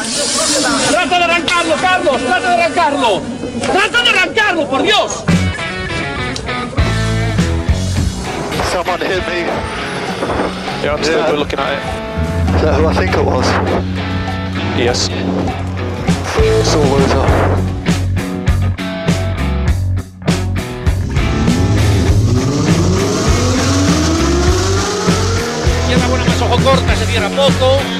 ¡Trata 0.00 1.18
de 1.18 1.24
arrancarlo, 1.24 1.74
Carlos! 1.76 2.22
¡Trata 2.22 2.56
de 2.56 2.62
arrancarlo! 2.62 3.22
¡Trata 3.60 4.02
de 4.02 4.10
arrancarlo, 4.10 4.68
por 4.68 4.82
Dios! 4.82 5.24
Someone 8.72 9.00
hit 9.00 9.26
me. 9.26 9.44
Yeah, 10.82 10.94
I'm 10.94 11.02
still 11.02 11.36
looking 11.36 11.58
at 11.58 11.74
it. 11.74 12.54
Is 12.56 12.62
that 12.62 12.80
who 12.80 12.86
I 12.86 12.94
think 12.94 13.14
it 13.14 13.24
was? 13.24 13.46
Yes. 14.78 15.10
Buena 26.08 26.24
más 26.24 26.42
ojo 26.42 26.56
corta, 26.64 26.96
se 26.96 27.06
cierra 27.06 27.28
poco. 27.28 27.99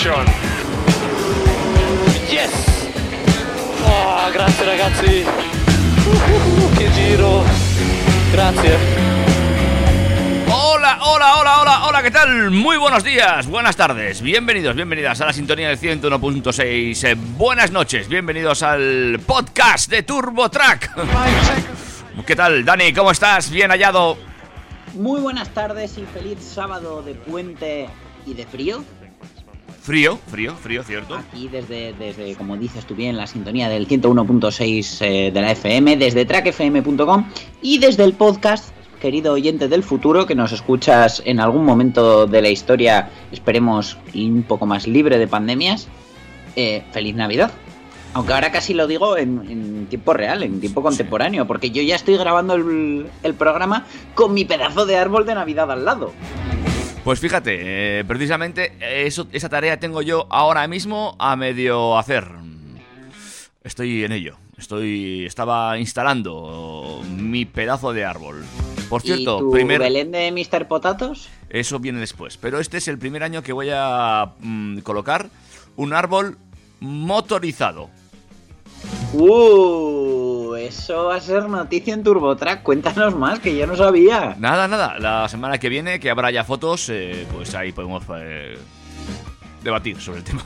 Position. 0.00 0.26
Yes! 2.30 2.88
Oh, 3.84 4.30
grazie 4.32 4.64
ragazzi! 4.64 5.24
Uh, 6.06 6.76
che 6.76 6.90
giro! 6.92 7.44
Grazie! 8.32 8.78
Hola, 10.48 10.98
hola, 11.02 11.38
hola, 11.38 11.60
hola, 11.60 11.86
hola, 11.86 12.02
¿qué 12.02 12.10
tal? 12.10 12.50
Muy 12.50 12.76
buenos 12.76 13.04
días, 13.04 13.46
buenas 13.46 13.76
tardes, 13.76 14.22
bienvenidos, 14.22 14.74
bienvenidas 14.74 15.20
a 15.20 15.26
la 15.26 15.32
sintonía 15.32 15.68
del 15.68 15.78
101.6, 15.78 17.04
eh, 17.04 17.14
buenas 17.36 17.70
noches, 17.70 18.08
bienvenidos 18.08 18.62
al 18.62 19.20
podcast 19.26 19.90
de 19.90 20.02
Turbo 20.02 20.48
Track. 20.48 20.92
¿Qué 22.26 22.36
tal, 22.36 22.64
Dani? 22.64 22.92
¿Cómo 22.92 23.10
estás? 23.10 23.50
¿Bien 23.50 23.70
hallado? 23.70 24.16
Muy 24.94 25.20
buenas 25.20 25.50
tardes 25.50 25.98
y 25.98 26.06
feliz 26.06 26.38
sábado 26.40 27.02
de 27.02 27.14
puente 27.14 27.88
y 28.26 28.34
de 28.34 28.46
frío. 28.46 28.84
Frío, 29.82 30.18
frío, 30.26 30.54
frío, 30.56 30.82
cierto. 30.82 31.16
Aquí 31.16 31.48
desde, 31.48 31.94
desde 31.94 32.34
como 32.36 32.56
dices 32.56 32.84
tú 32.84 32.94
bien, 32.94 33.16
la 33.16 33.26
sintonía 33.26 33.68
del 33.68 33.88
101.6 33.88 34.98
eh, 35.00 35.30
de 35.32 35.40
la 35.40 35.52
FM, 35.52 35.96
desde 35.96 36.24
trackfm.com 36.26 37.24
y 37.62 37.78
desde 37.78 38.04
el 38.04 38.12
podcast, 38.12 38.74
querido 39.00 39.32
oyente 39.32 39.68
del 39.68 39.82
futuro, 39.82 40.26
que 40.26 40.34
nos 40.34 40.52
escuchas 40.52 41.22
en 41.24 41.40
algún 41.40 41.64
momento 41.64 42.26
de 42.26 42.42
la 42.42 42.50
historia, 42.50 43.08
esperemos, 43.32 43.96
un 44.14 44.42
poco 44.46 44.66
más 44.66 44.86
libre 44.86 45.18
de 45.18 45.26
pandemias. 45.26 45.88
eh, 46.56 46.82
feliz 46.92 47.14
Navidad. 47.14 47.50
Aunque 48.12 48.32
ahora 48.32 48.50
casi 48.50 48.74
lo 48.74 48.86
digo 48.88 49.16
en, 49.16 49.48
en 49.48 49.86
tiempo 49.86 50.12
real, 50.12 50.42
en 50.42 50.60
tiempo 50.60 50.82
contemporáneo, 50.82 51.46
porque 51.46 51.70
yo 51.70 51.80
ya 51.80 51.94
estoy 51.94 52.16
grabando 52.16 52.54
el, 52.54 53.06
el 53.22 53.34
programa 53.34 53.86
con 54.14 54.34
mi 54.34 54.44
pedazo 54.44 54.84
de 54.84 54.96
árbol 54.96 55.24
de 55.24 55.34
Navidad 55.36 55.70
al 55.70 55.84
lado. 55.84 56.12
Pues 57.04 57.18
fíjate, 57.18 58.00
eh, 58.00 58.04
precisamente 58.04 58.72
eso, 58.80 59.26
esa 59.32 59.48
tarea 59.48 59.80
tengo 59.80 60.02
yo 60.02 60.26
ahora 60.30 60.68
mismo 60.68 61.16
a 61.18 61.34
medio 61.34 61.96
hacer. 61.96 62.28
Estoy 63.64 64.04
en 64.04 64.12
ello. 64.12 64.36
Estoy, 64.58 65.24
estaba 65.24 65.78
instalando 65.78 67.02
mi 67.16 67.46
pedazo 67.46 67.94
de 67.94 68.04
árbol. 68.04 68.44
Por 68.90 69.00
¿Y 69.02 69.06
cierto, 69.06 69.38
tu 69.38 69.50
primer, 69.50 69.80
Belén 69.80 70.12
de 70.12 70.30
Mr. 70.30 70.68
Potatos? 70.68 71.30
Eso 71.48 71.78
viene 71.78 72.00
después. 72.00 72.36
Pero 72.36 72.60
este 72.60 72.76
es 72.76 72.88
el 72.88 72.98
primer 72.98 73.22
año 73.22 73.42
que 73.42 73.54
voy 73.54 73.70
a 73.72 74.34
mm, 74.38 74.80
colocar 74.80 75.30
un 75.76 75.94
árbol 75.94 76.36
motorizado. 76.80 77.88
¡Uh! 79.14 80.19
Eso 80.56 81.04
va 81.06 81.16
a 81.16 81.20
ser 81.20 81.48
noticia 81.48 81.94
en 81.94 82.02
TurboTrack. 82.02 82.62
Cuéntanos 82.62 83.14
más, 83.16 83.38
que 83.40 83.56
yo 83.56 83.66
no 83.66 83.76
sabía. 83.76 84.34
Nada, 84.38 84.68
nada. 84.68 84.98
La 84.98 85.28
semana 85.28 85.58
que 85.58 85.68
viene, 85.68 86.00
que 86.00 86.10
habrá 86.10 86.30
ya 86.30 86.44
fotos, 86.44 86.88
eh, 86.90 87.26
pues 87.32 87.54
ahí 87.54 87.72
podemos 87.72 88.02
eh, 88.16 88.56
debatir 89.62 90.00
sobre 90.00 90.18
el 90.18 90.24
tema. 90.24 90.42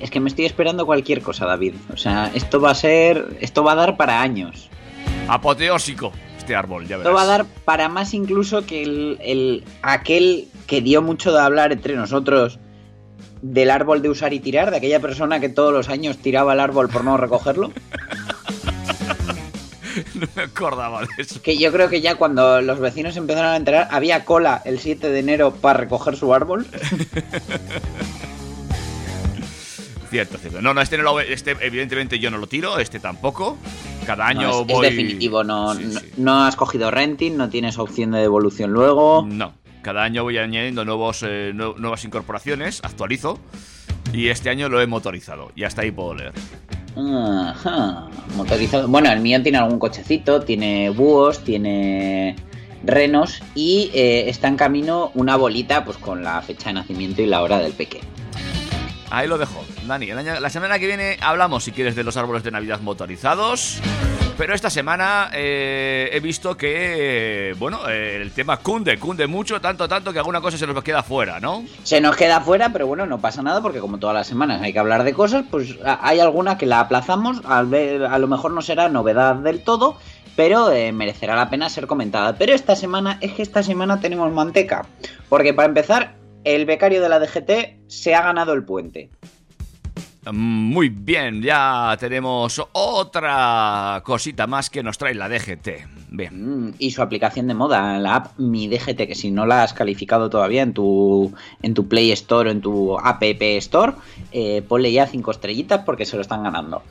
Es 0.00 0.10
que 0.10 0.20
me 0.20 0.28
estoy 0.28 0.46
esperando 0.46 0.86
cualquier 0.86 1.22
cosa, 1.22 1.46
David. 1.46 1.74
O 1.92 1.96
sea, 1.96 2.30
esto 2.34 2.60
va 2.60 2.70
a 2.70 2.74
ser. 2.74 3.36
Esto 3.40 3.62
va 3.62 3.72
a 3.72 3.76
dar 3.76 3.96
para 3.96 4.20
años. 4.22 4.70
Apoteósico 5.28 6.12
este 6.38 6.56
árbol, 6.56 6.86
ya 6.86 6.96
verás. 6.96 7.10
Esto 7.10 7.14
va 7.14 7.22
a 7.22 7.26
dar 7.26 7.46
para 7.64 7.88
más 7.88 8.14
incluso 8.14 8.64
que 8.66 8.82
el, 8.82 9.18
el- 9.22 9.64
aquel 9.82 10.48
que 10.66 10.80
dio 10.80 11.02
mucho 11.02 11.32
de 11.32 11.40
hablar 11.40 11.72
entre 11.72 11.94
nosotros 11.96 12.58
del 13.42 13.70
árbol 13.70 14.02
de 14.02 14.10
usar 14.10 14.32
y 14.32 14.40
tirar, 14.40 14.70
de 14.70 14.76
aquella 14.78 15.00
persona 15.00 15.40
que 15.40 15.48
todos 15.48 15.72
los 15.72 15.88
años 15.88 16.18
tiraba 16.18 16.52
el 16.52 16.60
árbol 16.60 16.88
por 16.88 17.04
no 17.04 17.16
recogerlo. 17.16 17.72
no 20.14 20.26
me 20.36 20.42
acordaba 20.42 21.00
de 21.02 21.08
eso. 21.18 21.40
Que 21.42 21.56
yo 21.58 21.72
creo 21.72 21.88
que 21.88 22.00
ya 22.00 22.14
cuando 22.16 22.60
los 22.60 22.78
vecinos 22.80 23.16
empezaron 23.16 23.52
a 23.52 23.56
enterar, 23.56 23.88
había 23.90 24.24
cola 24.24 24.62
el 24.64 24.78
7 24.78 25.10
de 25.10 25.18
enero 25.18 25.52
para 25.52 25.80
recoger 25.80 26.16
su 26.16 26.32
árbol. 26.34 26.66
Cierto, 30.10 30.38
cierto. 30.38 30.60
No, 30.60 30.74
no, 30.74 30.80
este, 30.80 30.96
no 30.98 31.04
lo, 31.04 31.20
este 31.20 31.54
evidentemente 31.60 32.18
yo 32.18 32.32
no 32.32 32.38
lo 32.38 32.48
tiro, 32.48 32.80
este 32.80 32.98
tampoco. 32.98 33.56
Cada 34.04 34.26
año 34.26 34.48
No, 34.48 34.60
es, 34.62 34.62
es 34.62 34.66
voy... 34.74 34.86
definitivo, 34.86 35.44
no, 35.44 35.72
Sí, 35.76 35.84
no, 35.84 36.00
sí. 36.00 36.10
no 36.16 36.44
has 36.44 36.56
cogido 36.56 36.90
renting, 36.90 37.36
no 37.36 37.48
tienes 37.48 37.78
opción 37.78 38.10
de 38.10 38.18
devolución 38.18 38.72
luego. 38.72 39.24
No, 39.24 39.54
cada 39.82 40.02
año 40.02 40.22
voy 40.22 40.38
añadiendo 40.38 40.84
nuevos, 40.84 41.22
eh, 41.22 41.52
nue- 41.54 41.76
nuevas 41.76 42.04
incorporaciones, 42.04 42.80
actualizo. 42.84 43.38
Y 44.12 44.28
este 44.28 44.50
año 44.50 44.68
lo 44.68 44.80
he 44.80 44.86
motorizado. 44.86 45.52
Y 45.54 45.64
hasta 45.64 45.82
ahí 45.82 45.90
puedo 45.90 46.14
leer. 46.14 46.32
Motorizado. 48.36 48.88
Bueno, 48.88 49.10
el 49.12 49.20
mío 49.20 49.42
tiene 49.42 49.58
algún 49.58 49.78
cochecito, 49.78 50.40
tiene 50.42 50.90
búhos, 50.90 51.44
tiene 51.44 52.36
renos 52.82 53.42
y 53.54 53.90
eh, 53.94 54.28
está 54.28 54.48
en 54.48 54.56
camino 54.56 55.10
una 55.14 55.36
bolita 55.36 55.84
pues 55.84 55.98
con 55.98 56.24
la 56.24 56.40
fecha 56.42 56.70
de 56.70 56.74
nacimiento 56.74 57.20
y 57.22 57.26
la 57.26 57.42
hora 57.42 57.58
del 57.58 57.72
peque. 57.72 58.00
Ahí 59.10 59.26
lo 59.26 59.38
dejo. 59.38 59.64
Dani, 59.86 60.06
la 60.06 60.50
semana 60.50 60.78
que 60.78 60.86
viene 60.86 61.18
hablamos, 61.20 61.64
si 61.64 61.72
quieres, 61.72 61.96
de 61.96 62.04
los 62.04 62.16
árboles 62.16 62.42
de 62.42 62.52
Navidad 62.52 62.80
motorizados. 62.80 63.80
Pero 64.40 64.54
esta 64.54 64.70
semana 64.70 65.30
eh, 65.34 66.08
he 66.12 66.20
visto 66.20 66.56
que, 66.56 67.50
eh, 67.50 67.54
bueno, 67.58 67.86
eh, 67.90 68.16
el 68.22 68.30
tema 68.32 68.56
cunde, 68.56 68.98
cunde 68.98 69.26
mucho, 69.26 69.60
tanto, 69.60 69.86
tanto 69.86 70.14
que 70.14 70.18
alguna 70.18 70.40
cosa 70.40 70.56
se 70.56 70.66
nos 70.66 70.82
queda 70.82 71.02
fuera, 71.02 71.40
¿no? 71.40 71.64
Se 71.82 72.00
nos 72.00 72.16
queda 72.16 72.40
fuera, 72.40 72.70
pero 72.72 72.86
bueno, 72.86 73.04
no 73.04 73.20
pasa 73.20 73.42
nada 73.42 73.60
porque 73.60 73.80
como 73.80 73.98
todas 73.98 74.14
las 74.14 74.26
semanas 74.26 74.62
hay 74.62 74.72
que 74.72 74.78
hablar 74.78 75.04
de 75.04 75.12
cosas, 75.12 75.44
pues 75.50 75.76
hay 75.84 76.20
alguna 76.20 76.56
que 76.56 76.64
la 76.64 76.80
aplazamos, 76.80 77.42
a 77.44 77.62
lo 77.62 78.28
mejor 78.28 78.52
no 78.52 78.62
será 78.62 78.88
novedad 78.88 79.34
del 79.34 79.62
todo, 79.62 79.98
pero 80.36 80.70
merecerá 80.94 81.36
la 81.36 81.50
pena 81.50 81.68
ser 81.68 81.86
comentada. 81.86 82.36
Pero 82.36 82.54
esta 82.54 82.76
semana, 82.76 83.18
es 83.20 83.32
que 83.32 83.42
esta 83.42 83.62
semana 83.62 84.00
tenemos 84.00 84.32
manteca, 84.32 84.86
porque 85.28 85.52
para 85.52 85.68
empezar, 85.68 86.14
el 86.44 86.64
becario 86.64 87.02
de 87.02 87.08
la 87.10 87.18
DGT 87.18 87.79
se 87.90 88.14
ha 88.14 88.22
ganado 88.22 88.52
el 88.52 88.64
puente. 88.64 89.10
Mm, 90.30 90.72
Muy 90.72 90.88
bien, 90.90 91.42
ya 91.42 91.96
tenemos 91.98 92.62
otra 92.72 94.00
cosita 94.04 94.46
más 94.46 94.70
que 94.70 94.82
nos 94.82 94.96
trae 94.96 95.14
la 95.14 95.28
DGT. 95.28 95.68
Bien. 96.10 96.68
Mm, 96.68 96.74
y 96.78 96.90
su 96.92 97.02
aplicación 97.02 97.48
de 97.48 97.54
moda, 97.54 97.98
la 97.98 98.16
app 98.16 98.38
Mi 98.38 98.68
DGT, 98.68 99.06
que 99.06 99.14
si 99.14 99.30
no 99.30 99.44
la 99.44 99.64
has 99.64 99.74
calificado 99.74 100.30
todavía 100.30 100.62
en 100.62 100.72
tu, 100.72 101.32
en 101.62 101.74
tu 101.74 101.88
Play 101.88 102.12
Store 102.12 102.48
o 102.48 102.52
en 102.52 102.60
tu 102.60 102.98
App 102.98 103.22
Store, 103.22 103.94
eh, 104.32 104.62
ponle 104.66 104.92
ya 104.92 105.06
cinco 105.06 105.32
estrellitas 105.32 105.82
porque 105.84 106.06
se 106.06 106.16
lo 106.16 106.22
están 106.22 106.44
ganando. 106.44 106.82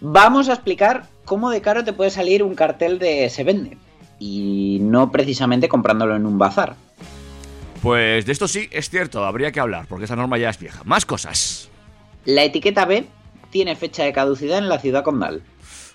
Vamos 0.00 0.48
a 0.48 0.54
explicar 0.54 1.06
cómo 1.24 1.50
de 1.50 1.60
caro 1.60 1.84
te 1.84 1.92
puede 1.92 2.10
salir 2.10 2.42
un 2.42 2.54
cartel 2.54 2.98
de 2.98 3.30
se 3.30 3.44
vende. 3.44 3.78
Y 4.20 4.78
no 4.80 5.12
precisamente 5.12 5.68
comprándolo 5.68 6.16
en 6.16 6.26
un 6.26 6.38
bazar. 6.38 6.74
Pues 7.82 8.26
de 8.26 8.32
esto 8.32 8.48
sí 8.48 8.68
es 8.72 8.90
cierto, 8.90 9.24
habría 9.24 9.52
que 9.52 9.60
hablar, 9.60 9.86
porque 9.88 10.04
esa 10.06 10.16
norma 10.16 10.36
ya 10.38 10.50
es 10.50 10.58
vieja. 10.58 10.82
Más 10.84 11.06
cosas. 11.06 11.68
La 12.24 12.44
etiqueta 12.44 12.84
B 12.84 13.06
tiene 13.50 13.76
fecha 13.76 14.04
de 14.04 14.12
caducidad 14.12 14.58
en 14.58 14.68
la 14.68 14.78
ciudad 14.78 15.04
condal. 15.04 15.42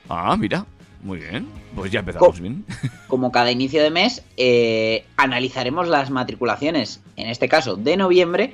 Ah, 0.09 0.35
mira. 0.37 0.65
Muy 1.01 1.19
bien. 1.19 1.47
Pues 1.75 1.91
ya 1.91 1.99
empezamos 1.99 2.35
Co- 2.37 2.41
bien. 2.41 2.65
Como 3.07 3.31
cada 3.33 3.51
inicio 3.51 3.83
de 3.83 3.89
mes, 3.91 4.23
eh, 4.37 5.05
analizaremos 5.17 5.89
las 5.89 6.09
matriculaciones, 6.09 7.01
en 7.17 7.27
este 7.27 7.49
caso 7.49 7.75
de 7.75 7.97
noviembre, 7.97 8.53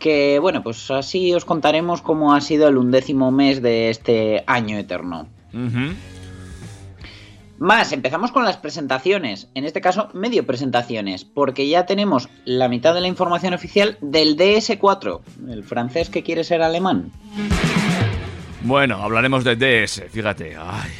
que 0.00 0.40
bueno, 0.40 0.64
pues 0.64 0.90
así 0.90 1.32
os 1.32 1.44
contaremos 1.44 2.02
cómo 2.02 2.34
ha 2.34 2.40
sido 2.40 2.66
el 2.68 2.76
undécimo 2.76 3.30
mes 3.30 3.62
de 3.62 3.88
este 3.90 4.42
año 4.48 4.76
eterno. 4.78 5.28
Más, 7.58 7.92
empezamos 7.92 8.32
con 8.32 8.44
las 8.44 8.58
presentaciones, 8.58 9.48
en 9.54 9.64
este 9.64 9.80
caso 9.80 10.10
medio 10.12 10.44
presentaciones, 10.44 11.24
porque 11.24 11.68
ya 11.68 11.86
tenemos 11.86 12.28
la 12.44 12.68
mitad 12.68 12.92
de 12.94 13.00
la 13.00 13.08
información 13.08 13.54
oficial 13.54 13.96
del 14.02 14.36
DS4, 14.36 15.20
el 15.48 15.64
francés 15.64 16.10
que 16.10 16.22
quiere 16.22 16.44
ser 16.44 16.62
alemán. 16.62 17.12
Bueno, 18.62 18.96
hablaremos 19.02 19.42
de 19.44 19.56
DS, 19.56 20.02
fíjate. 20.10 20.56
Ay, 20.58 20.90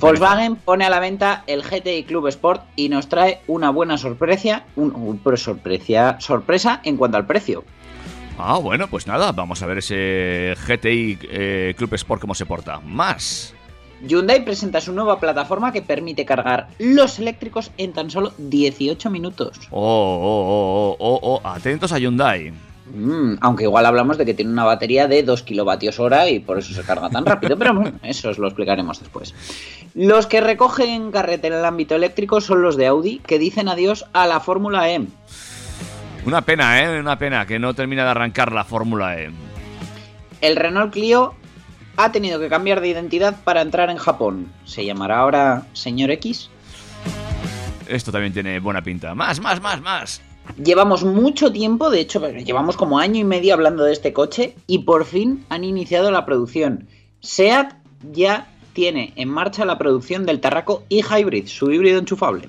Volkswagen 0.00 0.56
pone 0.56 0.84
a 0.84 0.90
la 0.90 1.00
venta 1.00 1.44
el 1.46 1.62
GTI 1.62 2.04
Club 2.04 2.28
Sport 2.28 2.62
y 2.76 2.88
nos 2.88 3.08
trae 3.08 3.40
una 3.46 3.70
buena 3.70 3.98
sorpresa, 3.98 4.64
un, 4.76 5.20
sorpresa, 5.36 6.20
sorpresa 6.20 6.80
en 6.84 6.96
cuanto 6.96 7.16
al 7.16 7.26
precio. 7.26 7.64
Ah, 8.38 8.58
bueno, 8.58 8.88
pues 8.88 9.06
nada, 9.06 9.32
vamos 9.32 9.62
a 9.62 9.66
ver 9.66 9.78
ese 9.78 10.54
GTI 10.66 11.18
eh, 11.22 11.74
Club 11.76 11.94
Sport 11.94 12.20
cómo 12.20 12.34
se 12.34 12.46
porta. 12.46 12.80
Más. 12.80 13.54
Hyundai 14.06 14.44
presenta 14.44 14.80
su 14.80 14.92
nueva 14.92 15.18
plataforma 15.18 15.72
que 15.72 15.82
permite 15.82 16.24
cargar 16.24 16.68
los 16.78 17.18
eléctricos 17.18 17.70
en 17.78 17.92
tan 17.92 18.10
solo 18.10 18.32
18 18.38 19.10
minutos. 19.10 19.58
Oh, 19.70 19.80
oh, 19.80 20.96
oh, 20.96 20.96
oh, 20.98 21.18
oh, 21.22 21.40
oh, 21.42 21.48
atentos 21.48 21.92
a 21.92 21.98
Hyundai. 21.98 22.52
Mm, 22.86 23.36
aunque 23.40 23.64
igual 23.64 23.86
hablamos 23.86 24.18
de 24.18 24.26
que 24.26 24.34
tiene 24.34 24.52
una 24.52 24.64
batería 24.64 25.08
de 25.08 25.22
2 25.22 25.42
kilovatios 25.42 25.98
hora 25.98 26.28
y 26.28 26.38
por 26.38 26.58
eso 26.58 26.74
se 26.74 26.82
carga 26.82 27.08
tan 27.08 27.24
rápido, 27.24 27.56
pero 27.56 27.74
bueno, 27.74 27.98
eso 28.02 28.28
os 28.28 28.38
lo 28.38 28.46
explicaremos 28.46 29.00
después. 29.00 29.34
Los 29.94 30.26
que 30.26 30.40
recogen 30.42 31.10
carretera 31.10 31.56
en 31.56 31.60
el 31.60 31.66
ámbito 31.66 31.94
eléctrico 31.94 32.40
son 32.40 32.62
los 32.62 32.76
de 32.76 32.86
Audi, 32.86 33.20
que 33.26 33.38
dicen 33.38 33.68
adiós 33.68 34.04
a 34.12 34.26
la 34.26 34.40
Fórmula 34.40 34.90
E. 34.90 35.06
Una 36.26 36.42
pena, 36.42 36.82
¿eh? 36.82 37.00
Una 37.00 37.18
pena 37.18 37.46
que 37.46 37.58
no 37.58 37.74
termina 37.74 38.04
de 38.04 38.10
arrancar 38.10 38.52
la 38.52 38.64
Fórmula 38.64 39.18
E. 39.18 39.30
El 40.40 40.56
Renault 40.56 40.92
Clio 40.92 41.34
ha 41.96 42.12
tenido 42.12 42.40
que 42.40 42.48
cambiar 42.48 42.80
de 42.80 42.88
identidad 42.88 43.42
para 43.44 43.62
entrar 43.62 43.90
en 43.90 43.96
Japón. 43.96 44.52
¿Se 44.64 44.84
llamará 44.84 45.18
ahora 45.18 45.66
Señor 45.72 46.10
X? 46.10 46.50
Esto 47.88 48.12
también 48.12 48.32
tiene 48.32 48.60
buena 48.60 48.82
pinta. 48.82 49.14
Más, 49.14 49.40
más, 49.40 49.60
más, 49.60 49.80
más. 49.80 50.22
Llevamos 50.62 51.04
mucho 51.04 51.52
tiempo, 51.52 51.90
de 51.90 52.00
hecho, 52.00 52.26
llevamos 52.28 52.76
como 52.76 52.98
año 52.98 53.20
y 53.20 53.24
medio 53.24 53.54
hablando 53.54 53.84
de 53.84 53.92
este 53.92 54.12
coche 54.12 54.56
y 54.66 54.80
por 54.80 55.04
fin 55.04 55.44
han 55.48 55.64
iniciado 55.64 56.10
la 56.10 56.26
producción. 56.26 56.88
SEAT 57.20 57.74
ya 58.12 58.48
tiene 58.74 59.12
en 59.16 59.28
marcha 59.28 59.64
la 59.64 59.78
producción 59.78 60.26
del 60.26 60.40
Tarraco 60.40 60.84
e-Hybrid, 60.90 61.46
su 61.46 61.70
híbrido 61.70 61.98
enchufable. 61.98 62.48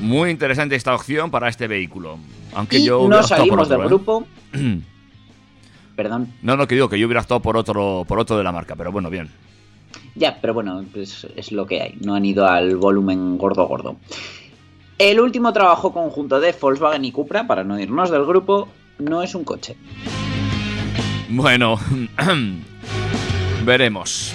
Muy 0.00 0.30
interesante 0.30 0.74
esta 0.74 0.94
opción 0.94 1.30
para 1.30 1.48
este 1.48 1.66
vehículo. 1.66 2.18
Aunque 2.54 2.78
y 2.78 2.84
yo 2.84 3.06
no 3.08 3.22
salimos 3.22 3.68
del 3.68 3.80
¿eh? 3.82 4.82
Perdón. 5.96 6.32
No, 6.42 6.56
no, 6.56 6.68
que 6.68 6.74
digo 6.74 6.88
que 6.88 6.98
yo 6.98 7.06
hubiera 7.06 7.22
optado 7.22 7.40
por 7.40 7.56
otro, 7.56 8.04
por 8.06 8.18
otro 8.18 8.36
de 8.36 8.44
la 8.44 8.52
marca, 8.52 8.76
pero 8.76 8.92
bueno, 8.92 9.10
bien. 9.10 9.30
Ya, 10.14 10.38
pero 10.40 10.54
bueno, 10.54 10.84
pues 10.92 11.26
es 11.34 11.52
lo 11.52 11.66
que 11.66 11.80
hay. 11.80 11.94
No 12.04 12.14
han 12.14 12.24
ido 12.24 12.46
al 12.46 12.76
volumen 12.76 13.38
gordo 13.38 13.66
gordo. 13.66 13.96
El 14.98 15.20
último 15.20 15.52
trabajo 15.52 15.92
conjunto 15.92 16.40
de 16.40 16.54
Volkswagen 16.58 17.04
y 17.04 17.12
Cupra, 17.12 17.46
para 17.46 17.64
no 17.64 17.78
irnos 17.78 18.10
del 18.10 18.24
grupo, 18.24 18.68
no 18.98 19.22
es 19.22 19.34
un 19.34 19.44
coche. 19.44 19.76
Bueno, 21.28 21.78
veremos. 23.64 24.32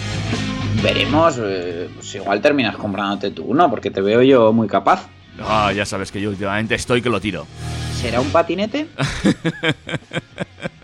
Veremos, 0.84 1.40
eh, 1.42 1.90
pues 1.94 2.16
igual 2.16 2.42
terminas 2.42 2.76
comprándote 2.76 3.32
tú 3.32 3.44
uno, 3.46 3.70
porque 3.70 3.92
te 3.92 4.02
veo 4.02 4.22
yo 4.22 4.54
muy 4.54 4.68
capaz. 4.68 5.08
Ah, 5.40 5.72
ya 5.74 5.86
sabes 5.86 6.12
que 6.12 6.22
yo 6.22 6.30
últimamente 6.30 6.76
estoy 6.76 7.02
que 7.02 7.10
lo 7.10 7.20
tiro. 7.20 7.48
¿Será 7.94 8.20
un 8.22 8.30
patinete? 8.30 8.88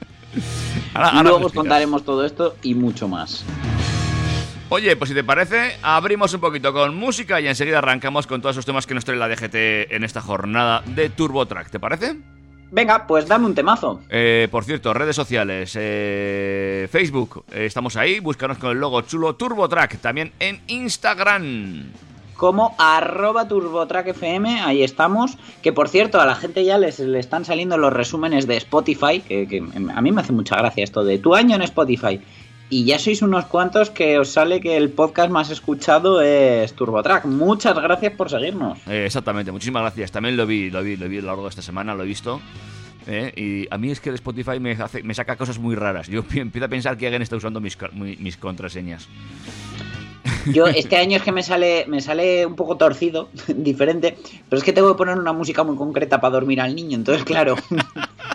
Ahora- 0.93 1.09
ahora 1.09 1.29
Luego 1.29 1.45
os 1.47 1.53
contaremos 1.53 2.03
todo 2.03 2.25
esto 2.25 2.55
y 2.63 2.73
mucho 2.75 3.07
más. 3.07 3.43
Oye, 4.69 4.95
pues 4.97 5.09
si 5.09 5.13
te 5.15 5.23
parece, 5.23 5.77
abrimos 5.81 6.33
un 6.33 6.41
poquito 6.41 6.73
con 6.73 6.93
música 6.95 7.39
y 7.39 7.47
enseguida 7.47 7.77
arrancamos 7.77 8.27
con 8.27 8.41
todos 8.41 8.55
esos 8.55 8.65
temas 8.65 8.85
que 8.85 8.93
nos 8.93 9.05
trae 9.05 9.17
la 9.17 9.29
DGT 9.29 9.93
en 9.95 10.03
esta 10.03 10.21
jornada 10.21 10.81
de 10.85 11.09
TurboTrack. 11.09 11.69
¿Te 11.69 11.79
parece? 11.79 12.17
Venga, 12.69 13.07
pues 13.07 13.25
dame 13.27 13.45
un 13.45 13.55
temazo. 13.55 14.01
Eh, 14.09 14.49
por 14.51 14.65
cierto, 14.65 14.93
redes 14.93 15.15
sociales, 15.15 15.71
eh, 15.79 16.89
Facebook, 16.91 17.45
eh, 17.53 17.65
estamos 17.65 17.95
ahí, 17.95 18.19
búscanos 18.19 18.57
con 18.57 18.71
el 18.71 18.77
logo 18.77 18.99
chulo 19.03 19.35
TurboTrack, 19.35 19.99
también 19.99 20.33
en 20.39 20.59
Instagram. 20.67 21.85
Como 22.37 22.75
arroba 22.77 23.47
turbotrackfm, 23.47 24.45
ahí 24.63 24.83
estamos. 24.83 25.37
Que 25.61 25.73
por 25.73 25.89
cierto, 25.89 26.21
a 26.21 26.25
la 26.25 26.35
gente 26.35 26.63
ya 26.63 26.77
les 26.77 26.99
le 26.99 27.19
están 27.19 27.43
saliendo 27.43 27.77
los 27.77 27.91
resúmenes 27.91 28.47
de 28.47 28.55
Spotify, 28.57 29.19
que, 29.27 29.47
que 29.47 29.57
a 29.93 30.01
mí 30.01 30.11
me 30.11 30.21
hace 30.21 30.31
mucha 30.33 30.55
gracia 30.55 30.83
esto 30.83 31.03
de 31.03 31.17
tu 31.17 31.35
año 31.35 31.55
en 31.55 31.63
Spotify. 31.63 32.21
Y 32.69 32.83
ya 32.83 32.99
sois 32.99 33.21
unos 33.21 33.45
cuantos 33.45 33.89
que 33.89 34.19
os 34.19 34.29
sale 34.29 34.59
que 34.59 34.75
el 34.75 34.89
podcast 34.89 35.31
más 35.31 35.49
escuchado 35.49 36.21
es 36.21 36.73
TurboTrack. 36.73 37.23
Muchas 37.25 37.73
gracias 37.79 38.13
por 38.13 38.29
seguirnos. 38.29 38.77
Eh, 38.87 39.05
exactamente, 39.05 39.51
muchísimas 39.53 39.81
gracias. 39.83 40.11
También 40.11 40.35
lo 40.35 40.45
vi, 40.45 40.69
lo 40.69 40.83
vi, 40.83 40.97
lo 40.97 41.07
vi 41.07 41.17
a 41.19 41.21
lo 41.21 41.27
largo 41.27 41.43
de 41.43 41.49
esta 41.49 41.61
semana, 41.61 41.95
lo 41.95 42.03
he 42.03 42.05
visto. 42.05 42.41
Eh, 43.09 43.31
y 43.37 43.73
a 43.73 43.77
mí 43.77 43.89
es 43.89 44.01
que 44.01 44.09
el 44.09 44.15
Spotify 44.15 44.59
me, 44.59 44.73
hace, 44.73 45.01
me 45.01 45.13
saca 45.13 45.37
cosas 45.37 45.59
muy 45.59 45.75
raras. 45.75 46.07
Yo 46.07 46.23
pi- 46.23 46.39
empiezo 46.41 46.65
a 46.65 46.67
pensar 46.67 46.97
que 46.97 47.05
alguien 47.07 47.21
está 47.21 47.37
usando 47.37 47.61
mis, 47.61 47.77
mis 47.93 48.35
contraseñas. 48.35 49.07
Yo 50.51 50.67
este 50.67 50.97
año 50.97 51.17
es 51.17 51.23
que 51.23 51.31
me 51.31 51.43
sale, 51.43 51.85
me 51.87 52.01
sale 52.01 52.45
un 52.45 52.55
poco 52.55 52.77
torcido, 52.77 53.29
diferente, 53.47 54.17
pero 54.49 54.57
es 54.57 54.63
que 54.63 54.73
tengo 54.73 54.91
que 54.91 54.97
poner 54.97 55.17
una 55.17 55.33
música 55.33 55.63
muy 55.63 55.75
concreta 55.75 56.21
para 56.21 56.33
dormir 56.33 56.61
al 56.61 56.75
niño, 56.75 56.97
entonces 56.97 57.23
claro, 57.23 57.55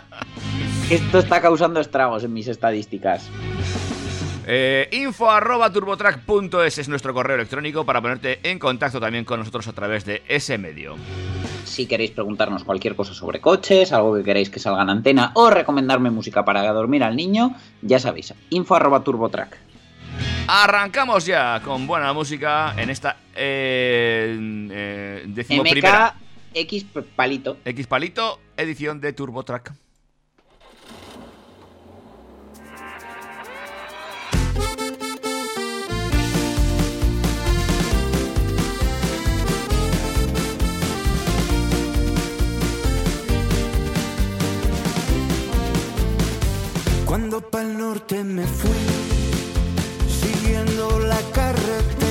esto 0.89 1.19
está 1.19 1.41
causando 1.41 1.79
estragos 1.79 2.23
en 2.23 2.33
mis 2.33 2.47
estadísticas. 2.47 3.29
Eh, 4.45 4.89
info 4.91 5.31
arroba 5.31 5.71
turbotrack.es 5.71 6.77
es 6.77 6.89
nuestro 6.89 7.13
correo 7.13 7.35
electrónico 7.35 7.85
para 7.85 8.01
ponerte 8.01 8.39
en 8.43 8.59
contacto 8.59 8.99
también 8.99 9.23
con 9.23 9.39
nosotros 9.39 9.65
a 9.69 9.73
través 9.73 10.03
de 10.03 10.21
ese 10.27 10.57
medio. 10.57 10.95
Si 11.63 11.85
queréis 11.85 12.11
preguntarnos 12.11 12.65
cualquier 12.65 12.93
cosa 12.95 13.13
sobre 13.13 13.39
coches, 13.39 13.93
algo 13.93 14.15
que 14.15 14.23
queréis 14.23 14.49
que 14.49 14.59
salga 14.59 14.83
en 14.83 14.89
antena 14.89 15.31
o 15.35 15.49
recomendarme 15.49 16.11
música 16.11 16.43
para 16.43 16.69
dormir 16.73 17.03
al 17.03 17.15
niño, 17.15 17.55
ya 17.81 17.99
sabéis, 17.99 18.33
info 18.49 18.75
arroba 18.75 19.01
turbotrack. 19.01 19.72
Arrancamos 20.47 21.25
ya 21.25 21.61
con 21.63 21.87
buena 21.87 22.13
música 22.13 22.73
en 22.77 22.89
esta 22.89 23.17
eh, 23.35 24.37
eh, 24.71 25.23
decimoprimera 25.27 26.15
MKX 26.53 26.85
palito. 27.15 27.57
X 27.65 27.87
Palito, 27.87 28.39
edición 28.57 29.01
de 29.01 29.13
TurboTrack. 29.13 29.73
Cuando 47.05 47.41
pa'l 47.41 47.77
norte 47.77 48.23
me 48.23 48.43
fui, 48.43 49.02
siguiendo 50.65 50.99
la 50.99 51.19
carretera. 51.33 52.02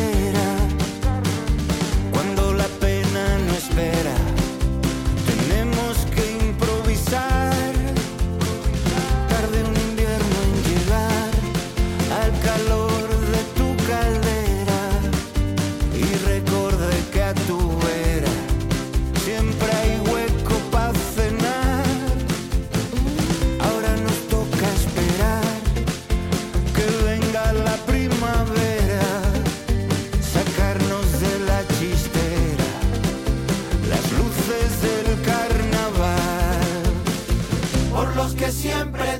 Siempre 38.82 39.11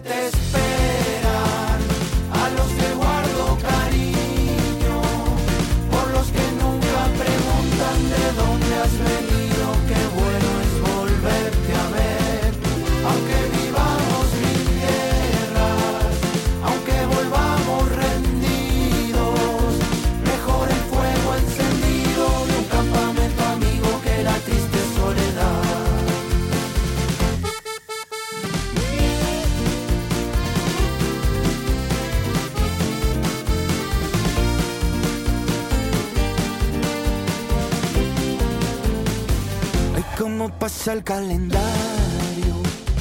pasa 40.63 40.93
el 40.93 41.03
calendario, 41.03 42.55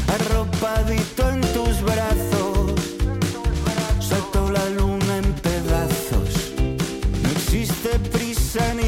arropadito 0.08 1.30
en 1.30 1.42
tus 1.54 1.80
brazos. 1.84 2.72
Saltó 4.00 4.50
la 4.52 4.68
luna 4.70 5.18
en 5.18 5.32
pedazos, 5.34 6.54
no 7.22 7.30
existe 7.30 8.00
prisa 8.10 8.74
ni 8.74 8.81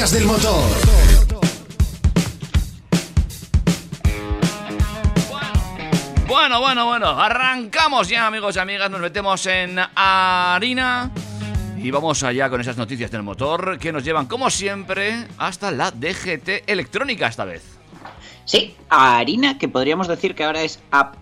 noticias 0.00 0.12
del 0.12 0.24
motor. 0.24 1.70
Bueno, 6.26 6.60
bueno, 6.60 6.86
bueno, 6.86 7.08
arrancamos 7.08 8.08
ya, 8.08 8.26
amigos 8.26 8.56
y 8.56 8.58
amigas, 8.60 8.90
nos 8.90 9.00
metemos 9.00 9.44
en 9.46 9.78
harina 9.94 11.10
y 11.76 11.90
vamos 11.90 12.22
allá 12.22 12.48
con 12.48 12.60
esas 12.60 12.76
noticias 12.76 13.10
del 13.10 13.22
motor 13.22 13.78
que 13.78 13.92
nos 13.92 14.04
llevan, 14.04 14.26
como 14.26 14.48
siempre, 14.48 15.26
hasta 15.38 15.70
la 15.72 15.90
DGT 15.90 16.64
electrónica 16.68 17.26
esta 17.26 17.44
vez. 17.44 17.62
Sí, 18.44 18.76
harina, 18.88 19.58
que 19.58 19.68
podríamos 19.68 20.06
decir 20.08 20.34
que 20.34 20.44
ahora 20.44 20.62
es 20.62 20.80
app. 20.90 21.16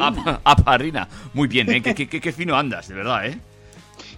Ap- 0.00 0.40
ap- 0.44 0.68
harina, 0.68 1.08
muy 1.34 1.46
bien, 1.46 1.70
¿eh? 1.70 1.80
qué, 1.82 1.94
qué- 1.94 2.08
qué- 2.08 2.20
qué 2.20 2.32
fino 2.32 2.56
andas, 2.56 2.88
de 2.88 2.94
verdad, 2.94 3.26
¿eh? 3.26 3.38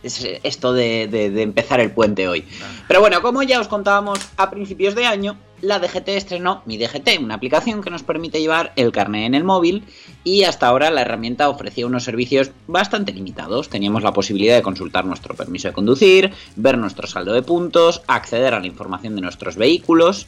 Es 0.03 0.27
esto 0.43 0.73
de, 0.73 1.09
de- 1.09 1.31
de 1.31 1.43
empezar 1.43 1.81
el 1.81 1.91
puente 1.91 2.29
hoy. 2.29 2.45
Pero 2.89 3.01
bueno, 3.01 3.21
como 3.23 3.43
ya 3.43 3.61
os 3.61 3.69
contábamos 3.69 4.19
a 4.37 4.51
principios 4.51 4.95
de 4.95 5.07
año, 5.07 5.37
la 5.63 5.79
DGT 5.79 6.09
estrenó 6.11 6.63
Mi 6.67 6.77
DGT, 6.77 7.19
una 7.21 7.35
aplicación 7.37 7.83
que 7.83 7.89
nos 7.91 8.03
permite 8.03 8.41
llevar 8.41 8.73
el 8.77 8.93
carnet 8.93 9.25
en 9.25 9.35
el 9.35 9.43
móvil 9.43 9.85
y 10.23 10.43
hasta 10.45 10.67
ahora 10.69 10.91
la 10.91 11.01
herramienta 11.01 11.49
ofrecía 11.49 11.87
unos 11.87 12.05
servicios 12.05 12.51
bastante 12.67 13.13
limitados. 13.13 13.69
Teníamos 13.71 14.03
la 14.03 14.13
posibilidad 14.13 14.55
de 14.55 14.63
consultar 14.63 15.05
nuestro 15.07 15.35
permiso 15.35 15.69
de 15.69 15.75
conducir, 15.75 16.33
ver 16.57 16.77
nuestro 16.77 17.07
saldo 17.07 17.33
de 17.33 17.43
puntos, 17.43 18.03
acceder 18.07 18.53
a 18.55 18.61
la 18.61 18.67
información 18.67 19.15
de 19.17 19.23
nuestros 19.23 19.57
vehículos. 19.57 20.27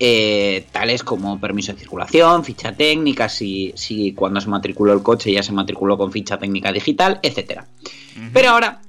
eh, 0.00 0.66
tales 0.72 1.04
como 1.04 1.38
permiso 1.40 1.72
de 1.72 1.78
circulación, 1.78 2.44
ficha 2.44 2.72
técnica, 2.72 3.28
si, 3.28 3.72
si 3.76 4.12
cuando 4.12 4.40
se 4.40 4.48
matriculó 4.48 4.92
el 4.92 5.02
coche 5.04 5.30
ya 5.32 5.42
se 5.42 5.52
matriculó 5.52 5.96
con 5.96 6.10
ficha 6.10 6.36
técnica 6.36 6.72
digital, 6.72 7.20
etcétera. 7.22 7.68
Pero 8.32 8.50
ahora, 8.50 8.80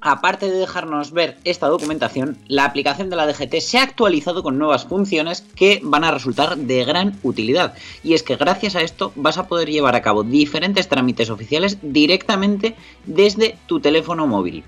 aparte 0.00 0.50
de 0.50 0.58
dejarnos 0.58 1.10
ver 1.10 1.38
esta 1.44 1.68
documentación, 1.68 2.38
la 2.48 2.64
aplicación 2.64 3.10
de 3.10 3.16
la 3.16 3.26
DGT 3.26 3.60
se 3.60 3.78
ha 3.78 3.82
actualizado 3.82 4.42
con 4.42 4.58
nuevas 4.58 4.84
funciones 4.84 5.44
que 5.54 5.80
van 5.82 6.04
a 6.04 6.10
resultar 6.10 6.56
de 6.56 6.84
gran 6.84 7.18
utilidad. 7.22 7.74
Y 8.02 8.14
es 8.14 8.22
que 8.22 8.36
gracias 8.36 8.76
a 8.76 8.82
esto 8.82 9.12
vas 9.16 9.38
a 9.38 9.48
poder 9.48 9.70
llevar 9.70 9.94
a 9.96 10.02
cabo 10.02 10.22
diferentes 10.22 10.88
trámites 10.88 11.30
oficiales 11.30 11.78
directamente 11.82 12.76
desde 13.04 13.56
tu 13.66 13.80
teléfono 13.80 14.26
móvil. 14.26 14.64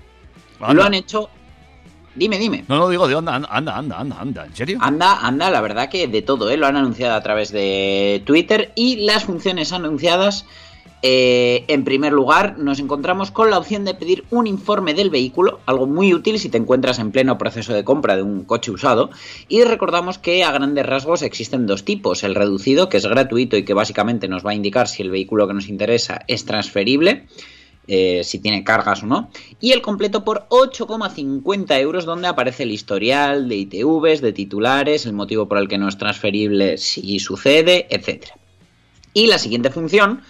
Anda. 0.59 0.73
Lo 0.73 0.83
han 0.83 0.93
hecho... 0.93 1.29
Dime, 2.15 2.37
dime. 2.37 2.65
No, 2.67 2.77
no 2.77 2.89
digo 2.89 3.07
de 3.07 3.15
onda, 3.15 3.35
anda, 3.35 3.47
anda, 3.49 3.77
anda, 3.77 4.19
anda, 4.19 4.45
¿en 4.45 4.55
serio? 4.55 4.77
Anda, 4.81 5.19
anda, 5.21 5.49
la 5.49 5.61
verdad 5.61 5.89
que 5.89 6.07
de 6.07 6.21
todo, 6.21 6.49
¿eh? 6.49 6.57
Lo 6.57 6.67
han 6.67 6.75
anunciado 6.75 7.13
a 7.13 7.21
través 7.21 7.51
de 7.51 8.23
Twitter 8.25 8.73
y 8.75 9.05
las 9.05 9.23
funciones 9.25 9.71
anunciadas, 9.71 10.45
eh, 11.01 11.63
en 11.69 11.85
primer 11.85 12.11
lugar, 12.11 12.57
nos 12.57 12.79
encontramos 12.79 13.31
con 13.31 13.49
la 13.49 13.57
opción 13.57 13.85
de 13.85 13.93
pedir 13.93 14.25
un 14.31 14.47
informe 14.47 14.93
del 14.93 15.09
vehículo, 15.09 15.59
algo 15.65 15.87
muy 15.87 16.13
útil 16.13 16.39
si 16.39 16.49
te 16.49 16.57
encuentras 16.57 16.99
en 16.99 17.11
pleno 17.11 17.37
proceso 17.37 17.73
de 17.73 17.85
compra 17.85 18.17
de 18.17 18.23
un 18.23 18.43
coche 18.43 18.71
usado. 18.71 19.09
Y 19.47 19.63
recordamos 19.63 20.17
que 20.17 20.43
a 20.43 20.51
grandes 20.51 20.85
rasgos 20.85 21.21
existen 21.21 21.67
dos 21.67 21.85
tipos, 21.85 22.23
el 22.23 22.35
reducido, 22.35 22.89
que 22.89 22.97
es 22.97 23.05
gratuito 23.05 23.55
y 23.55 23.63
que 23.63 23.73
básicamente 23.73 24.27
nos 24.27 24.45
va 24.45 24.51
a 24.51 24.55
indicar 24.55 24.87
si 24.87 25.01
el 25.01 25.09
vehículo 25.09 25.47
que 25.47 25.53
nos 25.53 25.69
interesa 25.69 26.21
es 26.27 26.45
transferible. 26.45 27.27
eh, 27.91 28.23
si 28.23 28.37
tiene 28.37 28.63
cargas 28.63 29.01
o 29.01 29.07
no, 29.07 29.31
y 29.59 29.71
el 29.71 29.81
completo 29.81 30.23
por 30.23 30.45
8,50 30.49 31.79
euros 31.79 32.05
donde 32.05 32.27
aparece 32.27 32.61
el 32.61 32.71
historial 32.71 33.49
de 33.49 33.55
ITVs, 33.55 34.21
de 34.21 34.31
titulares, 34.31 35.07
el 35.07 35.13
motivo 35.13 35.47
por 35.47 35.57
el 35.57 35.67
que 35.67 35.79
no 35.79 35.87
es 35.87 35.97
transferible 35.97 36.77
si 36.77 37.17
sucede, 37.17 37.87
etc. 37.89 38.27
Y 39.15 39.25
la 39.25 39.39
siguiente 39.39 39.71
función 39.71 40.21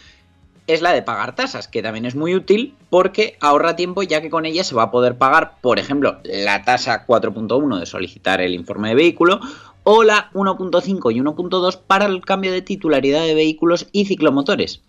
es 0.74 0.82
la 0.82 0.94
de 0.94 1.02
pagar 1.02 1.36
tasas, 1.36 1.68
que 1.68 1.82
también 1.82 2.06
es 2.06 2.16
muy 2.16 2.36
útil 2.36 2.76
porque 2.90 3.38
ahorra 3.40 3.76
tiempo 3.76 4.04
ya 4.04 4.22
que 4.22 4.30
con 4.30 4.46
ella 4.46 4.64
se 4.64 4.76
va 4.76 4.84
a 4.84 4.92
poder 4.92 5.18
pagar, 5.18 5.60
por 5.62 5.80
ejemplo, 5.80 6.20
la 6.24 6.64
tasa 6.64 7.08
4.1 7.08 7.80
de 7.80 7.86
solicitar 7.86 8.40
el 8.40 8.54
informe 8.54 8.90
de 8.90 8.96
vehículo 8.96 9.40
o 9.84 10.04
la 10.04 10.30
1.5 10.34 11.14
y 11.14 11.20
1.2 11.20 11.80
para 11.88 12.06
el 12.06 12.22
cambio 12.22 12.52
de 12.52 12.62
titularidad 12.62 13.24
de 13.24 13.34
vehículos 13.34 13.88
y 13.92 14.06
ciclomotores. 14.06 14.84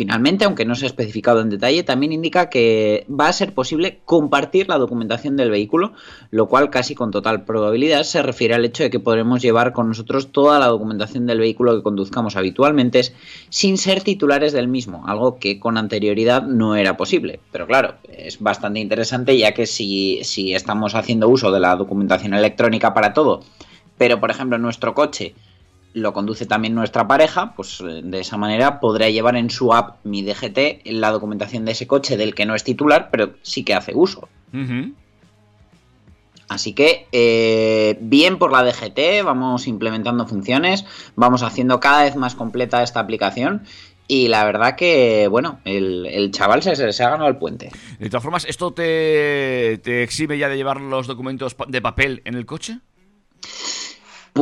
Finalmente, 0.00 0.46
aunque 0.46 0.64
no 0.64 0.74
se 0.76 0.86
ha 0.86 0.88
especificado 0.88 1.42
en 1.42 1.50
detalle, 1.50 1.82
también 1.82 2.12
indica 2.12 2.48
que 2.48 3.04
va 3.06 3.28
a 3.28 3.32
ser 3.34 3.52
posible 3.52 4.00
compartir 4.06 4.66
la 4.66 4.78
documentación 4.78 5.36
del 5.36 5.50
vehículo, 5.50 5.92
lo 6.30 6.48
cual 6.48 6.70
casi 6.70 6.94
con 6.94 7.10
total 7.10 7.44
probabilidad 7.44 8.04
se 8.04 8.22
refiere 8.22 8.54
al 8.54 8.64
hecho 8.64 8.82
de 8.82 8.88
que 8.88 8.98
podremos 8.98 9.42
llevar 9.42 9.74
con 9.74 9.88
nosotros 9.88 10.32
toda 10.32 10.58
la 10.58 10.68
documentación 10.68 11.26
del 11.26 11.40
vehículo 11.40 11.76
que 11.76 11.82
conduzcamos 11.82 12.34
habitualmente 12.36 13.12
sin 13.50 13.76
ser 13.76 14.02
titulares 14.02 14.54
del 14.54 14.68
mismo, 14.68 15.06
algo 15.06 15.38
que 15.38 15.60
con 15.60 15.76
anterioridad 15.76 16.44
no 16.44 16.76
era 16.76 16.96
posible. 16.96 17.38
Pero 17.52 17.66
claro, 17.66 17.96
es 18.08 18.40
bastante 18.40 18.80
interesante 18.80 19.36
ya 19.36 19.52
que 19.52 19.66
si, 19.66 20.20
si 20.24 20.54
estamos 20.54 20.94
haciendo 20.94 21.28
uso 21.28 21.52
de 21.52 21.60
la 21.60 21.76
documentación 21.76 22.32
electrónica 22.32 22.94
para 22.94 23.12
todo, 23.12 23.42
pero 23.98 24.18
por 24.18 24.30
ejemplo 24.30 24.56
en 24.56 24.62
nuestro 24.62 24.94
coche 24.94 25.34
lo 25.92 26.12
conduce 26.12 26.46
también 26.46 26.74
nuestra 26.74 27.06
pareja, 27.08 27.54
pues 27.54 27.80
eh, 27.80 28.00
de 28.04 28.20
esa 28.20 28.36
manera 28.36 28.80
podrá 28.80 29.08
llevar 29.08 29.36
en 29.36 29.50
su 29.50 29.72
app 29.74 30.04
Mi 30.04 30.22
DGT 30.22 30.86
la 30.86 31.10
documentación 31.10 31.64
de 31.64 31.72
ese 31.72 31.86
coche 31.86 32.16
del 32.16 32.34
que 32.34 32.46
no 32.46 32.54
es 32.54 32.64
titular, 32.64 33.08
pero 33.10 33.34
sí 33.42 33.64
que 33.64 33.74
hace 33.74 33.92
uso. 33.94 34.28
Así 36.48 36.72
que 36.72 37.06
eh, 37.12 37.96
bien 38.00 38.38
por 38.38 38.50
la 38.50 38.64
DGT, 38.64 39.24
vamos 39.24 39.68
implementando 39.68 40.26
funciones, 40.26 40.84
vamos 41.14 41.42
haciendo 41.42 41.78
cada 41.78 42.02
vez 42.02 42.16
más 42.16 42.34
completa 42.34 42.82
esta 42.82 42.98
aplicación 42.98 43.62
Y 44.08 44.26
la 44.26 44.44
verdad 44.44 44.74
que, 44.74 45.28
bueno, 45.28 45.60
el, 45.64 46.06
el 46.06 46.32
chaval 46.32 46.64
se, 46.64 46.92
se 46.92 47.04
ha 47.04 47.10
ganado 47.10 47.28
el 47.28 47.36
puente. 47.36 47.70
De 48.00 48.10
todas 48.10 48.24
formas, 48.24 48.44
¿esto 48.44 48.72
te, 48.72 49.78
te 49.84 50.02
exime 50.02 50.38
ya 50.38 50.48
de 50.48 50.56
llevar 50.56 50.80
los 50.80 51.06
documentos 51.06 51.56
de 51.68 51.80
papel 51.80 52.20
en 52.24 52.34
el 52.34 52.46
coche? 52.46 52.80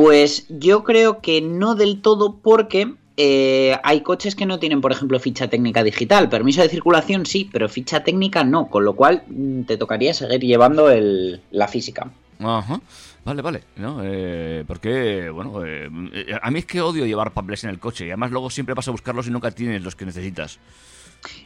Pues 0.01 0.45
yo 0.49 0.83
creo 0.83 1.19
que 1.19 1.41
no 1.41 1.75
del 1.75 2.01
todo 2.01 2.37
porque 2.41 2.93
eh, 3.17 3.77
hay 3.83 3.99
coches 4.01 4.33
que 4.35 4.45
no 4.45 4.59
tienen, 4.59 4.79
por 4.79 4.91
ejemplo, 4.93 5.19
ficha 5.19 5.49
técnica 5.49 5.83
digital. 5.83 6.29
Permiso 6.29 6.61
de 6.61 6.69
circulación 6.69 7.25
sí, 7.25 7.49
pero 7.51 7.67
ficha 7.67 8.03
técnica 8.03 8.43
no, 8.45 8.69
con 8.69 8.85
lo 8.85 8.93
cual 8.95 9.23
mm, 9.27 9.63
te 9.63 9.75
tocaría 9.75 10.13
seguir 10.13 10.39
llevando 10.39 10.89
el- 10.89 11.41
la 11.51 11.67
física. 11.67 12.11
Ajá. 12.39 12.79
Vale, 13.25 13.41
vale. 13.41 13.63
¿no? 13.75 13.99
Eh, 14.01 14.63
porque, 14.65 15.29
bueno, 15.29 15.65
eh, 15.65 15.89
eh, 16.13 16.27
a 16.41 16.49
mí 16.49 16.59
es 16.59 16.65
que 16.65 16.79
odio 16.81 17.05
llevar 17.05 17.33
papeles 17.33 17.65
en 17.65 17.69
el 17.71 17.79
coche 17.79 18.05
y 18.05 18.09
además 18.09 18.31
luego 18.31 18.49
siempre 18.49 18.73
vas 18.75 18.87
a 18.87 18.91
buscarlos 18.91 19.27
y 19.27 19.31
nunca 19.31 19.51
tienes 19.51 19.83
los 19.83 19.97
que 19.97 20.05
necesitas. 20.05 20.59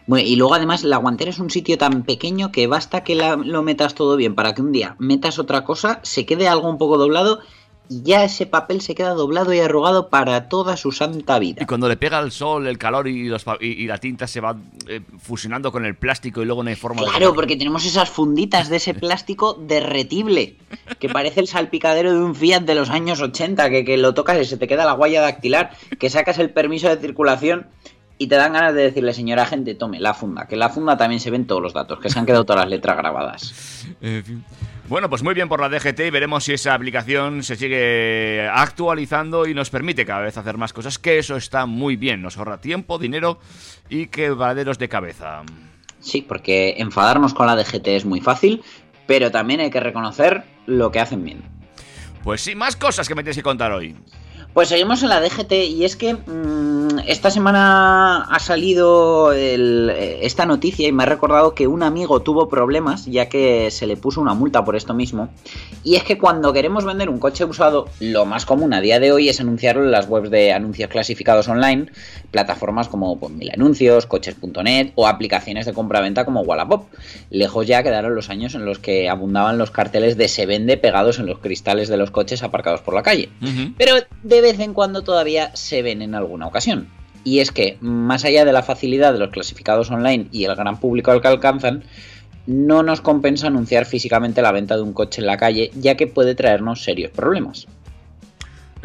Bueno, 0.05 0.27
y 0.27 0.35
luego 0.35 0.53
además 0.53 0.83
la 0.83 0.97
guantera 0.97 1.31
es 1.31 1.39
un 1.39 1.49
sitio 1.49 1.79
tan 1.79 2.03
pequeño 2.03 2.51
que 2.51 2.67
basta 2.67 3.03
que 3.03 3.15
la- 3.15 3.35
lo 3.37 3.63
metas 3.63 3.95
todo 3.95 4.15
bien 4.15 4.35
para 4.35 4.53
que 4.53 4.61
un 4.61 4.71
día 4.71 4.95
metas 4.99 5.39
otra 5.39 5.63
cosa, 5.63 5.99
se 6.03 6.27
quede 6.27 6.47
algo 6.47 6.69
un 6.69 6.77
poco 6.77 6.99
doblado 6.99 7.39
y 7.93 8.01
ya 8.01 8.23
ese 8.23 8.47
papel 8.47 8.81
se 8.81 8.95
queda 8.95 9.13
doblado 9.13 9.53
y 9.53 9.59
arrugado 9.59 10.09
para 10.09 10.49
toda 10.49 10.77
su 10.77 10.91
santa 10.91 11.37
vida. 11.37 11.61
Y 11.61 11.65
cuando 11.65 11.87
le 11.87 11.95
pega 11.95 12.19
el 12.19 12.31
sol, 12.31 12.65
el 12.65 12.79
calor 12.79 13.07
y, 13.07 13.27
los, 13.27 13.45
y, 13.59 13.67
y 13.67 13.87
la 13.87 13.99
tinta 13.99 14.25
se 14.25 14.41
va 14.41 14.55
eh, 14.87 15.01
fusionando 15.19 15.71
con 15.71 15.85
el 15.85 15.95
plástico 15.95 16.41
y 16.41 16.45
luego 16.45 16.63
no 16.63 16.69
hay 16.69 16.75
forma 16.75 17.03
de... 17.03 17.09
Claro, 17.09 17.35
porque 17.35 17.55
tenemos 17.55 17.85
esas 17.85 18.09
funditas 18.09 18.69
de 18.69 18.77
ese 18.77 18.93
plástico 18.95 19.53
derretible, 19.53 20.57
que 20.99 21.09
parece 21.09 21.39
el 21.39 21.47
salpicadero 21.47 22.13
de 22.13 22.19
un 22.19 22.33
Fiat 22.33 22.61
de 22.61 22.73
los 22.73 22.89
años 22.89 23.21
80, 23.21 23.69
que, 23.69 23.85
que 23.85 23.97
lo 23.97 24.15
tocas 24.15 24.39
y 24.41 24.45
se 24.45 24.57
te 24.57 24.67
queda 24.67 24.85
la 24.85 24.95
huella 24.95 25.21
dactilar, 25.21 25.71
que 25.99 26.09
sacas 26.09 26.39
el 26.39 26.49
permiso 26.49 26.89
de 26.89 26.97
circulación 26.97 27.67
y 28.17 28.27
te 28.27 28.35
dan 28.35 28.53
ganas 28.53 28.73
de 28.73 28.83
decirle, 28.83 29.13
señora 29.13 29.45
gente, 29.45 29.75
tome 29.75 29.99
la 29.99 30.15
funda, 30.15 30.47
que 30.47 30.55
en 30.55 30.59
la 30.59 30.69
funda 30.69 30.97
también 30.97 31.19
se 31.19 31.29
ven 31.29 31.45
todos 31.45 31.61
los 31.61 31.73
datos, 31.73 31.99
que 31.99 32.09
se 32.09 32.17
han 32.17 32.25
quedado 32.25 32.43
todas 32.43 32.61
las 32.61 32.69
letras 32.69 32.97
grabadas. 32.97 33.85
En 34.01 34.23
fin. 34.23 34.43
Bueno, 34.89 35.09
pues 35.09 35.23
muy 35.23 35.33
bien 35.33 35.47
por 35.47 35.61
la 35.61 35.69
DGT 35.69 35.99
y 36.01 36.09
veremos 36.09 36.43
si 36.43 36.53
esa 36.53 36.73
aplicación 36.73 37.41
se 37.41 37.55
sigue 37.55 38.47
actualizando 38.51 39.47
y 39.47 39.53
nos 39.53 39.69
permite 39.69 40.05
cada 40.05 40.21
vez 40.21 40.37
hacer 40.37 40.57
más 40.57 40.73
cosas, 40.73 40.99
que 40.99 41.17
eso 41.17 41.37
está 41.37 41.65
muy 41.65 41.95
bien, 41.95 42.21
nos 42.21 42.37
ahorra 42.37 42.59
tiempo, 42.59 42.99
dinero 42.99 43.39
y 43.89 44.07
quebraderos 44.07 44.77
de 44.77 44.89
cabeza. 44.89 45.43
Sí, 46.01 46.21
porque 46.21 46.75
enfadarnos 46.77 47.33
con 47.33 47.47
la 47.47 47.55
DGT 47.55 47.87
es 47.87 48.05
muy 48.05 48.19
fácil, 48.19 48.61
pero 49.07 49.31
también 49.31 49.61
hay 49.61 49.69
que 49.69 49.79
reconocer 49.79 50.43
lo 50.65 50.91
que 50.91 50.99
hacen 50.99 51.23
bien. 51.23 51.43
Pues 52.23 52.41
sí, 52.41 52.53
más 52.53 52.75
cosas 52.75 53.07
que 53.07 53.15
me 53.15 53.23
tienes 53.23 53.37
que 53.37 53.43
contar 53.43 53.71
hoy. 53.71 53.95
Pues 54.53 54.69
seguimos 54.69 55.01
en 55.01 55.09
la 55.09 55.21
DGT 55.21 55.51
y 55.51 55.85
es 55.85 55.95
que 55.95 56.13
mm, 56.13 56.62
esta 57.07 57.29
semana 57.31 58.23
ha 58.23 58.39
salido 58.39 59.31
el- 59.33 59.89
eh, 59.93 60.19
esta 60.23 60.45
noticia 60.45 60.87
y 60.87 60.91
me 60.91 61.03
ha 61.03 61.05
recordado 61.05 61.53
que 61.55 61.67
un 61.67 61.83
amigo 61.83 62.21
tuvo 62.21 62.49
problemas 62.49 63.05
ya 63.05 63.29
que 63.29 63.69
se 63.71 63.87
le 63.87 63.97
puso 63.97 64.21
una 64.21 64.33
multa 64.33 64.63
por 64.63 64.75
esto 64.75 64.93
mismo. 64.93 65.29
Y 65.83 65.95
es 65.95 66.03
que 66.03 66.17
cuando 66.17 66.53
queremos 66.53 66.85
vender 66.85 67.09
un 67.09 67.19
coche 67.19 67.45
usado, 67.45 67.87
lo 67.99 68.25
más 68.25 68.45
común 68.45 68.73
a 68.73 68.81
día 68.81 68.99
de 68.99 69.11
hoy 69.11 69.29
es 69.29 69.39
anunciarlo 69.41 69.83
en 69.83 69.91
las 69.91 70.07
webs 70.07 70.29
de 70.29 70.53
anuncios 70.53 70.89
clasificados 70.89 71.47
online, 71.47 71.87
plataformas 72.31 72.87
como 72.87 73.17
pues, 73.19 73.31
Mil 73.33 73.51
Anuncios, 73.51 74.05
Coches.net 74.05 74.91
o 74.95 75.07
aplicaciones 75.07 75.65
de 75.65 75.73
compra-venta 75.73 76.25
como 76.25 76.41
Wallapop. 76.41 76.85
Lejos 77.29 77.67
ya 77.67 77.83
quedaron 77.83 78.15
los 78.15 78.29
años 78.29 78.55
en 78.55 78.65
los 78.65 78.79
que 78.79 79.09
abundaban 79.09 79.57
los 79.57 79.71
carteles 79.71 80.17
de 80.17 80.27
se 80.27 80.45
vende 80.45 80.77
pegados 80.77 81.19
en 81.19 81.25
los 81.25 81.39
cristales 81.39 81.89
de 81.89 81.97
los 81.97 82.11
coches 82.11 82.43
aparcados 82.43 82.81
por 82.81 82.93
la 82.93 83.03
calle. 83.03 83.29
Pero 83.77 83.95
de 84.23 84.41
vez 84.41 84.59
en 84.59 84.73
cuando 84.73 85.01
todavía 85.03 85.51
se 85.55 85.81
ven 85.81 86.01
en 86.01 86.15
alguna 86.15 86.47
ocasión. 86.47 86.87
Y 87.23 87.39
es 87.39 87.51
que, 87.51 87.77
más 87.81 88.25
allá 88.25 88.45
de 88.45 88.53
la 88.53 88.63
facilidad 88.63 89.13
de 89.13 89.19
los 89.19 89.29
clasificados 89.29 89.89
online 89.91 90.27
y 90.31 90.45
el 90.45 90.55
gran 90.55 90.79
público 90.79 91.11
al 91.11 91.21
que 91.21 91.27
alcanzan, 91.27 91.83
no 92.45 92.83
nos 92.83 93.01
compensa 93.01 93.47
anunciar 93.47 93.85
físicamente 93.85 94.41
la 94.41 94.51
venta 94.51 94.75
de 94.75 94.81
un 94.81 94.93
coche 94.93 95.21
en 95.21 95.27
la 95.27 95.37
calle, 95.37 95.71
ya 95.75 95.95
que 95.95 96.07
puede 96.07 96.35
traernos 96.35 96.83
serios 96.83 97.11
problemas. 97.11 97.67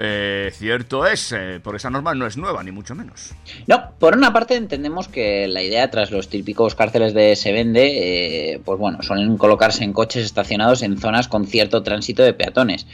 Eh, 0.01 0.53
cierto 0.53 1.05
es, 1.07 1.33
eh, 1.33 1.59
porque 1.61 1.79
esa 1.79 1.91
norma 1.91 2.15
no 2.15 2.25
es 2.25 2.37
nueva, 2.37 2.63
ni 2.63 2.71
mucho 2.71 2.95
menos. 2.95 3.35
No, 3.67 3.91
por 3.99 4.17
una 4.17 4.33
parte 4.33 4.55
entendemos 4.55 5.09
que 5.09 5.49
la 5.49 5.61
idea 5.61 5.91
tras 5.91 6.13
los 6.13 6.29
típicos 6.29 6.77
cárceles 6.77 7.15
de 7.15 7.35
se 7.35 7.51
vende, 7.51 8.53
eh, 8.53 8.61
pues 8.65 8.79
bueno, 8.79 9.03
suelen 9.03 9.37
colocarse 9.37 9.83
en 9.83 9.93
coches 9.93 10.25
estacionados 10.25 10.83
en 10.83 10.99
zonas 10.99 11.27
con 11.27 11.49
cierto 11.49 11.83
tránsito 11.83 12.23
de 12.23 12.33
peatones. 12.33 12.87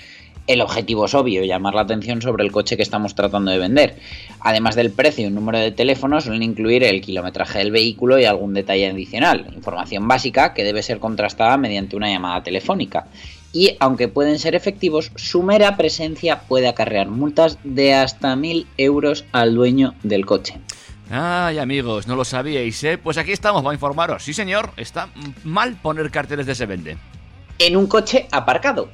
El 0.47 0.61
objetivo 0.61 1.07
es 1.07 1.15
obvio, 1.15 1.43
llamar 1.43 1.75
la 1.75 1.83
atención 1.83 2.21
sobre 2.21 2.45
el 2.45 2.53
coche 2.53 2.77
que 2.77 2.83
estamos 2.83 3.15
tratando 3.15 3.51
de 3.51 3.59
vender. 3.59 3.97
Además 4.41 4.75
del 4.75 4.91
precio 4.91 5.25
y 5.25 5.29
un 5.29 5.35
número 5.35 5.59
de 5.59 5.73
teléfono, 5.73 6.21
suelen 6.21 6.43
incluir 6.43 6.85
el 6.85 7.01
kilometraje 7.01 7.61
del 7.61 7.71
vehículo 7.71 8.19
y 8.19 8.27
algún 8.27 8.53
detalle 8.53 8.91
adicional, 8.91 9.47
información 9.55 10.07
básica 10.07 10.53
que 10.53 10.65
debe 10.65 10.83
ser 10.83 10.99
contrastada 10.99 11.57
mediante 11.57 11.97
una 11.97 12.11
llamada 12.11 12.43
telefónica. 12.43 13.07
Y 13.55 13.77
aunque 13.81 14.09
pueden 14.09 14.39
ser 14.39 14.55
efectivos, 14.55 15.13
su 15.15 15.43
mera 15.43 15.77
presencia 15.79 16.41
puede 16.41 16.69
acarrear 16.69 17.09
multas 17.09 17.59
de 17.65 17.95
hasta 17.95 18.35
1.000 18.35 18.67
euros 18.77 19.25
al 19.33 19.55
dueño 19.55 19.95
del 20.03 20.27
coche. 20.27 20.59
Ay, 21.11 21.59
amigos, 21.59 22.07
no 22.07 22.17
lo 22.17 22.25
sabíais, 22.25 22.83
¿eh? 22.85 22.99
Pues 22.99 23.17
aquí 23.17 23.33
estamos 23.33 23.63
para 23.63 23.75
informaros. 23.75 24.23
Sí, 24.23 24.35
señor, 24.35 24.73
está 24.77 25.09
mal 25.45 25.77
poner 25.77 26.11
carteles 26.11 26.47
de 26.47 26.55
se 26.55 26.67
vende. 26.67 26.97
En 27.59 27.77
un 27.77 27.87
coche 27.87 28.29
aparcado. 28.33 28.89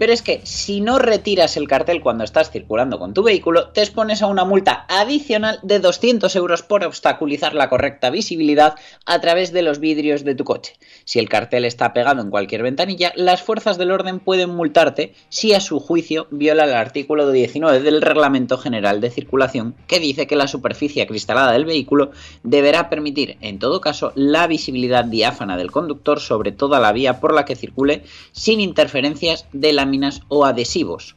Pero 0.00 0.12
es 0.12 0.22
que 0.22 0.40
si 0.42 0.80
no 0.80 0.98
retiras 0.98 1.56
el 1.56 1.68
cartel 1.68 2.00
cuando 2.00 2.24
estás 2.24 2.50
circulando 2.50 2.98
con 2.98 3.14
tu 3.14 3.22
vehículo, 3.22 3.68
te 3.68 3.82
expones 3.82 4.20
a 4.20 4.26
una 4.26 4.44
multa 4.44 4.84
adicional 4.88 5.60
de 5.62 5.78
200 5.78 6.34
euros 6.34 6.62
por 6.62 6.82
obstaculizar 6.82 7.54
la 7.54 7.68
correcta 7.68 8.10
visibilidad 8.10 8.74
a 9.06 9.20
través 9.20 9.52
de 9.52 9.62
los 9.62 9.78
vidrios 9.78 10.24
de 10.24 10.34
tu 10.34 10.42
coche. 10.42 10.74
Si 11.04 11.20
el 11.20 11.28
cartel 11.28 11.64
está 11.64 11.92
pegado 11.92 12.20
en 12.20 12.30
cualquier 12.30 12.64
ventanilla, 12.64 13.12
las 13.14 13.42
fuerzas 13.42 13.78
del 13.78 13.92
orden 13.92 14.18
pueden 14.18 14.50
multarte 14.50 15.14
si 15.28 15.54
a 15.54 15.60
su 15.60 15.78
juicio 15.78 16.26
viola 16.32 16.64
el 16.64 16.74
artículo 16.74 17.30
19 17.30 17.80
del 17.80 18.02
Reglamento 18.02 18.58
General 18.58 19.00
de 19.00 19.10
Circulación 19.10 19.76
que 19.86 20.00
dice 20.00 20.26
que 20.26 20.36
la 20.36 20.48
superficie 20.48 21.02
acristalada 21.02 21.52
del 21.52 21.64
vehículo 21.64 22.10
deberá 22.42 22.88
permitir, 22.88 23.36
en 23.40 23.58
todo 23.58 23.80
caso, 23.80 24.12
la 24.16 24.48
visibilidad 24.48 25.04
diáfana 25.04 25.56
del 25.56 25.70
conductor 25.70 26.18
sobre 26.18 26.50
toda 26.50 26.80
la 26.80 26.92
vía 26.92 27.20
por 27.20 27.34
la 27.34 27.44
que 27.44 27.56
circule 27.56 27.99
sin 28.32 28.60
interferencias 28.60 29.46
de 29.52 29.72
láminas 29.72 30.22
o 30.28 30.44
adhesivos. 30.44 31.16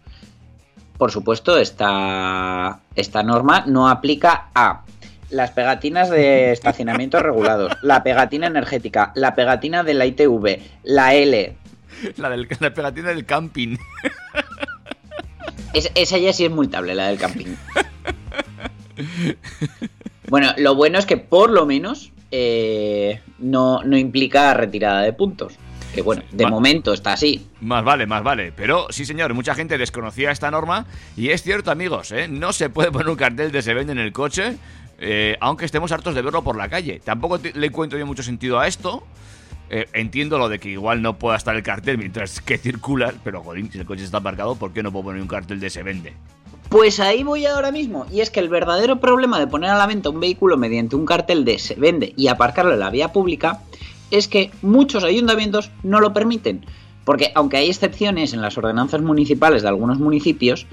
Por 0.97 1.11
supuesto, 1.11 1.57
esta, 1.57 2.79
esta 2.95 3.23
norma 3.23 3.63
no 3.67 3.89
aplica 3.89 4.49
a 4.53 4.83
las 5.29 5.51
pegatinas 5.51 6.09
de 6.09 6.51
estacionamientos 6.51 7.21
regulados, 7.23 7.73
la 7.81 8.03
pegatina 8.03 8.47
energética, 8.47 9.11
la 9.15 9.33
pegatina 9.35 9.83
de 9.83 9.93
la 9.95 10.05
ITV, 10.05 10.59
la 10.83 11.13
L. 11.15 11.57
La, 12.17 12.29
del, 12.29 12.47
la 12.59 12.73
pegatina 12.73 13.09
del 13.09 13.25
camping. 13.25 13.77
Es- 15.73 15.91
esa 15.95 16.17
ya 16.19 16.31
sí 16.33 16.45
es 16.45 16.51
multable, 16.51 16.93
la 16.95 17.07
del 17.07 17.17
camping. 17.17 17.55
Bueno, 20.29 20.53
lo 20.57 20.75
bueno 20.75 20.99
es 20.99 21.05
que 21.05 21.17
por 21.17 21.49
lo 21.51 21.65
menos 21.65 22.11
eh, 22.31 23.21
no, 23.39 23.83
no 23.83 23.97
implica 23.97 24.53
retirada 24.53 25.01
de 25.01 25.13
puntos. 25.13 25.53
Que 25.93 26.01
bueno, 26.01 26.23
de 26.31 26.43
Va- 26.45 26.49
momento 26.49 26.93
está 26.93 27.13
así. 27.13 27.45
Más 27.61 27.83
vale, 27.83 28.07
más 28.07 28.23
vale. 28.23 28.51
Pero 28.55 28.87
sí, 28.89 29.05
señor, 29.05 29.33
mucha 29.33 29.53
gente 29.55 29.77
desconocía 29.77 30.31
esta 30.31 30.49
norma. 30.49 30.85
Y 31.15 31.29
es 31.29 31.43
cierto, 31.43 31.69
amigos, 31.71 32.11
¿eh? 32.11 32.27
No 32.27 32.51
se 32.53 32.69
puede 32.69 32.91
poner 32.91 33.09
un 33.09 33.15
cartel 33.15 33.51
de 33.51 33.61
se 33.61 33.73
vende 33.73 33.91
en 33.93 33.99
el 33.99 34.11
coche, 34.11 34.57
eh, 34.99 35.37
aunque 35.39 35.65
estemos 35.65 35.91
hartos 35.91 36.15
de 36.15 36.21
verlo 36.21 36.43
por 36.43 36.57
la 36.57 36.67
calle. 36.69 36.99
Tampoco 37.03 37.39
le 37.53 37.67
encuentro 37.67 37.99
yo 37.99 38.05
mucho 38.07 38.23
sentido 38.23 38.59
a 38.59 38.67
esto. 38.67 39.03
Eh, 39.69 39.87
entiendo 39.93 40.37
lo 40.37 40.49
de 40.49 40.59
que 40.59 40.69
igual 40.69 41.01
no 41.01 41.17
pueda 41.17 41.37
estar 41.37 41.55
el 41.55 41.63
cartel 41.63 41.97
mientras 41.97 42.41
que 42.41 42.57
circulas, 42.57 43.13
pero 43.23 43.41
jodín, 43.43 43.71
si 43.71 43.79
el 43.79 43.85
coche 43.85 44.03
está 44.03 44.17
aparcado, 44.17 44.55
¿por 44.55 44.71
qué 44.73 44.83
no 44.83 44.91
puedo 44.91 45.05
poner 45.05 45.21
un 45.21 45.27
cartel 45.27 45.59
de 45.59 45.69
se 45.69 45.83
vende? 45.83 46.13
Pues 46.69 46.99
ahí 46.99 47.23
voy 47.23 47.45
ahora 47.45 47.71
mismo. 47.71 48.05
Y 48.11 48.21
es 48.21 48.29
que 48.31 48.39
el 48.39 48.49
verdadero 48.49 48.99
problema 48.99 49.39
de 49.39 49.45
poner 49.47 49.69
a 49.69 49.77
la 49.77 49.85
venta 49.87 50.09
un 50.09 50.19
vehículo 50.19 50.57
mediante 50.57 50.95
un 50.95 51.05
cartel 51.05 51.45
de 51.45 51.59
se 51.59 51.75
vende 51.75 52.13
y 52.17 52.27
aparcarlo 52.27 52.73
en 52.73 52.79
la 52.79 52.89
vía 52.89 53.11
pública 53.13 53.59
es 54.11 54.27
que 54.27 54.51
muchos 54.61 55.03
ayuntamientos 55.03 55.71
no 55.83 55.99
lo 55.99 56.13
permiten. 56.13 56.65
Porque 57.05 57.31
aunque 57.35 57.57
hay 57.57 57.69
excepciones 57.69 58.33
en 58.33 58.41
las 58.41 58.57
ordenanzas 58.57 59.01
municipales 59.01 59.61
de 59.61 59.67
algunos 59.67 59.99
municipios, 59.99 60.65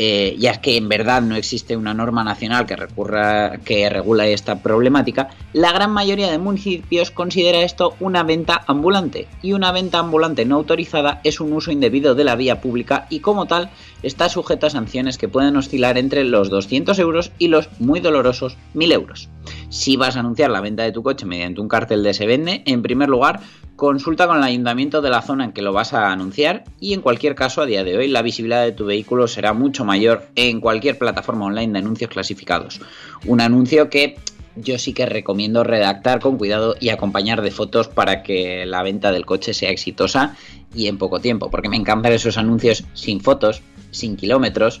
eh, 0.00 0.36
ya 0.38 0.52
es 0.52 0.58
que 0.58 0.76
en 0.76 0.88
verdad 0.88 1.22
no 1.22 1.34
existe 1.34 1.76
una 1.76 1.92
norma 1.92 2.22
nacional 2.22 2.66
que, 2.66 2.76
recurra, 2.76 3.58
que 3.58 3.90
regula 3.90 4.28
esta 4.28 4.62
problemática, 4.62 5.30
la 5.52 5.72
gran 5.72 5.90
mayoría 5.90 6.30
de 6.30 6.38
municipios 6.38 7.10
considera 7.10 7.62
esto 7.62 7.96
una 7.98 8.22
venta 8.22 8.62
ambulante. 8.68 9.26
Y 9.42 9.54
una 9.54 9.72
venta 9.72 9.98
ambulante 9.98 10.44
no 10.44 10.54
autorizada 10.54 11.20
es 11.24 11.40
un 11.40 11.52
uso 11.52 11.72
indebido 11.72 12.14
de 12.14 12.22
la 12.22 12.36
vía 12.36 12.60
pública 12.60 13.06
y 13.10 13.18
como 13.20 13.46
tal 13.46 13.70
está 14.04 14.28
sujeta 14.28 14.68
a 14.68 14.70
sanciones 14.70 15.18
que 15.18 15.28
pueden 15.28 15.56
oscilar 15.56 15.98
entre 15.98 16.22
los 16.22 16.48
200 16.48 16.96
euros 17.00 17.32
y 17.38 17.48
los 17.48 17.68
muy 17.80 17.98
dolorosos 17.98 18.56
1000 18.74 18.92
euros. 18.92 19.28
Si 19.68 19.96
vas 19.96 20.16
a 20.16 20.20
anunciar 20.20 20.50
la 20.50 20.60
venta 20.60 20.84
de 20.84 20.92
tu 20.92 21.02
coche 21.02 21.26
mediante 21.26 21.60
un 21.60 21.68
cartel 21.68 22.04
de 22.04 22.14
se 22.14 22.26
vende, 22.26 22.62
en 22.66 22.82
primer 22.82 23.08
lugar, 23.08 23.40
consulta 23.78 24.26
con 24.26 24.38
el 24.38 24.42
ayuntamiento 24.42 25.00
de 25.00 25.08
la 25.08 25.22
zona 25.22 25.44
en 25.44 25.52
que 25.52 25.62
lo 25.62 25.72
vas 25.72 25.94
a 25.94 26.10
anunciar 26.10 26.64
y 26.80 26.94
en 26.94 27.00
cualquier 27.00 27.36
caso 27.36 27.62
a 27.62 27.66
día 27.66 27.84
de 27.84 27.96
hoy 27.96 28.08
la 28.08 28.22
visibilidad 28.22 28.64
de 28.64 28.72
tu 28.72 28.86
vehículo 28.86 29.28
será 29.28 29.52
mucho 29.52 29.84
mayor 29.84 30.26
en 30.34 30.60
cualquier 30.60 30.98
plataforma 30.98 31.46
online 31.46 31.74
de 31.74 31.78
anuncios 31.78 32.10
clasificados. 32.10 32.80
Un 33.24 33.40
anuncio 33.40 33.88
que 33.88 34.16
yo 34.56 34.80
sí 34.80 34.92
que 34.92 35.06
recomiendo 35.06 35.62
redactar 35.62 36.18
con 36.18 36.38
cuidado 36.38 36.74
y 36.80 36.88
acompañar 36.88 37.40
de 37.40 37.52
fotos 37.52 37.86
para 37.86 38.24
que 38.24 38.66
la 38.66 38.82
venta 38.82 39.12
del 39.12 39.24
coche 39.24 39.54
sea 39.54 39.70
exitosa 39.70 40.34
y 40.74 40.88
en 40.88 40.98
poco 40.98 41.20
tiempo, 41.20 41.48
porque 41.48 41.68
me 41.68 41.76
encantan 41.76 42.12
esos 42.12 42.36
anuncios 42.36 42.82
sin 42.94 43.20
fotos, 43.20 43.62
sin 43.92 44.16
kilómetros, 44.16 44.80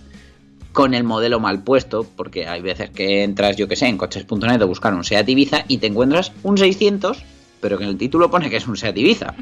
con 0.72 0.92
el 0.94 1.04
modelo 1.04 1.38
mal 1.38 1.62
puesto, 1.62 2.04
porque 2.16 2.48
hay 2.48 2.62
veces 2.62 2.90
que 2.90 3.22
entras, 3.22 3.56
yo 3.56 3.68
que 3.68 3.76
sé, 3.76 3.86
en 3.86 3.96
coches.net 3.96 4.60
a 4.60 4.64
buscar 4.64 4.92
un 4.92 5.04
Seat 5.04 5.28
Ibiza 5.28 5.64
y 5.68 5.78
te 5.78 5.86
encuentras 5.86 6.32
un 6.42 6.58
600, 6.58 7.22
pero 7.60 7.78
que 7.78 7.84
en 7.84 7.90
el 7.90 7.98
título 7.98 8.30
pone 8.30 8.50
que 8.50 8.56
es 8.56 8.66
un 8.66 8.76
Seat 8.76 8.96
Ibiza. 8.96 9.34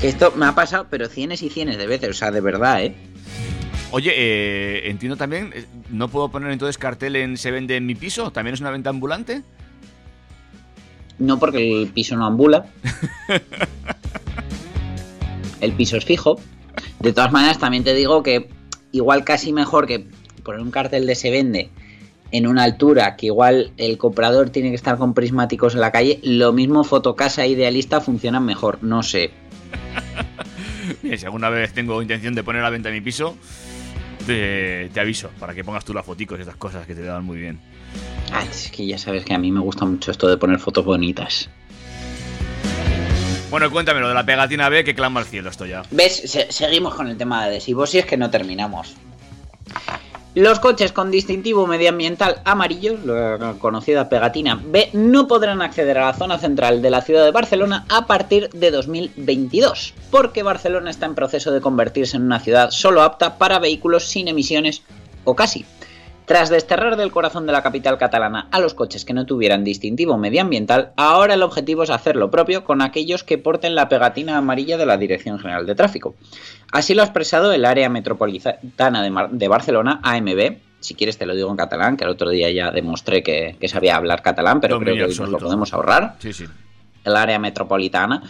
Que 0.00 0.08
esto 0.08 0.32
me 0.36 0.46
ha 0.46 0.54
pasado, 0.54 0.86
pero 0.90 1.08
cienes 1.08 1.42
y 1.42 1.50
cienes 1.50 1.78
de 1.78 1.86
veces, 1.86 2.10
o 2.10 2.12
sea, 2.12 2.30
de 2.30 2.40
verdad, 2.40 2.82
¿eh? 2.82 2.94
Oye, 3.90 4.12
eh, 4.16 4.90
entiendo 4.90 5.16
también, 5.16 5.52
eh, 5.54 5.66
¿no 5.90 6.08
puedo 6.08 6.28
poner 6.28 6.50
entonces 6.50 6.78
cartel 6.78 7.14
en 7.16 7.36
se 7.36 7.50
vende 7.50 7.76
en 7.76 7.86
mi 7.86 7.94
piso? 7.94 8.32
¿También 8.32 8.54
es 8.54 8.60
una 8.60 8.70
venta 8.70 8.90
ambulante? 8.90 9.42
No 11.18 11.38
porque 11.38 11.82
el 11.82 11.88
piso 11.88 12.16
no 12.16 12.26
ambula. 12.26 12.66
el 15.60 15.72
piso 15.72 15.96
es 15.96 16.04
fijo. 16.04 16.40
De 16.98 17.12
todas 17.12 17.30
maneras, 17.30 17.58
también 17.58 17.84
te 17.84 17.94
digo 17.94 18.22
que 18.22 18.48
igual 18.90 19.24
casi 19.24 19.52
mejor 19.52 19.86
que 19.86 20.06
poner 20.42 20.60
un 20.60 20.72
cartel 20.72 21.06
de 21.06 21.14
se 21.14 21.30
vende 21.30 21.70
en 22.36 22.46
una 22.48 22.64
altura 22.64 23.14
que 23.16 23.26
igual 23.26 23.70
el 23.76 23.96
comprador 23.96 24.50
tiene 24.50 24.70
que 24.70 24.74
estar 24.74 24.98
con 24.98 25.14
prismáticos 25.14 25.74
en 25.74 25.80
la 25.80 25.92
calle, 25.92 26.18
lo 26.24 26.52
mismo 26.52 26.82
fotocasa 26.82 27.46
idealista 27.46 28.00
funcionan 28.00 28.44
mejor, 28.44 28.78
no 28.82 29.02
sé. 29.02 29.30
Si 31.16 31.24
alguna 31.24 31.48
vez 31.48 31.72
tengo 31.72 32.00
intención 32.02 32.34
de 32.34 32.42
poner 32.42 32.64
a 32.64 32.70
venta 32.70 32.90
mi 32.90 33.00
piso, 33.00 33.36
te, 34.26 34.88
te 34.92 35.00
aviso 35.00 35.30
para 35.38 35.54
que 35.54 35.62
pongas 35.64 35.84
tú 35.84 35.94
las 35.94 36.04
foticos 36.04 36.38
y 36.38 36.42
esas 36.42 36.56
cosas 36.56 36.86
que 36.86 36.94
te 36.94 37.02
dan 37.02 37.24
muy 37.24 37.38
bien. 37.38 37.60
Ay, 38.32 38.48
es 38.50 38.70
que 38.70 38.84
ya 38.86 38.98
sabes 38.98 39.24
que 39.24 39.32
a 39.34 39.38
mí 39.38 39.52
me 39.52 39.60
gusta 39.60 39.84
mucho 39.84 40.10
esto 40.10 40.28
de 40.28 40.36
poner 40.36 40.58
fotos 40.58 40.84
bonitas. 40.84 41.48
Bueno, 43.50 43.70
cuéntame 43.70 44.00
lo 44.00 44.08
de 44.08 44.14
la 44.14 44.26
pegatina 44.26 44.68
B 44.68 44.82
que 44.82 44.94
clama 44.94 45.20
al 45.20 45.26
cielo 45.26 45.50
esto 45.50 45.66
ya. 45.66 45.82
¿Ves? 45.90 46.16
Se- 46.26 46.50
seguimos 46.50 46.94
con 46.94 47.06
el 47.08 47.16
tema 47.16 47.42
de 47.44 47.50
adhesivos 47.50 47.94
y 47.94 47.98
es 47.98 48.06
que 48.06 48.16
no 48.16 48.28
terminamos. 48.30 48.94
Los 50.34 50.58
coches 50.58 50.90
con 50.90 51.12
distintivo 51.12 51.68
medioambiental 51.68 52.40
amarillo, 52.44 52.98
la 53.04 53.54
conocida 53.60 54.08
pegatina 54.08 54.60
B, 54.60 54.90
no 54.92 55.28
podrán 55.28 55.62
acceder 55.62 55.96
a 55.96 56.06
la 56.06 56.12
zona 56.12 56.38
central 56.38 56.82
de 56.82 56.90
la 56.90 57.02
ciudad 57.02 57.24
de 57.24 57.30
Barcelona 57.30 57.86
a 57.88 58.08
partir 58.08 58.50
de 58.50 58.72
2022, 58.72 59.94
porque 60.10 60.42
Barcelona 60.42 60.90
está 60.90 61.06
en 61.06 61.14
proceso 61.14 61.52
de 61.52 61.60
convertirse 61.60 62.16
en 62.16 62.24
una 62.24 62.40
ciudad 62.40 62.72
solo 62.72 63.02
apta 63.02 63.38
para 63.38 63.60
vehículos 63.60 64.06
sin 64.06 64.26
emisiones 64.26 64.82
o 65.22 65.36
casi. 65.36 65.64
Tras 66.26 66.48
desterrar 66.48 66.96
del 66.96 67.10
corazón 67.10 67.46
de 67.46 67.52
la 67.52 67.62
capital 67.62 67.98
catalana 67.98 68.48
a 68.50 68.58
los 68.58 68.72
coches 68.72 69.04
que 69.04 69.12
no 69.12 69.26
tuvieran 69.26 69.62
distintivo 69.62 70.16
medioambiental, 70.16 70.92
ahora 70.96 71.34
el 71.34 71.42
objetivo 71.42 71.82
es 71.82 71.90
hacer 71.90 72.16
lo 72.16 72.30
propio 72.30 72.64
con 72.64 72.80
aquellos 72.80 73.24
que 73.24 73.36
porten 73.36 73.74
la 73.74 73.90
pegatina 73.90 74.38
amarilla 74.38 74.78
de 74.78 74.86
la 74.86 74.96
Dirección 74.96 75.38
General 75.38 75.66
de 75.66 75.74
Tráfico. 75.74 76.14
Así 76.72 76.94
lo 76.94 77.02
ha 77.02 77.04
expresado 77.04 77.52
el 77.52 77.66
área 77.66 77.90
metropolitana 77.90 79.02
de, 79.02 79.10
Mar- 79.10 79.30
de 79.30 79.48
Barcelona, 79.48 80.00
AMB. 80.02 80.56
Si 80.80 80.94
quieres 80.94 81.18
te 81.18 81.26
lo 81.26 81.34
digo 81.34 81.50
en 81.50 81.56
catalán, 81.56 81.96
que 81.96 82.04
el 82.04 82.10
otro 82.10 82.30
día 82.30 82.50
ya 82.50 82.70
demostré 82.70 83.22
que, 83.22 83.56
que 83.60 83.68
sabía 83.68 83.96
hablar 83.96 84.22
catalán, 84.22 84.60
pero 84.60 84.76
Dominio 84.76 84.94
creo 84.94 85.06
que 85.08 85.12
hoy 85.12 85.18
nos 85.18 85.28
lo 85.30 85.38
podemos 85.38 85.72
ahorrar 85.74 86.16
Sí, 86.20 86.32
sí. 86.32 86.44
El 87.04 87.16
área 87.16 87.38
metropolitana, 87.38 88.22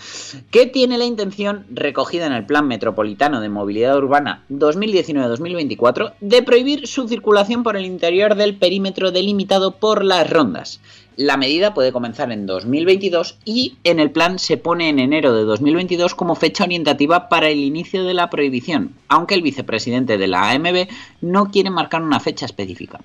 que 0.50 0.66
tiene 0.66 0.98
la 0.98 1.04
intención, 1.04 1.66
recogida 1.70 2.26
en 2.26 2.32
el 2.32 2.46
Plan 2.46 2.66
Metropolitano 2.66 3.40
de 3.40 3.48
Movilidad 3.48 3.96
Urbana 3.96 4.44
2019-2024, 4.50 6.14
de 6.20 6.42
prohibir 6.42 6.86
su 6.86 7.08
circulación 7.08 7.62
por 7.62 7.76
el 7.76 7.84
interior 7.86 8.34
del 8.34 8.56
perímetro 8.56 9.12
delimitado 9.12 9.72
por 9.72 10.04
las 10.04 10.28
rondas. 10.28 10.80
La 11.16 11.36
medida 11.36 11.74
puede 11.74 11.92
comenzar 11.92 12.32
en 12.32 12.44
2022 12.46 13.38
y 13.44 13.76
en 13.84 14.00
el 14.00 14.10
plan 14.10 14.40
se 14.40 14.56
pone 14.56 14.88
en 14.88 14.98
enero 14.98 15.32
de 15.32 15.44
2022 15.44 16.14
como 16.16 16.34
fecha 16.34 16.64
orientativa 16.64 17.28
para 17.28 17.48
el 17.48 17.58
inicio 17.58 18.02
de 18.02 18.14
la 18.14 18.30
prohibición, 18.30 18.94
aunque 19.08 19.34
el 19.34 19.42
vicepresidente 19.42 20.18
de 20.18 20.26
la 20.26 20.50
AMB 20.50 20.88
no 21.20 21.52
quiere 21.52 21.70
marcar 21.70 22.02
una 22.02 22.18
fecha 22.18 22.46
específica. 22.46 23.00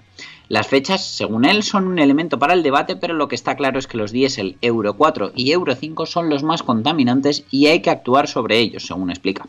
Las 0.47 0.67
fechas, 0.67 1.05
según 1.05 1.45
él, 1.45 1.61
son 1.61 1.85
un 1.85 1.99
elemento 1.99 2.39
para 2.39 2.55
el 2.55 2.63
debate, 2.63 2.95
pero 2.95 3.13
lo 3.13 3.27
que 3.27 3.35
está 3.35 3.55
claro 3.55 3.77
es 3.77 3.85
que 3.85 3.97
los 3.97 4.11
diésel 4.11 4.57
Euro 4.61 4.95
4 4.95 5.33
y 5.35 5.51
Euro 5.51 5.75
5 5.75 6.07
son 6.07 6.29
los 6.29 6.41
más 6.41 6.63
contaminantes 6.63 7.45
y 7.51 7.67
hay 7.67 7.81
que 7.81 7.91
actuar 7.91 8.27
sobre 8.27 8.57
ellos, 8.57 8.87
según 8.87 9.11
explica. 9.11 9.45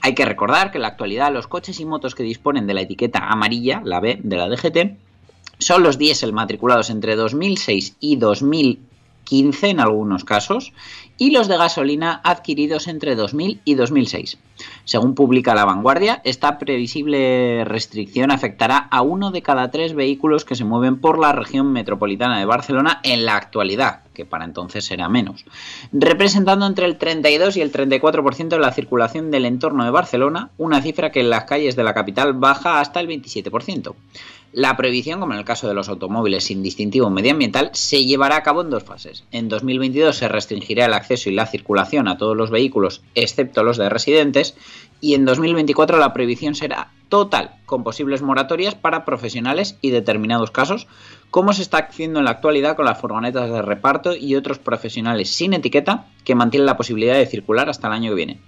Hay 0.00 0.16
que 0.16 0.24
recordar 0.24 0.72
que 0.72 0.78
en 0.78 0.82
la 0.82 0.88
actualidad 0.88 1.32
los 1.32 1.46
coches 1.46 1.78
y 1.78 1.84
motos 1.84 2.16
que 2.16 2.24
disponen 2.24 2.66
de 2.66 2.74
la 2.74 2.80
etiqueta 2.80 3.20
amarilla, 3.28 3.80
la 3.84 4.00
B 4.00 4.18
de 4.20 4.36
la 4.36 4.48
DGT, 4.48 5.11
son 5.62 5.82
los 5.82 5.98
diésel 5.98 6.32
matriculados 6.32 6.90
entre 6.90 7.16
2006 7.16 7.96
y 8.00 8.16
2015 8.16 9.70
en 9.70 9.80
algunos 9.80 10.24
casos 10.24 10.72
y 11.18 11.30
los 11.30 11.48
de 11.48 11.56
gasolina 11.56 12.20
adquiridos 12.24 12.88
entre 12.88 13.14
2000 13.14 13.60
y 13.64 13.74
2006. 13.74 14.38
Según 14.84 15.14
publica 15.14 15.54
La 15.54 15.64
Vanguardia, 15.64 16.20
esta 16.24 16.58
previsible 16.58 17.64
restricción 17.64 18.30
afectará 18.30 18.76
a 18.90 19.02
uno 19.02 19.30
de 19.30 19.42
cada 19.42 19.70
tres 19.70 19.94
vehículos 19.94 20.44
que 20.44 20.56
se 20.56 20.64
mueven 20.64 21.00
por 21.00 21.18
la 21.18 21.32
región 21.32 21.72
metropolitana 21.72 22.38
de 22.38 22.44
Barcelona 22.44 23.00
en 23.04 23.24
la 23.24 23.36
actualidad, 23.36 24.00
que 24.14 24.24
para 24.24 24.44
entonces 24.44 24.84
será 24.84 25.08
menos, 25.08 25.44
representando 25.92 26.66
entre 26.66 26.86
el 26.86 26.98
32 26.98 27.56
y 27.56 27.60
el 27.60 27.72
34% 27.72 28.48
de 28.48 28.58
la 28.58 28.72
circulación 28.72 29.30
del 29.30 29.46
entorno 29.46 29.84
de 29.84 29.90
Barcelona, 29.90 30.50
una 30.58 30.82
cifra 30.82 31.12
que 31.12 31.20
en 31.20 31.30
las 31.30 31.44
calles 31.44 31.76
de 31.76 31.84
la 31.84 31.94
capital 31.94 32.32
baja 32.32 32.80
hasta 32.80 33.00
el 33.00 33.08
27%. 33.08 33.94
La 34.52 34.76
prohibición, 34.76 35.18
como 35.18 35.32
en 35.32 35.38
el 35.38 35.46
caso 35.46 35.66
de 35.66 35.72
los 35.72 35.88
automóviles 35.88 36.44
sin 36.44 36.62
distintivo 36.62 37.08
medioambiental, 37.08 37.70
se 37.72 38.04
llevará 38.04 38.36
a 38.36 38.42
cabo 38.42 38.60
en 38.60 38.68
dos 38.68 38.84
fases. 38.84 39.24
En 39.32 39.48
2022 39.48 40.14
se 40.14 40.28
restringirá 40.28 40.84
el 40.84 40.92
acceso 40.92 41.30
y 41.30 41.34
la 41.34 41.46
circulación 41.46 42.06
a 42.06 42.18
todos 42.18 42.36
los 42.36 42.50
vehículos, 42.50 43.00
excepto 43.14 43.64
los 43.64 43.78
de 43.78 43.88
residentes, 43.88 44.54
y 45.00 45.14
en 45.14 45.24
2024 45.24 45.96
la 45.96 46.12
prohibición 46.12 46.54
será 46.54 46.90
total, 47.08 47.52
con 47.64 47.82
posibles 47.82 48.20
moratorias 48.20 48.74
para 48.74 49.06
profesionales 49.06 49.78
y 49.80 49.88
determinados 49.88 50.50
casos, 50.50 50.86
como 51.30 51.54
se 51.54 51.62
está 51.62 51.78
haciendo 51.78 52.18
en 52.18 52.26
la 52.26 52.32
actualidad 52.32 52.76
con 52.76 52.84
las 52.84 53.00
furgonetas 53.00 53.50
de 53.50 53.62
reparto 53.62 54.14
y 54.14 54.36
otros 54.36 54.58
profesionales 54.58 55.30
sin 55.30 55.54
etiqueta 55.54 56.08
que 56.24 56.34
mantienen 56.34 56.66
la 56.66 56.76
posibilidad 56.76 57.14
de 57.14 57.26
circular 57.26 57.70
hasta 57.70 57.86
el 57.86 57.94
año 57.94 58.10
que 58.10 58.16
viene. 58.16 58.40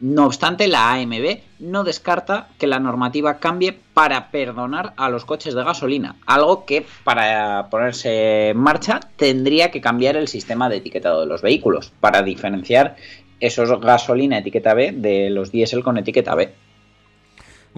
No 0.00 0.26
obstante, 0.26 0.68
la 0.68 0.92
AMB 0.92 1.40
no 1.58 1.82
descarta 1.82 2.48
que 2.58 2.68
la 2.68 2.78
normativa 2.78 3.38
cambie 3.38 3.76
para 3.94 4.30
perdonar 4.30 4.92
a 4.96 5.08
los 5.08 5.24
coches 5.24 5.54
de 5.54 5.64
gasolina, 5.64 6.16
algo 6.24 6.64
que 6.64 6.86
para 7.02 7.68
ponerse 7.68 8.50
en 8.50 8.58
marcha 8.58 9.00
tendría 9.16 9.72
que 9.72 9.80
cambiar 9.80 10.16
el 10.16 10.28
sistema 10.28 10.68
de 10.68 10.76
etiquetado 10.76 11.20
de 11.20 11.26
los 11.26 11.42
vehículos 11.42 11.92
para 12.00 12.22
diferenciar 12.22 12.94
esos 13.40 13.80
gasolina 13.80 14.38
etiqueta 14.38 14.74
B 14.74 14.92
de 14.92 15.30
los 15.30 15.50
diésel 15.50 15.82
con 15.82 15.98
etiqueta 15.98 16.36
B. 16.36 16.52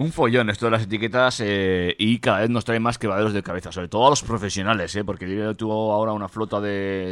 Un 0.01 0.11
follón 0.11 0.49
esto 0.49 0.65
de 0.65 0.71
las 0.71 0.83
etiquetas 0.83 1.41
eh, 1.43 1.95
y 1.99 2.17
cada 2.19 2.39
vez 2.39 2.49
nos 2.49 2.65
trae 2.65 2.79
más 2.79 2.97
quebraderos 2.97 3.33
de 3.33 3.43
cabeza, 3.43 3.71
sobre 3.71 3.87
todo 3.87 4.07
a 4.07 4.09
los 4.09 4.23
profesionales, 4.23 4.95
¿eh? 4.95 5.03
porque 5.03 5.29
yo 5.33 5.53
tuvo 5.55 5.91
ahora 5.93 6.11
una 6.11 6.27
flota 6.27 6.59
de, 6.59 6.69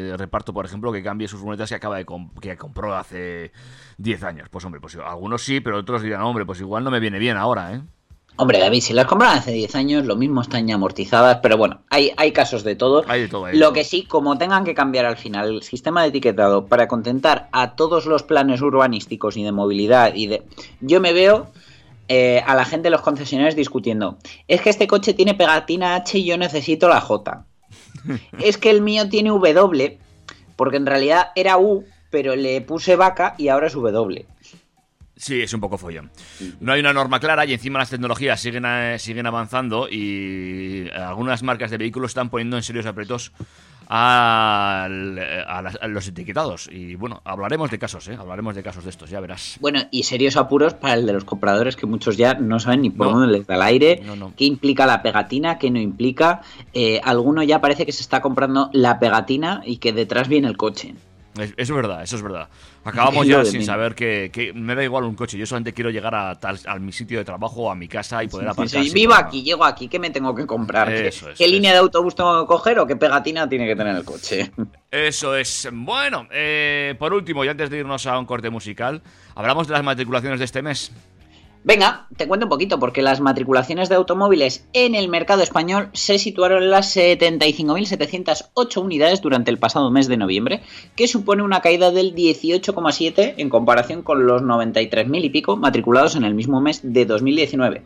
de 0.10 0.18
reparto, 0.18 0.54
por 0.54 0.66
ejemplo, 0.66 0.92
que 0.92 1.04
cambie 1.04 1.28
sus 1.28 1.40
furgonetas 1.40 1.70
que 1.70 1.76
acaba 1.76 1.98
de 1.98 2.06
comp- 2.06 2.40
que 2.40 2.58
compró 2.58 2.96
hace 2.96 3.52
10 3.98 4.24
años. 4.24 4.50
Pues 4.50 4.66
hombre, 4.66 4.82
pues 4.82 4.96
algunos 4.96 5.44
sí, 5.44 5.60
pero 5.60 5.78
otros 5.78 6.02
dirán, 6.02 6.22
hombre, 6.24 6.46
pues 6.46 6.60
igual 6.62 6.84
no 6.84 6.90
me 6.90 7.00
viene 7.00 7.20
bien 7.20 7.38
ahora, 7.38 7.76
¿eh? 7.76 7.82
Hombre, 8.38 8.58
David, 8.60 8.80
si 8.82 8.94
las 8.94 9.06
compraron 9.06 9.38
hace 9.38 9.52
10 9.52 9.76
años, 9.76 10.06
lo 10.06 10.16
mismo 10.16 10.42
están 10.42 10.66
ya 10.66 10.76
amortizadas, 10.76 11.40
pero 11.44 11.58
bueno, 11.58 11.82
hay, 11.90 12.12
hay 12.18 12.32
casos 12.32 12.64
de 12.64 12.76
todo. 12.76 13.04
Hay 13.08 13.22
de 13.24 13.28
todo. 13.28 13.46
hay 13.46 13.54
de 13.54 13.60
Lo 13.60 13.66
todo. 13.68 13.74
que 13.74 13.84
sí, 13.84 14.04
como 14.06 14.38
tengan 14.38 14.64
que 14.64 14.74
cambiar 14.74 15.06
al 15.06 15.18
final 15.18 15.50
el 15.56 15.62
sistema 15.62 16.02
de 16.04 16.08
etiquetado 16.08 16.66
para 16.66 16.88
contentar 16.88 17.50
a 17.52 17.76
todos 17.76 18.06
los 18.06 18.24
planes 18.24 18.62
urbanísticos 18.62 19.36
y 19.38 19.44
de 19.44 19.52
movilidad 19.52 20.16
y 20.16 20.28
de... 20.28 20.44
Yo 20.80 21.02
me 21.02 21.12
veo 21.14 21.52
eh, 22.10 22.44
a 22.46 22.56
la 22.56 22.66
gente 22.66 22.88
de 22.88 22.90
los 22.90 23.02
concesionarios 23.02 23.56
discutiendo, 23.56 24.18
es 24.48 24.62
que 24.62 24.72
este 24.72 24.88
coche 24.88 25.14
tiene 25.14 25.36
pegatina 25.36 25.96
H 25.96 26.18
y 26.18 26.26
yo 26.26 26.38
necesito 26.38 26.90
la 26.90 27.00
J. 27.00 27.46
es 28.40 28.58
que 28.58 28.72
el 28.72 28.82
mío 28.82 29.08
tiene 29.10 29.30
W, 29.30 30.00
porque 30.56 30.78
en 30.78 30.88
realidad 30.88 31.28
era 31.36 31.60
U, 31.60 31.86
pero 32.10 32.36
le 32.36 32.62
puse 32.62 32.96
vaca 32.96 33.36
y 33.38 33.50
ahora 33.50 33.68
es 33.68 33.74
W. 33.74 34.26
Sí, 35.16 35.42
es 35.42 35.54
un 35.54 35.60
poco 35.60 35.78
follón. 35.78 36.10
No 36.62 36.72
hay 36.72 36.80
una 36.80 36.94
norma 36.94 37.20
clara 37.20 37.46
y 37.46 37.54
encima 37.54 37.78
las 37.78 37.90
tecnologías 37.90 38.40
siguen, 38.40 38.64
eh, 38.66 38.98
siguen 38.98 39.28
avanzando 39.28 39.88
y 39.90 40.90
algunas 40.96 41.44
marcas 41.44 41.70
de 41.72 41.78
vehículos 41.78 42.12
están 42.12 42.30
poniendo 42.30 42.58
en 42.58 42.64
serios 42.64 42.86
aprietos 42.86 43.34
al- 43.90 45.18
eh, 45.18 45.44
a, 45.48 45.62
las- 45.62 45.78
a 45.82 45.88
los 45.88 46.08
etiquetados. 46.08 46.70
Y 46.72 46.96
bueno, 46.96 47.22
hablaremos 47.26 47.70
de 47.72 47.80
casos, 47.80 48.08
¿eh? 48.08 48.16
Hablaremos 48.20 48.56
de 48.56 48.64
casos 48.64 48.84
de 48.84 48.90
estos, 48.90 49.10
ya 49.10 49.20
verás. 49.20 49.58
Bueno, 49.60 49.82
y 49.92 50.04
serios 50.04 50.38
apuros 50.38 50.74
para 50.74 50.94
el 50.94 51.06
de 51.06 51.14
los 51.14 51.24
compradores 51.26 51.76
que 51.76 51.86
muchos 51.86 52.18
ya 52.18 52.36
no 52.36 52.60
saben 52.60 52.82
ni 52.84 52.90
por 52.90 53.08
No. 53.08 53.20
dónde 53.20 53.38
les 53.38 53.48
da 53.48 53.56
el 53.56 53.62
aire, 53.64 54.02
No, 54.06 54.16
no. 54.16 54.34
qué 54.38 54.46
implica 54.46 54.86
la 54.86 55.02
pegatina, 55.02 55.58
qué 55.58 55.70
no 55.72 55.80
implica. 55.80 56.42
Eh, 56.74 57.02
alguno 57.04 57.44
ya 57.44 57.60
parece 57.62 57.86
que 57.86 57.92
se 57.92 58.02
está 58.02 58.22
comprando 58.22 58.70
la 58.74 59.00
pegatina 59.00 59.62
y 59.66 59.78
que 59.78 59.94
detrás 59.94 60.28
viene 60.28 60.48
el 60.48 60.58
coche. 60.58 60.96
Es- 61.38 61.54
es 61.58 61.72
verdad, 61.72 62.04
eso 62.04 62.16
es 62.16 62.22
verdad. 62.22 62.50
Acabamos 62.84 63.28
ya 63.28 63.44
sin 63.46 63.64
saber 63.64 63.94
que, 63.96 64.30
que 64.32 64.54
me 64.54 64.74
da 64.76 64.84
igual 64.84 65.04
un 65.04 65.16
coche. 65.16 65.38
Yo 65.38 65.46
solamente 65.46 65.74
quiero 65.74 65.90
llegar 65.90 66.16
a, 66.16 66.40
tal, 66.40 66.60
a 66.66 66.80
mi 66.80 66.92
sitio 66.92 67.20
de 67.20 67.26
trabajo 67.26 67.64
o 67.64 67.72
a 67.72 67.76
mi 67.76 67.88
casa 67.88 68.24
y 68.24 68.28
poder 68.28 68.48
Sí, 68.48 68.52
aparcar. 68.52 68.84
sí, 68.84 68.90
vivo 68.94 69.14
aquí, 69.14 69.44
llego 69.44 69.66
aquí, 69.66 69.88
¿qué 69.88 70.00
me 70.00 70.10
tengo 70.10 70.34
que 70.34 70.46
comprar? 70.46 70.88
¿Qué, 70.88 71.08
es, 71.08 71.40
línea 71.40 71.72
de 71.74 71.80
autobús 71.80 72.16
tengo 72.16 72.42
que 72.42 72.48
coger 72.48 72.80
o 72.80 72.88
qué 72.88 72.96
pegatina 72.96 73.48
tiene 73.50 73.68
que 73.68 73.76
tener 73.76 73.96
el 73.96 74.04
coche? 74.04 74.52
Eso 74.92 75.36
es. 75.36 75.68
Bueno, 75.72 76.28
eh, 76.32 76.96
por 76.98 77.14
último, 77.14 77.44
y 77.46 77.48
antes 77.50 77.70
de 77.70 77.80
irnos 77.80 78.06
a 78.08 78.18
un 78.18 78.26
corte 78.26 78.50
musical, 78.50 79.02
hablamos 79.36 79.68
de 79.68 79.74
las 79.74 79.84
matriculaciones 79.84 80.40
de 80.40 80.46
este 80.46 80.62
mes. 80.62 80.92
Venga, 81.62 82.08
te 82.16 82.26
cuento 82.26 82.46
un 82.46 82.50
poquito, 82.50 82.80
porque 82.80 83.02
las 83.02 83.20
matriculaciones 83.20 83.90
de 83.90 83.96
automóviles 83.96 84.66
en 84.72 84.96
el 84.96 85.10
mercado 85.10 85.44
español 85.44 85.90
se 85.92 86.18
situaron 86.18 86.64
en 86.64 86.72
las 86.72 86.96
75.708 86.96 88.82
unidades 88.82 89.20
durante 89.20 89.52
el 89.52 89.60
pasado 89.60 89.92
mes 89.92 90.08
de 90.08 90.16
noviembre, 90.16 90.62
que 90.96 91.10
supone 91.10 91.44
una 91.44 91.60
caída 91.60 91.92
del 91.92 92.16
18,7 92.16 93.34
en 93.38 93.50
comparación 93.50 94.04
con 94.04 94.26
los 94.26 94.42
93.000 94.42 95.26
y 95.26 95.30
pico 95.30 95.58
matriculados 95.58 96.16
en 96.16 96.24
el 96.24 96.34
mismo 96.34 96.62
mes 96.62 96.80
de 96.82 97.06
2019. 97.06 97.84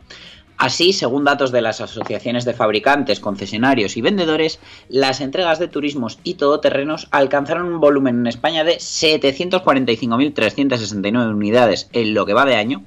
Así, 0.57 0.93
según 0.93 1.23
datos 1.23 1.51
de 1.51 1.61
las 1.61 1.81
asociaciones 1.81 2.45
de 2.45 2.53
fabricantes, 2.53 3.19
concesionarios 3.19 3.97
y 3.97 4.01
vendedores, 4.01 4.59
las 4.87 5.19
entregas 5.19 5.57
de 5.57 5.67
turismos 5.67 6.19
y 6.23 6.35
todoterrenos 6.35 7.07
alcanzaron 7.09 7.73
un 7.73 7.79
volumen 7.79 8.19
en 8.19 8.27
España 8.27 8.63
de 8.63 8.77
745.369 8.77 11.33
unidades 11.33 11.89
en 11.91 12.13
lo 12.13 12.27
que 12.27 12.33
va 12.33 12.45
de 12.45 12.53
año, 12.55 12.83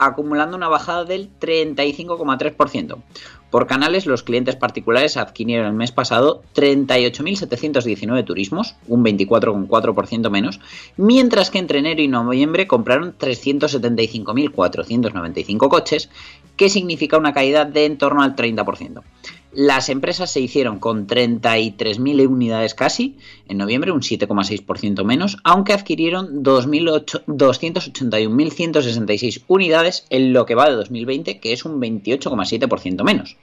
acumulando 0.00 0.56
una 0.56 0.68
bajada 0.68 1.04
del 1.04 1.30
35,3%. 1.38 2.96
Por 3.50 3.66
canales, 3.66 4.06
los 4.06 4.22
clientes 4.22 4.56
particulares 4.56 5.16
adquirieron 5.16 5.66
el 5.66 5.72
mes 5.74 5.90
pasado 5.92 6.42
38.719 6.54 8.24
turismos, 8.24 8.76
un 8.88 9.04
24,4% 9.04 10.30
menos, 10.30 10.60
mientras 10.96 11.50
que 11.50 11.58
entre 11.58 11.80
enero 11.80 12.00
y 12.00 12.08
noviembre 12.08 12.66
compraron 12.66 13.14
375.495 13.18 15.68
coches, 15.68 16.08
que 16.56 16.70
significa 16.70 17.18
una 17.18 17.32
caída 17.32 17.64
de 17.64 17.86
en 17.86 17.98
torno 17.98 18.22
al 18.22 18.36
30%. 18.36 19.02
Las 19.52 19.88
empresas 19.88 20.30
se 20.30 20.40
hicieron 20.40 20.78
con 20.78 21.08
33.000 21.08 22.28
unidades 22.28 22.74
casi, 22.74 23.18
en 23.48 23.58
noviembre 23.58 23.90
un 23.90 24.00
7,6% 24.00 25.02
menos, 25.04 25.38
aunque 25.42 25.72
adquirieron 25.72 26.44
2.008 26.44 27.24
281.166 27.26 29.42
unidades 29.48 30.06
en 30.10 30.32
lo 30.32 30.46
que 30.46 30.54
va 30.54 30.68
de 30.68 30.76
2020, 30.76 31.40
que 31.40 31.52
es 31.52 31.64
un 31.64 31.80
28,7% 31.80 33.02
menos. 33.02 33.38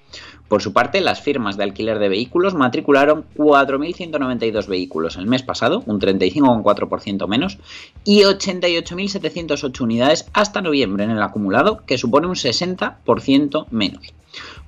Por 0.48 0.62
su 0.62 0.72
parte, 0.72 1.02
las 1.02 1.22
firmas 1.22 1.58
de 1.58 1.63
alquiler 1.63 2.00
de 2.00 2.08
vehículos 2.08 2.54
matricularon 2.54 3.26
4.192 3.36 4.67
vehículos 4.67 5.17
el 5.17 5.26
mes 5.26 5.43
pasado, 5.43 5.84
un 5.86 6.00
35,4% 6.00 7.28
menos, 7.28 7.58
y 8.06 8.22
88.708 8.22 9.82
unidades 9.82 10.30
hasta 10.32 10.62
noviembre 10.62 11.04
en 11.04 11.12
el 11.12 11.22
acumulado, 11.22 11.84
que 11.86 11.98
supone 11.98 12.28
un 12.28 12.36
60% 12.36 13.65
menos. 13.72 14.13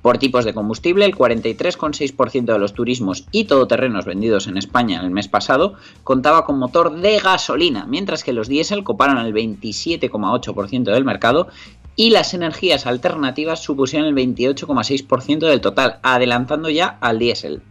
Por 0.01 0.17
tipos 0.17 0.45
de 0.45 0.53
combustible, 0.53 1.05
el 1.05 1.15
43,6% 1.15 2.45
de 2.45 2.59
los 2.59 2.73
turismos 2.73 3.25
y 3.31 3.45
todoterrenos 3.45 4.05
vendidos 4.05 4.47
en 4.47 4.57
España 4.57 5.01
el 5.01 5.11
mes 5.11 5.27
pasado 5.27 5.73
contaba 6.03 6.45
con 6.45 6.57
motor 6.57 6.95
de 7.01 7.19
gasolina, 7.19 7.85
mientras 7.85 8.23
que 8.23 8.31
los 8.31 8.47
diésel 8.47 8.85
coparon 8.85 9.17
el 9.17 9.33
27,8% 9.33 10.83
del 10.83 11.03
mercado 11.03 11.49
y 11.97 12.11
las 12.11 12.33
energías 12.33 12.85
alternativas 12.85 13.61
supusieron 13.61 14.07
el 14.07 14.15
28,6% 14.15 15.39
del 15.39 15.59
total, 15.59 15.99
adelantando 16.01 16.69
ya 16.69 16.97
al 17.01 17.19
diésel. 17.19 17.61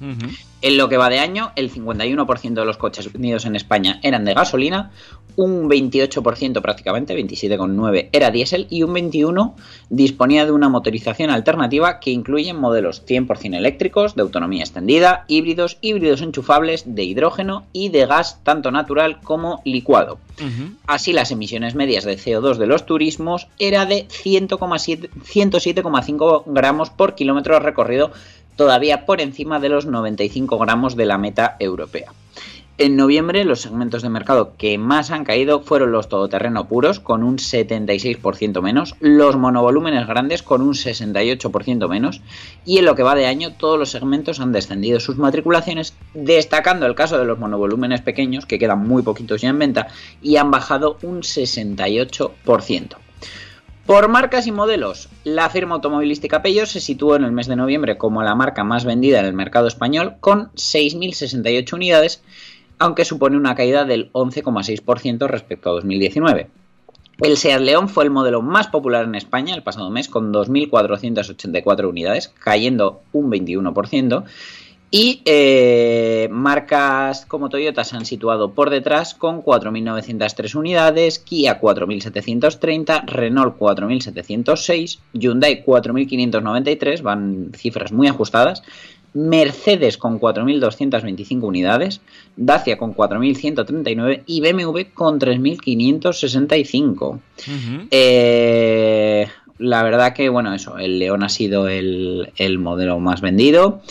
En 0.00 0.76
lo 0.78 0.88
que 0.88 0.96
va 0.96 1.08
de 1.08 1.18
año, 1.18 1.52
el 1.56 1.70
51% 1.70 2.54
de 2.54 2.64
los 2.64 2.78
coches 2.78 3.12
vendidos 3.12 3.44
en 3.44 3.54
España 3.54 4.00
eran 4.02 4.24
de 4.24 4.34
gasolina, 4.34 4.90
un 5.36 5.68
28% 5.68 6.62
prácticamente, 6.62 7.16
27,9% 7.16 8.08
era 8.12 8.30
diésel 8.30 8.66
y 8.70 8.82
un 8.82 8.94
21% 8.94 9.54
disponía 9.90 10.44
de 10.44 10.52
una 10.52 10.68
motorización 10.68 11.30
alternativa 11.30 12.00
que 12.00 12.10
incluye 12.10 12.54
modelos 12.54 13.04
100% 13.06 13.56
eléctricos, 13.56 14.14
de 14.14 14.22
autonomía 14.22 14.62
extendida, 14.62 15.24
híbridos, 15.28 15.78
híbridos 15.80 16.22
enchufables, 16.22 16.84
de 16.86 17.04
hidrógeno 17.04 17.66
y 17.72 17.90
de 17.90 18.06
gas 18.06 18.40
tanto 18.42 18.70
natural 18.70 19.20
como 19.20 19.60
licuado. 19.64 20.18
Así, 20.86 21.12
las 21.12 21.30
emisiones 21.30 21.74
medias 21.74 22.04
de 22.04 22.18
CO2 22.18 22.56
de 22.56 22.66
los 22.66 22.86
turismos 22.86 23.48
era 23.58 23.86
de 23.86 24.08
100,7 24.08 25.10
107,5 25.10 26.42
gramos 26.46 26.90
por 26.90 27.14
kilómetro 27.14 27.58
recorrido, 27.60 28.12
todavía 28.56 29.06
por 29.06 29.20
encima 29.20 29.60
de 29.60 29.68
los 29.68 29.86
95 29.86 30.58
gramos 30.58 30.96
de 30.96 31.06
la 31.06 31.18
meta 31.18 31.56
europea. 31.58 32.12
En 32.76 32.96
noviembre, 32.96 33.44
los 33.44 33.60
segmentos 33.60 34.02
de 34.02 34.08
mercado 34.08 34.54
que 34.58 34.78
más 34.78 35.12
han 35.12 35.22
caído 35.22 35.60
fueron 35.60 35.92
los 35.92 36.08
todoterreno 36.08 36.66
puros, 36.66 36.98
con 36.98 37.22
un 37.22 37.38
76% 37.38 38.60
menos, 38.62 38.96
los 38.98 39.36
monovolúmenes 39.36 40.08
grandes, 40.08 40.42
con 40.42 40.60
un 40.60 40.74
68% 40.74 41.88
menos, 41.88 42.20
y 42.64 42.78
en 42.78 42.86
lo 42.86 42.96
que 42.96 43.04
va 43.04 43.14
de 43.14 43.26
año, 43.26 43.54
todos 43.54 43.78
los 43.78 43.92
segmentos 43.92 44.40
han 44.40 44.50
descendido 44.50 44.98
sus 44.98 45.18
matriculaciones, 45.18 45.94
destacando 46.14 46.86
el 46.86 46.96
caso 46.96 47.16
de 47.16 47.26
los 47.26 47.38
monovolúmenes 47.38 48.00
pequeños, 48.00 48.44
que 48.44 48.58
quedan 48.58 48.80
muy 48.80 49.04
poquitos 49.04 49.40
ya 49.40 49.50
en 49.50 49.60
venta, 49.60 49.86
y 50.20 50.34
han 50.34 50.50
bajado 50.50 50.98
un 51.02 51.20
68%. 51.20 53.03
Por 53.86 54.08
marcas 54.08 54.46
y 54.46 54.52
modelos, 54.52 55.10
la 55.24 55.50
firma 55.50 55.74
automovilística 55.74 56.40
Peugeot 56.40 56.66
se 56.66 56.80
situó 56.80 57.16
en 57.16 57.24
el 57.24 57.32
mes 57.32 57.48
de 57.48 57.56
noviembre 57.56 57.98
como 57.98 58.22
la 58.22 58.34
marca 58.34 58.64
más 58.64 58.86
vendida 58.86 59.20
en 59.20 59.26
el 59.26 59.34
mercado 59.34 59.66
español 59.66 60.14
con 60.20 60.50
6.068 60.52 61.74
unidades, 61.74 62.22
aunque 62.78 63.04
supone 63.04 63.36
una 63.36 63.54
caída 63.54 63.84
del 63.84 64.10
11,6% 64.12 65.26
respecto 65.28 65.68
a 65.68 65.74
2019. 65.74 66.48
El 67.20 67.36
Seat 67.36 67.60
León 67.60 67.90
fue 67.90 68.04
el 68.04 68.10
modelo 68.10 68.40
más 68.40 68.68
popular 68.68 69.04
en 69.04 69.16
España 69.16 69.54
el 69.54 69.62
pasado 69.62 69.90
mes 69.90 70.08
con 70.08 70.32
2.484 70.32 71.86
unidades, 71.86 72.32
cayendo 72.40 73.02
un 73.12 73.30
21%. 73.30 74.24
Y 74.96 75.22
eh, 75.24 76.28
marcas 76.30 77.26
como 77.26 77.48
Toyota 77.48 77.82
se 77.82 77.96
han 77.96 78.04
situado 78.04 78.52
por 78.52 78.70
detrás 78.70 79.12
con 79.12 79.42
4.903 79.42 80.54
unidades, 80.54 81.18
Kia 81.18 81.60
4.730, 81.60 83.04
Renault 83.06 83.58
4.706, 83.58 85.00
Hyundai 85.12 85.64
4.593, 85.64 87.02
van 87.02 87.50
cifras 87.56 87.90
muy 87.90 88.06
ajustadas, 88.06 88.62
Mercedes 89.14 89.98
con 89.98 90.20
4.225 90.20 91.42
unidades, 91.42 92.00
Dacia 92.36 92.78
con 92.78 92.94
4.139 92.94 94.22
y 94.26 94.42
BMW 94.42 94.94
con 94.94 95.18
3.565. 95.18 97.18
Eh, 97.90 99.26
la 99.58 99.82
verdad 99.82 100.14
que, 100.14 100.28
bueno, 100.28 100.54
eso, 100.54 100.78
el 100.78 101.00
León 101.00 101.24
ha 101.24 101.28
sido 101.28 101.66
el, 101.68 102.32
el 102.36 102.60
modelo 102.60 103.00
más 103.00 103.20
vendido. 103.20 103.82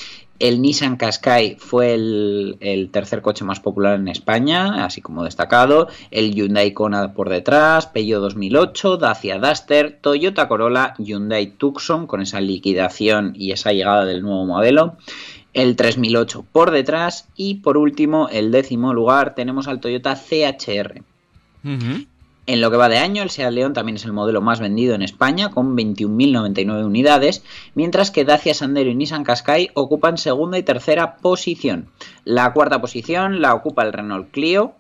El 0.43 0.62
Nissan 0.62 0.97
Qashqai 0.97 1.56
fue 1.58 1.93
el, 1.93 2.89
tercer 2.91 3.21
coche 3.21 3.45
más 3.45 3.62
popular 3.62 3.97
en 3.97 4.10
España, 4.10 4.84
así 4.84 4.99
como 4.99 5.23
destacado. 5.23 5.88
El 6.12 6.36
Hyundai 6.36 6.73
Kona 6.73 7.13
por 7.13 7.29
detrás, 7.29 7.88
Peugeot 7.88 8.19
2008, 8.19 8.97
Dacia 8.97 9.39
Duster, 9.39 9.97
Toyota 10.01 10.49
Corolla, 10.49 10.95
Hyundai 10.97 11.51
Tucson 11.51 12.08
con 12.08 12.21
esa 12.21 12.41
liquidación 12.41 13.32
y 13.38 13.53
esa 13.53 13.71
llegada 13.71 14.03
del 14.03 14.21
nuevo 14.21 14.45
modelo. 14.45 14.97
El 15.53 15.77
3008 15.77 16.45
por 16.51 16.71
detrás 16.71 17.29
y 17.38 17.56
por 17.62 17.77
último, 17.77 18.27
el 18.27 18.51
décimo 18.51 18.93
lugar, 18.93 19.36
tenemos 19.36 19.69
al 19.69 19.79
Toyota 19.79 20.17
CHR. 20.17 21.03
Uh. 21.63 22.03
En 22.45 22.60
lo 22.60 22.69
que 22.69 22.77
va 22.77 22.89
de 22.89 22.97
año, 22.97 23.23
el 23.23 23.29
Seat 23.29 23.53
León 23.53 23.71
también 23.71 23.95
es 23.95 24.03
el 24.03 24.12
modelo 24.12 24.41
más 24.41 24.60
vendido 24.60 24.95
en 24.95 25.01
España, 25.01 25.49
con 25.49 25.77
21.099 25.77 26.86
unidades, 26.86 27.41
mientras 27.73 28.12
que 28.12 28.25
Dacia 28.25 28.53
Sandero 28.53 28.89
y 28.89 28.95
Nissan 28.95 29.23
Qashqai 29.23 29.71
ocupan 29.75 30.17
segunda 30.17 30.58
y 30.58 30.63
tercera 30.63 31.15
posición. 31.15 31.88
La 32.25 32.51
cuarta 32.51 32.82
posición 32.82 33.41
la 33.41 33.53
ocupa 33.53 33.84
el 33.84 33.93
Renault 33.93 34.29
Clio, 34.32 34.73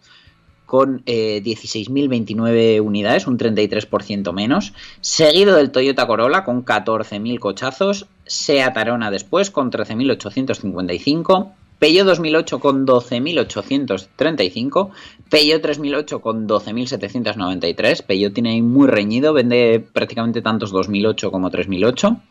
con 0.65 1.03
eh, 1.05 1.41
16.029 1.45 2.81
unidades, 2.81 3.27
un 3.27 3.37
33% 3.37 4.33
menos, 4.33 4.73
seguido 4.99 5.55
del 5.55 5.71
Toyota 5.71 6.05
Corolla 6.07 6.43
con 6.43 6.65
14.000 6.65 7.39
cochazos, 7.39 8.07
Seat 8.25 8.75
Arona 8.75 9.11
después 9.11 9.51
con 9.51 9.71
13.855, 9.71 11.51
Peugeot 11.83 12.07
2008 12.07 12.59
con 12.61 12.87
12.835, 12.87 14.91
Peugeot 15.29 15.61
3008 15.61 16.21
con 16.21 16.47
12.793, 16.47 18.05
Peugeot 18.05 18.33
tiene 18.33 18.51
ahí 18.51 18.61
muy 18.61 18.87
reñido, 18.87 19.33
vende 19.33 19.85
prácticamente 19.91 20.41
tantos 20.41 20.71
2008 20.71 21.29
como 21.29 21.49
3008, 21.49 22.21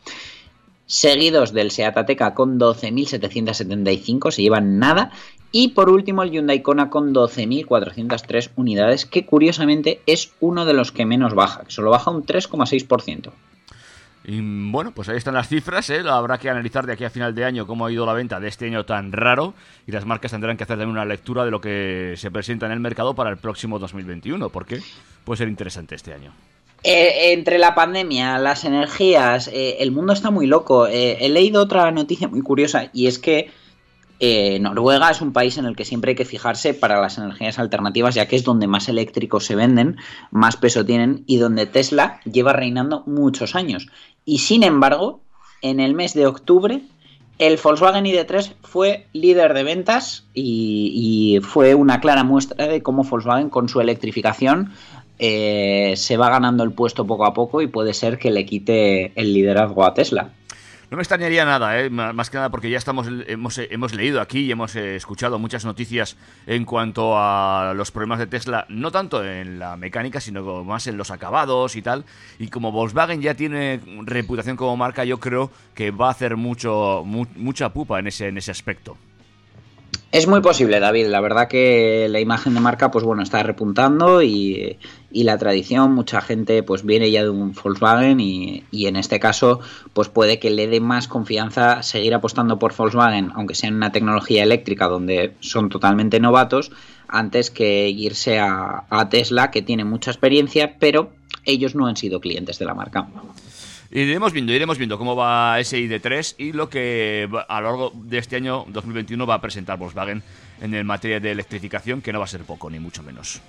seguidos 0.87 1.53
del 1.53 1.69
Seat 1.69 1.95
Ateca 1.95 2.33
con 2.33 2.59
12.775, 2.59 4.31
se 4.31 4.41
llevan 4.41 4.79
nada, 4.79 5.11
y 5.51 5.67
por 5.67 5.91
último 5.91 6.23
el 6.23 6.31
Hyundai 6.31 6.63
Kona 6.63 6.89
con 6.89 7.13
12.403 7.13 8.49
unidades, 8.55 9.05
que 9.05 9.27
curiosamente 9.27 10.01
es 10.07 10.31
uno 10.39 10.65
de 10.65 10.73
los 10.73 10.91
que 10.91 11.05
menos 11.05 11.35
baja, 11.35 11.65
que 11.65 11.71
solo 11.71 11.91
baja 11.91 12.09
un 12.09 12.25
3,6%. 12.25 13.31
Y 14.25 14.39
bueno, 14.71 14.91
pues 14.91 15.09
ahí 15.09 15.17
están 15.17 15.33
las 15.33 15.49
cifras, 15.49 15.89
¿eh? 15.89 16.01
habrá 16.07 16.37
que 16.37 16.49
analizar 16.49 16.85
de 16.85 16.93
aquí 16.93 17.03
a 17.03 17.09
final 17.09 17.35
de 17.35 17.43
año 17.43 17.67
cómo 17.67 17.85
ha 17.85 17.91
ido 17.91 18.05
la 18.05 18.13
venta 18.13 18.39
de 18.39 18.47
este 18.47 18.67
año 18.67 18.85
tan 18.85 19.11
raro 19.11 19.53
y 19.85 19.91
las 19.91 20.05
marcas 20.05 20.31
tendrán 20.31 20.55
que 20.55 20.63
hacer 20.63 20.77
también 20.77 20.91
una 20.91 21.03
lectura 21.03 21.43
de 21.43 21.51
lo 21.51 21.59
que 21.59 22.13
se 22.15 22.31
presenta 22.31 22.65
en 22.65 22.71
el 22.71 22.79
mercado 22.79 23.15
para 23.15 23.29
el 23.29 23.37
próximo 23.37 23.79
2021, 23.79 24.49
porque 24.49 24.79
puede 25.25 25.39
ser 25.39 25.49
interesante 25.49 25.95
este 25.95 26.13
año. 26.13 26.31
Eh, 26.85 27.31
entre 27.31 27.59
la 27.59 27.75
pandemia, 27.75 28.37
las 28.39 28.65
energías, 28.65 29.47
eh, 29.47 29.77
el 29.79 29.91
mundo 29.91 30.11
está 30.11 30.31
muy 30.31 30.47
loco. 30.47 30.85
Eh, 30.85 31.17
he 31.21 31.29
leído 31.29 31.61
otra 31.61 31.89
noticia 31.91 32.27
muy 32.27 32.41
curiosa 32.41 32.89
y 32.91 33.07
es 33.07 33.19
que 33.19 33.51
Noruega 34.61 35.11
es 35.11 35.19
un 35.19 35.33
país 35.33 35.57
en 35.57 35.65
el 35.65 35.75
que 35.75 35.83
siempre 35.83 36.11
hay 36.11 36.15
que 36.15 36.23
fijarse 36.23 36.73
para 36.73 37.01
las 37.01 37.17
energías 37.17 37.59
alternativas, 37.59 38.15
ya 38.15 38.25
que 38.25 38.37
es 38.37 38.45
donde 38.45 38.67
más 38.67 38.87
eléctricos 38.87 39.45
se 39.45 39.55
venden, 39.55 39.97
más 40.31 40.55
peso 40.55 40.85
tienen 40.85 41.23
y 41.27 41.37
donde 41.37 41.65
Tesla 41.65 42.21
lleva 42.23 42.53
reinando 42.53 43.03
muchos 43.05 43.53
años. 43.53 43.87
Y 44.25 44.39
sin 44.39 44.63
embargo, 44.63 45.21
en 45.61 45.79
el 45.79 45.93
mes 45.93 46.13
de 46.13 46.25
octubre, 46.25 46.81
el 47.39 47.59
Volkswagen 47.61 48.05
ID3 48.05 48.53
fue 48.61 49.07
líder 49.13 49.53
de 49.53 49.63
ventas 49.63 50.25
y, 50.33 51.39
fue 51.41 51.75
una 51.75 51.99
clara 51.99 52.23
muestra 52.23 52.67
de 52.67 52.81
cómo 52.81 53.03
Volkswagen 53.03 53.49
con 53.49 53.69
su 53.69 53.81
electrificación 53.81 54.71
eh, 55.19 55.93
se 55.97 56.17
va 56.17 56.29
ganando 56.29 56.63
el 56.63 56.71
puesto 56.71 57.05
poco 57.05 57.25
a 57.25 57.33
poco 57.33 57.61
y 57.61 57.67
puede 57.67 57.93
ser 57.93 58.17
que 58.17 58.31
le 58.31 58.45
quite 58.45 59.11
el 59.19 59.33
liderazgo 59.33 59.85
a 59.85 59.93
Tesla. 59.93 60.29
No 60.93 60.97
me 60.97 61.01
extrañaría 61.01 61.43
nada, 61.43 61.79
eh, 61.79 61.89
más 61.89 62.29
que 62.29 62.37
nada 62.37 62.51
porque 62.51 62.69
ya 62.69 62.77
estamos, 62.77 63.07
hemos, 63.25 63.57
hemos 63.57 63.95
leído 63.95 64.21
aquí 64.21 64.41
y 64.41 64.51
hemos 64.51 64.75
eh, 64.75 64.95
escuchado 64.95 65.39
muchas 65.39 65.65
noticias 65.65 66.17
en 66.45 66.65
cuanto 66.65 67.17
a 67.17 67.73
los 67.75 67.89
problemas 67.89 68.19
de 68.19 68.27
Tesla, 68.27 68.67
no 68.69 68.91
tanto 68.91 69.25
en 69.25 69.57
la 69.57 69.75
mecánica, 69.75 70.21
sino 70.21 70.63
más 70.63 70.85
en 70.85 70.95
los 70.97 71.09
acabados 71.09 71.75
y 71.75 71.81
tal. 71.81 72.05
Y 72.37 72.49
como 72.49 72.71
Volkswagen 72.71 73.23
ya 73.23 73.33
tiene 73.33 73.79
reputación 74.03 74.55
como 74.55 74.77
marca, 74.77 75.03
yo 75.03 75.19
creo 75.19 75.49
que 75.73 75.89
va 75.89 76.09
a 76.09 76.11
hacer 76.11 76.37
mucho, 76.37 77.01
mucha 77.03 77.69
pupa 77.69 77.97
en 77.97 78.05
ese, 78.05 78.27
en 78.27 78.37
ese 78.37 78.51
aspecto. 78.51 78.95
Es 80.13 80.27
muy 80.27 80.41
posible, 80.41 80.79
David. 80.79 81.07
La 81.07 81.21
verdad 81.21 81.47
que 81.47 82.05
la 82.07 82.19
imagen 82.19 82.53
de 82.53 82.59
marca, 82.59 82.91
pues 82.91 83.03
bueno, 83.03 83.23
está 83.23 83.41
repuntando 83.41 84.21
y, 84.21 84.77
y 85.13 85.23
la 85.23 85.37
tradición, 85.37 85.93
mucha 85.93 86.19
gente 86.21 86.63
pues 86.63 86.83
viene 86.83 87.11
ya 87.11 87.23
de 87.23 87.29
un 87.29 87.53
Volkswagen 87.53 88.19
y, 88.19 88.63
y, 88.71 88.87
en 88.87 88.95
este 88.95 89.19
caso 89.19 89.59
pues 89.93 90.09
puede 90.09 90.39
que 90.39 90.49
le 90.49 90.67
dé 90.67 90.79
más 90.79 91.07
confianza 91.07 91.83
seguir 91.83 92.13
apostando 92.15 92.57
por 92.59 92.75
Volkswagen, 92.75 93.31
aunque 93.35 93.55
sea 93.55 93.69
en 93.69 93.75
una 93.75 93.91
tecnología 93.91 94.43
eléctrica 94.43 94.87
donde 94.87 95.33
son 95.39 95.69
totalmente 95.69 96.19
novatos, 96.19 96.71
antes 97.07 97.51
que 97.51 97.89
irse 97.89 98.39
a, 98.39 98.85
a 98.89 99.09
Tesla 99.09 99.51
que 99.51 99.61
tiene 99.61 99.85
mucha 99.85 100.11
experiencia, 100.11 100.75
pero 100.79 101.11
ellos 101.45 101.75
no 101.75 101.87
han 101.87 101.95
sido 101.95 102.19
clientes 102.19 102.57
de 102.57 102.65
la 102.65 102.73
marca. 102.73 103.07
Iremos 103.91 104.33
viendo, 104.33 104.51
iremos 104.51 104.79
viendo 104.79 104.97
cómo 104.97 105.15
va 105.15 105.59
ese 105.59 105.77
ID3 105.77 106.35
y 106.39 106.51
lo 106.51 106.67
que 106.67 107.29
a 107.47 107.61
lo 107.61 107.67
largo 107.67 107.91
de 107.93 108.17
este 108.17 108.35
año 108.35 108.65
2021 108.69 109.27
va 109.27 109.35
a 109.35 109.41
presentar 109.41 109.77
Volkswagen 109.77 110.23
en 110.61 110.73
el 110.73 110.83
materia 110.83 111.19
de 111.19 111.31
electrificación, 111.31 112.01
que 112.01 112.11
no 112.11 112.17
va 112.17 112.25
a 112.25 112.27
ser 112.27 112.41
poco, 112.41 112.71
ni 112.71 112.79
mucho 112.79 113.03
menos. 113.03 113.39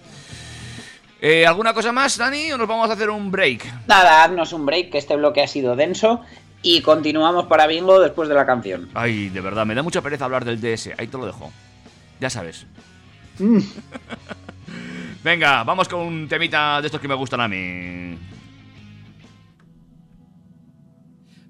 Eh, 1.27 1.47
¿Alguna 1.47 1.73
cosa 1.73 1.91
más, 1.91 2.19
Dani, 2.19 2.53
o 2.53 2.59
nos 2.59 2.69
vamos 2.69 2.91
a 2.91 2.93
hacer 2.93 3.09
un 3.09 3.31
break? 3.31 3.87
Nada, 3.87 4.25
haznos 4.25 4.53
un 4.53 4.67
break, 4.67 4.91
que 4.91 4.99
este 4.99 5.17
bloque 5.17 5.43
ha 5.43 5.47
sido 5.47 5.75
denso. 5.75 6.21
Y 6.61 6.83
continuamos 6.83 7.47
para 7.47 7.67
Bingo 7.67 7.99
después 7.99 8.29
de 8.29 8.35
la 8.35 8.45
canción. 8.45 8.91
Ay, 8.93 9.31
de 9.31 9.41
verdad, 9.41 9.65
me 9.65 9.75
da 9.75 9.83
mucha 9.83 10.03
pereza 10.03 10.27
hablar 10.27 10.45
del 10.45 10.61
DS. 10.61 10.91
Ahí 10.99 11.07
te 11.07 11.17
lo 11.17 11.25
dejo. 11.25 11.51
Ya 12.21 12.29
sabes. 12.29 12.67
Mm. 13.39 13.59
Venga, 15.25 15.65
vamos 15.65 15.89
con 15.89 16.01
un 16.01 16.29
temita 16.29 16.83
de 16.83 16.89
estos 16.89 17.01
que 17.01 17.09
me 17.09 17.15
gustan 17.15 17.41
a 17.41 17.49
mí. 17.49 18.19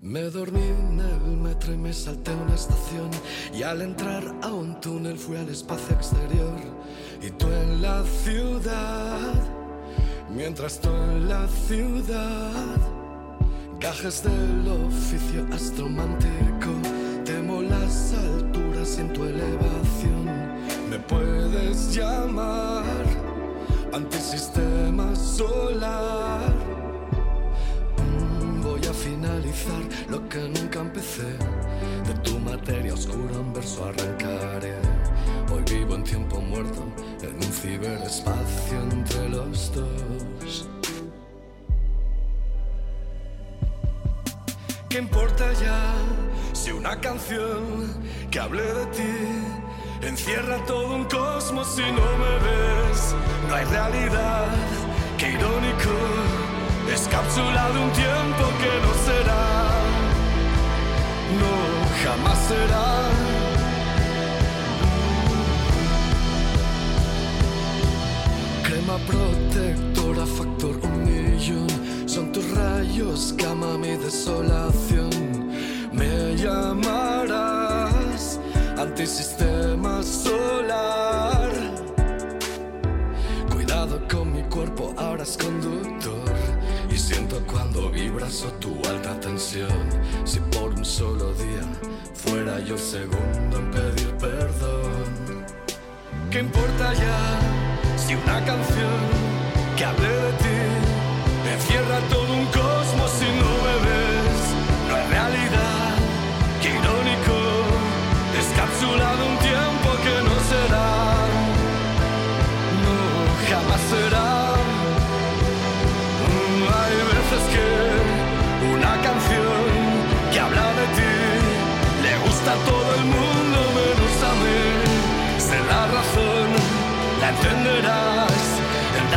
Me 0.02 0.20
dormí 0.20 0.62
en 0.62 1.00
el 1.00 1.36
metro 1.36 1.72
y 1.72 1.78
me 1.78 1.92
salté 1.92 2.32
una 2.32 2.54
estación 2.54 3.10
y 3.52 3.64
al 3.64 3.82
entrar 3.82 4.22
a 4.40 4.52
un 4.52 4.80
túnel 4.80 5.18
fui 5.18 5.36
al 5.36 5.48
espacio 5.48 5.96
exterior 5.96 6.60
y 7.20 7.30
tú 7.30 7.48
en 7.48 7.82
la 7.82 8.04
ciudad 8.04 9.63
Mientras 10.34 10.74
estoy 10.74 11.00
en 11.10 11.28
la 11.28 11.46
ciudad, 11.48 12.76
gajes 13.78 14.22
del 14.22 14.68
oficio 14.86 15.46
astromántico, 15.52 16.72
temo 17.24 17.62
las 17.62 18.12
alturas, 18.14 18.98
en 18.98 19.12
tu 19.12 19.24
elevación. 19.24 20.24
Me 20.90 20.98
puedes 20.98 21.94
llamar 21.94 22.84
antisistema 23.92 25.14
solar. 25.14 26.52
Voy 28.62 28.80
a 28.86 28.92
finalizar 28.92 29.82
lo 30.08 30.28
que 30.28 30.40
nunca 30.40 30.80
empecé, 30.80 31.38
de 32.06 32.14
tu 32.22 32.38
materia 32.40 32.94
oscura 32.94 33.38
un 33.38 33.52
verso 33.52 33.84
arrancaré. 33.84 34.83
Hoy 35.52 35.62
vivo 35.70 35.94
en 35.94 36.04
tiempo 36.04 36.40
muerto, 36.40 36.82
en 37.22 37.34
un 37.34 37.42
ciberespacio 37.42 38.80
entre 38.90 39.28
los 39.28 39.72
dos. 39.74 40.68
¿Qué 44.88 44.98
importa 44.98 45.52
ya 45.54 45.92
si 46.52 46.70
una 46.72 46.98
canción 46.98 47.94
que 48.30 48.40
hable 48.40 48.62
de 48.62 48.86
ti 48.86 50.06
encierra 50.06 50.64
todo 50.66 50.94
un 50.94 51.04
cosmos 51.04 51.66
si 51.74 51.82
no 51.82 52.06
me 52.22 52.34
ves? 52.46 53.14
No 53.48 53.54
hay 53.54 53.64
realidad, 53.66 54.46
qué 55.18 55.30
irónico, 55.32 55.94
es 56.92 57.06
cápsula 57.08 57.70
de 57.70 57.78
un 57.80 57.92
tiempo 57.92 58.44
que 58.60 58.72
no 58.84 58.94
será, 59.04 59.68
no 61.38 61.52
jamás 62.02 62.38
será. 62.48 63.43
protectora, 69.06 70.26
factor 70.26 70.78
un 70.82 71.04
millón. 71.04 71.68
Son 72.06 72.32
tus 72.32 72.50
rayos, 72.50 73.34
cama 73.38 73.78
mi 73.78 73.96
desolación. 73.96 75.10
Me 75.92 76.36
llamarás 76.36 77.84
antisistema 78.78 80.02
solar. 80.02 81.50
Cuidado 83.52 84.00
con 84.10 84.32
mi 84.32 84.42
cuerpo, 84.44 84.94
ahora 84.96 85.22
es 85.22 85.36
conductor. 85.36 86.24
Y 86.90 86.96
siento 86.96 87.40
cuando 87.46 87.90
vibras 87.90 88.44
o 88.44 88.52
tu 88.54 88.74
alta 88.88 89.18
tensión. 89.20 89.88
Si 90.24 90.40
por 90.40 90.74
un 90.74 90.84
solo 90.84 91.32
día 91.34 91.66
fuera 92.14 92.60
yo 92.60 92.74
el 92.74 92.80
segundo 92.80 93.58
en 93.58 93.70
pedir 93.70 94.14
perdón. 94.18 95.44
¿Qué 96.30 96.40
importa 96.40 96.94
ya? 96.94 97.73
hice 98.04 98.16
una 98.16 98.44
canción 98.44 99.00
que 99.76 99.84
hable 99.84 100.08
de 100.08 100.32
ti. 100.32 100.58
Me 101.44 101.58
cierra 101.60 101.98
todo 102.10 102.34
un 102.34 102.46
cosmos 102.46 103.12
y 103.22 103.38
no 103.38 103.50
bebes. 103.64 104.40
no 104.88 104.96
es 104.96 105.08
realidad. 105.10 105.63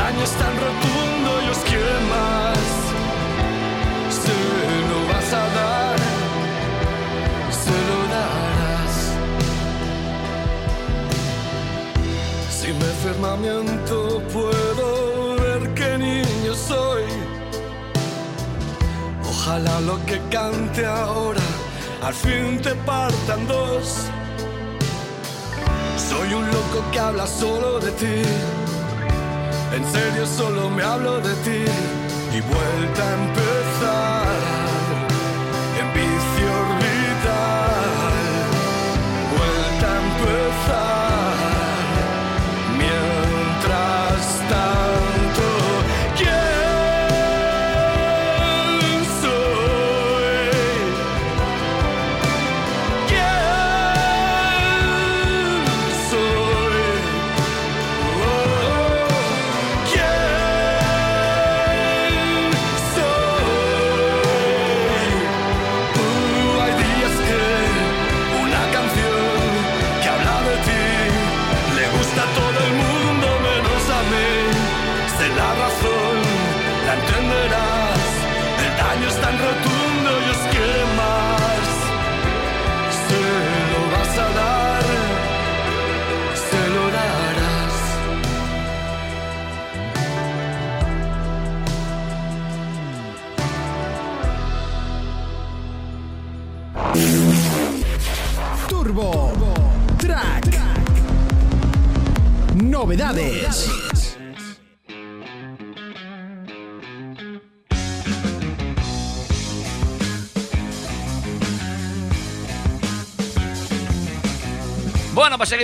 daño 0.08 0.24
es 0.24 0.32
tan 0.32 0.54
rotundo 0.66 1.30
y 1.46 1.50
os 1.50 1.62
quemas. 1.72 2.60
Se 4.24 4.38
lo 4.90 5.00
vas 5.12 5.30
a 5.34 5.46
dar, 5.60 5.98
se 7.64 7.78
lo 7.90 8.00
darás. 8.16 8.96
Si 12.58 12.68
me 12.82 12.90
firmamento 13.04 13.96
puedo 14.36 14.88
ver 15.44 15.74
qué 15.74 15.98
niño 15.98 16.54
soy. 16.56 17.04
Ojalá 19.32 19.76
lo 19.82 19.96
que 20.06 20.18
cante 20.30 20.86
ahora 20.86 21.48
al 22.02 22.14
fin 22.14 22.62
te 22.62 22.74
partan 22.92 23.48
dos. 23.48 23.86
Soy 26.10 26.34
un 26.34 26.46
loco 26.56 26.80
que 26.92 27.00
habla 27.00 27.28
solo 27.28 27.80
de 27.80 27.92
ti. 27.92 28.57
En 29.74 29.84
serio 29.92 30.26
solo 30.26 30.70
me 30.70 30.84
hablo 30.84 31.20
de 31.20 31.34
ti 31.46 31.66
y 32.34 32.42
vuelta 32.42 33.04
a 33.04 33.14
empezar. 33.14 34.17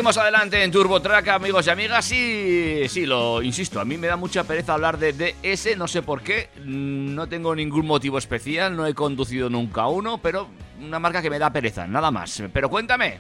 Seguimos 0.04 0.18
adelante 0.18 0.62
en 0.62 0.70
Turbo 0.70 1.02
Track, 1.02 1.30
amigos 1.30 1.66
y 1.66 1.70
amigas. 1.70 2.12
Y 2.12 2.90
sí, 2.90 3.06
lo 3.06 3.42
insisto, 3.42 3.80
a 3.80 3.86
mí 3.86 3.98
me 3.98 4.08
da 4.08 4.18
mucha 4.18 4.44
pereza 4.44 4.74
hablar 4.74 5.00
de 5.00 5.14
DS, 5.14 5.78
no 5.78 5.88
sé 5.88 6.02
por 6.02 6.22
qué. 6.22 6.50
mm, 6.58 7.16
No 7.16 7.28
tengo 7.30 7.56
ningún 7.56 7.86
motivo 7.86 8.18
especial, 8.18 8.76
no 8.76 8.86
he 8.86 8.94
conducido 8.94 9.50
nunca 9.50 9.88
uno, 9.88 10.18
pero 10.18 10.50
una 10.82 11.00
marca 11.00 11.22
que 11.22 11.30
me 11.30 11.40
da 11.40 11.54
pereza, 11.54 11.88
nada 11.88 12.12
más. 12.12 12.44
Pero 12.52 12.70
cuéntame. 12.70 13.20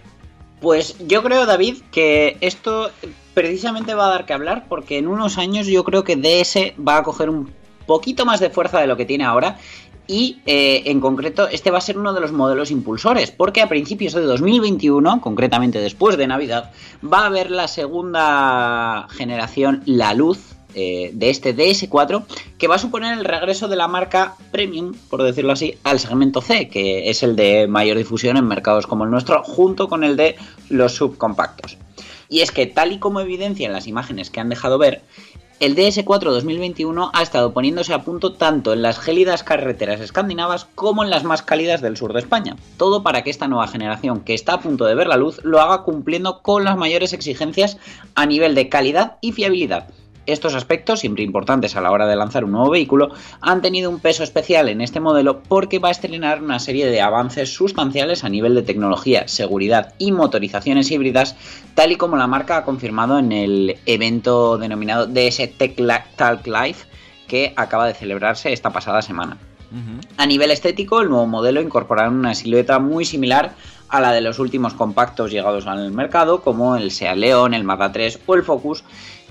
Pues 0.59 0.97
yo 1.07 1.23
creo, 1.23 1.45
David, 1.45 1.84
que 1.89 2.36
esto 2.41 2.91
precisamente 3.34 3.93
va 3.93 4.07
a 4.07 4.09
dar 4.09 4.25
que 4.25 4.34
hablar 4.34 4.65
porque 4.67 4.97
en 4.97 5.07
unos 5.07 5.38
años 5.38 5.67
yo 5.67 5.86
creo 5.86 6.03
que 6.03 6.17
DS 6.17 6.73
va 6.86 6.97
a 6.97 7.03
coger 7.03 7.29
un 7.29 7.49
poquito 7.88 8.25
más 8.25 8.41
de 8.41 8.49
fuerza 8.49 8.81
de 8.81 8.88
lo 8.88 8.97
que 8.97 9.05
tiene 9.05 9.23
ahora 9.23 9.57
y 10.07 10.41
eh, 10.45 10.83
en 10.85 10.99
concreto 10.99 11.47
este 11.47 11.71
va 11.71 11.77
a 11.77 11.81
ser 11.81 11.97
uno 11.97 12.13
de 12.13 12.21
los 12.21 12.31
modelos 12.31 12.71
impulsores 12.71 13.31
porque 13.31 13.61
a 13.61 13.69
principios 13.69 14.13
de 14.13 14.21
2021, 14.21 15.21
concretamente 15.21 15.79
después 15.79 16.17
de 16.17 16.27
Navidad, 16.27 16.71
va 17.03 17.19
a 17.19 17.25
haber 17.27 17.51
la 17.51 17.67
segunda 17.67 19.07
generación 19.09 19.81
La 19.85 20.13
Luz 20.13 20.53
eh, 20.75 21.11
de 21.13 21.29
este 21.29 21.55
DS4 21.55 22.23
que 22.57 22.67
va 22.67 22.75
a 22.75 22.79
suponer 22.79 23.15
el 23.15 23.25
regreso 23.25 23.67
de 23.67 23.75
la 23.75 23.87
marca 23.87 24.35
premium, 24.51 24.93
por 25.09 25.21
decirlo 25.21 25.53
así, 25.53 25.77
al 25.83 25.99
segmento 25.99 26.41
C, 26.41 26.67
que 26.67 27.11
es 27.11 27.21
el 27.21 27.35
de 27.35 27.67
mayor 27.67 27.97
difusión 27.97 28.37
en 28.37 28.47
mercados 28.47 28.87
como 28.87 29.03
el 29.03 29.11
nuestro, 29.11 29.43
junto 29.43 29.87
con 29.87 30.03
el 30.03 30.17
de 30.17 30.35
los 30.69 30.93
subcompactos. 30.93 31.77
Y 32.27 32.41
es 32.41 32.51
que 32.51 32.65
tal 32.65 32.91
y 32.91 32.97
como 32.97 33.19
evidencian 33.19 33.71
las 33.71 33.85
imágenes 33.85 34.31
que 34.31 34.39
han 34.39 34.49
dejado 34.49 34.79
ver, 34.79 35.03
el 35.59 35.75
DS4 35.75 36.19
2021 36.19 37.11
ha 37.13 37.21
estado 37.21 37.53
poniéndose 37.53 37.93
a 37.93 38.03
punto 38.03 38.33
tanto 38.33 38.73
en 38.73 38.81
las 38.81 38.99
gélidas 38.99 39.43
carreteras 39.43 40.01
escandinavas 40.01 40.67
como 40.75 41.03
en 41.03 41.09
las 41.09 41.23
más 41.23 41.41
cálidas 41.41 41.81
del 41.81 41.97
sur 41.97 42.13
de 42.13 42.19
España. 42.19 42.55
Todo 42.77 43.03
para 43.03 43.23
que 43.23 43.29
esta 43.29 43.47
nueva 43.47 43.67
generación 43.67 44.21
que 44.21 44.33
está 44.33 44.53
a 44.53 44.61
punto 44.61 44.85
de 44.85 44.95
ver 44.95 45.07
la 45.07 45.17
luz 45.17 45.39
lo 45.43 45.61
haga 45.61 45.83
cumpliendo 45.83 46.41
con 46.41 46.63
las 46.63 46.77
mayores 46.77 47.13
exigencias 47.13 47.77
a 48.15 48.25
nivel 48.25 48.55
de 48.55 48.69
calidad 48.69 49.17
y 49.21 49.31
fiabilidad. 49.31 49.87
Estos 50.26 50.55
aspectos, 50.55 51.01
siempre 51.01 51.24
importantes 51.24 51.76
a 51.76 51.82
la 51.82 51.91
hora 51.91 52.07
de 52.07 52.15
lanzar 52.15 52.45
un 52.45 52.53
nuevo 52.53 52.69
vehículo, 52.69 53.11
han 53.41 53.61
tenido 53.61 53.89
un 53.89 53.99
peso 53.99 54.24
especial 54.24 54.69
en 54.69 54.82
este 54.82 54.99
modelo 54.99 55.43
porque 55.43 55.80
va 55.80 55.89
a 55.89 55.91
estrenar 55.91 56.41
una 56.41 56.59
serie 56.59 56.88
de 56.88 57.01
avances 57.01 57.53
sustanciales 57.53 58.24
a 58.24 58.30
nivel 58.30 58.55
de 58.55 58.61
tecnología, 58.61 59.28
seguridad 59.28 59.93
y 59.97 60.11
motorizaciones 60.11 60.91
híbridas, 60.91 61.36
tal 61.76 61.91
y 61.91 61.97
como 61.97 62.15
la 62.15 62.28
marca 62.28 62.57
ha 62.57 62.63
confirmado 62.63 63.19
en 63.19 63.32
el 63.32 63.78
evento 63.86 64.57
denominado 64.57 65.07
DS 65.07 65.57
Tech 65.57 65.82
Talk 66.15 66.47
Live 66.47 66.78
que 67.28 67.53
acaba 67.55 67.88
de 67.88 67.93
celebrarse 67.93 68.53
esta 68.53 68.71
pasada 68.71 69.01
semana. 69.01 69.38
A 70.17 70.28
nivel 70.28 70.51
estético, 70.51 71.01
el 71.01 71.09
nuevo 71.09 71.26
modelo 71.26 71.59
incorporará 71.59 72.09
una 72.09 72.36
silueta 72.36 72.78
muy 72.78 73.05
similar 73.05 73.55
a 73.89 73.99
la 73.99 74.11
de 74.11 74.21
los 74.21 74.38
últimos 74.38 74.76
compactos 74.76 75.32
llegados 75.32 75.65
al 75.65 75.91
mercado, 75.91 76.41
como 76.41 76.76
el 76.76 76.91
Seat 76.91 77.17
León, 77.17 77.55
el 77.55 77.63
Mazda 77.63 77.91
3 77.91 78.19
o 78.26 78.36
el 78.36 78.43
Focus, 78.43 78.84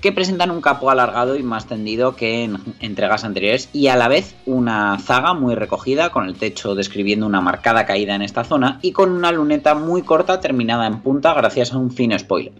que 0.03 0.11
presentan 0.11 0.51
un 0.51 0.59
capó 0.59 0.89
alargado 0.89 1.37
y 1.37 1.43
más 1.43 1.65
tendido 1.65 2.17
que 2.17 2.43
en 2.43 2.57
entregas 2.81 3.23
anteriores 3.23 3.69
y 3.71 3.87
a 3.87 3.95
la 3.95 4.09
vez 4.09 4.35
una 4.45 4.99
zaga 4.99 5.33
muy 5.33 5.55
recogida 5.55 6.09
con 6.09 6.25
el 6.25 6.35
techo 6.35 6.75
describiendo 6.75 7.25
una 7.25 7.39
marcada 7.39 7.85
caída 7.85 8.13
en 8.13 8.21
esta 8.21 8.43
zona 8.43 8.79
y 8.81 8.91
con 8.91 9.13
una 9.13 9.31
luneta 9.31 9.75
muy 9.75 10.01
corta 10.01 10.41
terminada 10.41 10.87
en 10.87 10.99
punta 10.99 11.33
gracias 11.33 11.71
a 11.71 11.77
un 11.77 11.89
fino 11.89 12.19
spoiler. 12.19 12.51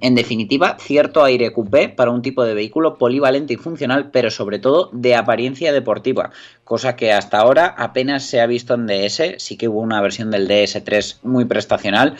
En 0.00 0.16
definitiva, 0.16 0.78
cierto 0.80 1.22
aire 1.22 1.52
coupé 1.52 1.88
para 1.88 2.10
un 2.10 2.22
tipo 2.22 2.42
de 2.42 2.54
vehículo 2.54 2.98
polivalente 2.98 3.54
y 3.54 3.56
funcional, 3.56 4.10
pero 4.10 4.32
sobre 4.32 4.58
todo 4.58 4.90
de 4.92 5.14
apariencia 5.14 5.72
deportiva, 5.72 6.30
cosa 6.64 6.96
que 6.96 7.12
hasta 7.12 7.38
ahora 7.38 7.72
apenas 7.78 8.24
se 8.24 8.40
ha 8.40 8.46
visto 8.46 8.74
en 8.74 8.88
DS, 8.88 9.34
sí 9.38 9.56
que 9.56 9.68
hubo 9.68 9.78
una 9.78 10.00
versión 10.00 10.32
del 10.32 10.48
DS3 10.48 11.18
muy 11.22 11.44
prestacional, 11.44 12.16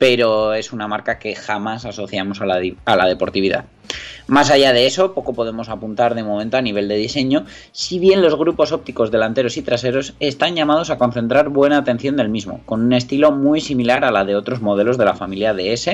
pero 0.00 0.54
es 0.54 0.72
una 0.72 0.88
marca 0.88 1.18
que 1.18 1.34
jamás 1.34 1.84
asociamos 1.84 2.40
a 2.40 2.46
la, 2.46 2.58
a 2.86 2.96
la 2.96 3.06
deportividad. 3.06 3.66
Más 4.28 4.50
allá 4.50 4.72
de 4.72 4.86
eso, 4.86 5.12
poco 5.12 5.34
podemos 5.34 5.68
apuntar 5.68 6.14
de 6.14 6.22
momento 6.22 6.56
a 6.56 6.62
nivel 6.62 6.88
de 6.88 6.96
diseño, 6.96 7.44
si 7.72 7.98
bien 7.98 8.22
los 8.22 8.34
grupos 8.34 8.72
ópticos 8.72 9.10
delanteros 9.10 9.58
y 9.58 9.62
traseros 9.62 10.14
están 10.18 10.56
llamados 10.56 10.88
a 10.88 10.96
concentrar 10.96 11.50
buena 11.50 11.76
atención 11.76 12.16
del 12.16 12.30
mismo, 12.30 12.62
con 12.64 12.80
un 12.80 12.94
estilo 12.94 13.30
muy 13.30 13.60
similar 13.60 14.02
a 14.06 14.10
la 14.10 14.24
de 14.24 14.36
otros 14.36 14.62
modelos 14.62 14.96
de 14.96 15.04
la 15.04 15.14
familia 15.14 15.52
DS, 15.52 15.90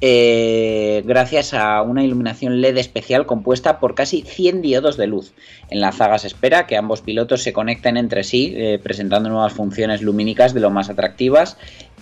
eh, 0.00 1.02
gracias 1.06 1.54
a 1.54 1.80
una 1.82 2.04
iluminación 2.04 2.60
LED 2.60 2.76
especial 2.78 3.26
compuesta 3.26 3.78
por 3.80 3.94
casi 3.94 4.22
100 4.22 4.62
diodos 4.62 4.96
de 4.96 5.06
luz. 5.06 5.32
En 5.70 5.80
la 5.80 5.92
zaga 5.92 6.18
se 6.18 6.26
espera 6.26 6.66
que 6.66 6.76
ambos 6.76 7.00
pilotos 7.00 7.42
se 7.42 7.52
conecten 7.52 7.96
entre 7.96 8.24
sí, 8.24 8.52
eh, 8.56 8.80
presentando 8.82 9.28
nuevas 9.28 9.52
funciones 9.52 10.02
lumínicas 10.02 10.52
de 10.52 10.60
lo 10.60 10.70
más 10.70 10.90
atractivas, 10.90 11.56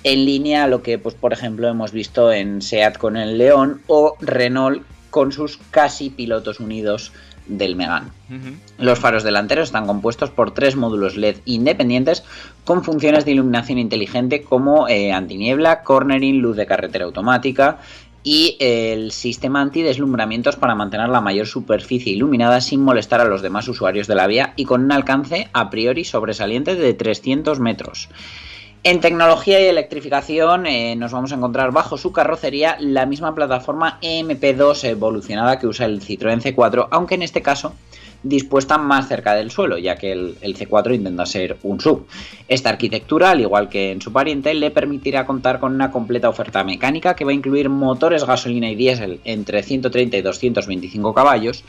en 0.04 0.24
línea 0.24 0.64
a 0.64 0.68
lo 0.68 0.82
que, 0.82 0.98
pues, 0.98 1.14
por 1.14 1.32
ejemplo, 1.32 1.68
hemos 1.68 1.92
visto 1.92 2.32
en 2.32 2.62
SEAT 2.62 2.96
con 2.98 3.16
el 3.16 3.38
León 3.38 3.82
o 3.86 4.16
Renault 4.20 4.82
con 5.10 5.30
sus 5.30 5.58
casi 5.70 6.10
pilotos 6.10 6.58
unidos 6.58 7.12
del 7.46 7.76
Megane. 7.76 8.08
Los 8.78 8.98
faros 8.98 9.24
delanteros 9.24 9.68
están 9.68 9.86
compuestos 9.86 10.30
por 10.30 10.52
tres 10.52 10.76
módulos 10.76 11.16
LED 11.16 11.36
independientes 11.44 12.24
con 12.64 12.82
funciones 12.84 13.24
de 13.24 13.32
iluminación 13.32 13.78
inteligente 13.78 14.42
como 14.42 14.88
eh, 14.88 15.12
antiniebla, 15.12 15.82
cornering, 15.82 16.40
luz 16.40 16.56
de 16.56 16.66
carretera 16.66 17.04
automática 17.04 17.78
y 18.22 18.56
eh, 18.60 18.92
el 18.92 19.12
sistema 19.12 19.60
antideslumbramientos 19.60 20.56
para 20.56 20.74
mantener 20.74 21.08
la 21.08 21.20
mayor 21.20 21.46
superficie 21.46 22.12
iluminada 22.12 22.60
sin 22.60 22.80
molestar 22.80 23.20
a 23.20 23.24
los 23.24 23.42
demás 23.42 23.68
usuarios 23.68 24.06
de 24.06 24.14
la 24.14 24.26
vía 24.26 24.54
y 24.56 24.64
con 24.64 24.84
un 24.84 24.92
alcance 24.92 25.48
a 25.52 25.70
priori 25.70 26.04
sobresaliente 26.04 26.74
de 26.74 26.94
300 26.94 27.58
metros. 27.60 28.08
En 28.84 28.98
tecnología 28.98 29.60
y 29.60 29.66
electrificación 29.66 30.66
eh, 30.66 30.96
nos 30.96 31.12
vamos 31.12 31.30
a 31.30 31.36
encontrar 31.36 31.70
bajo 31.70 31.96
su 31.96 32.10
carrocería 32.10 32.76
la 32.80 33.06
misma 33.06 33.32
plataforma 33.32 34.00
EMP2 34.02 34.88
evolucionada 34.88 35.60
que 35.60 35.68
usa 35.68 35.86
el 35.86 36.00
Citroën 36.00 36.42
C4, 36.42 36.88
aunque 36.90 37.14
en 37.14 37.22
este 37.22 37.42
caso 37.42 37.74
dispuesta 38.24 38.78
más 38.78 39.06
cerca 39.06 39.34
del 39.34 39.52
suelo, 39.52 39.78
ya 39.78 39.94
que 39.94 40.10
el, 40.10 40.36
el 40.40 40.56
C4 40.56 40.96
intenta 40.96 41.26
ser 41.26 41.58
un 41.62 41.80
sub. 41.80 42.08
Esta 42.48 42.70
arquitectura, 42.70 43.30
al 43.30 43.40
igual 43.40 43.68
que 43.68 43.92
en 43.92 44.00
su 44.00 44.12
pariente, 44.12 44.52
le 44.52 44.72
permitirá 44.72 45.26
contar 45.26 45.60
con 45.60 45.74
una 45.74 45.92
completa 45.92 46.28
oferta 46.28 46.64
mecánica 46.64 47.14
que 47.14 47.24
va 47.24 47.30
a 47.30 47.34
incluir 47.34 47.68
motores 47.68 48.24
gasolina 48.24 48.68
y 48.68 48.74
diésel 48.74 49.20
entre 49.24 49.62
130 49.62 50.16
y 50.16 50.22
225 50.22 51.14
caballos, 51.14 51.62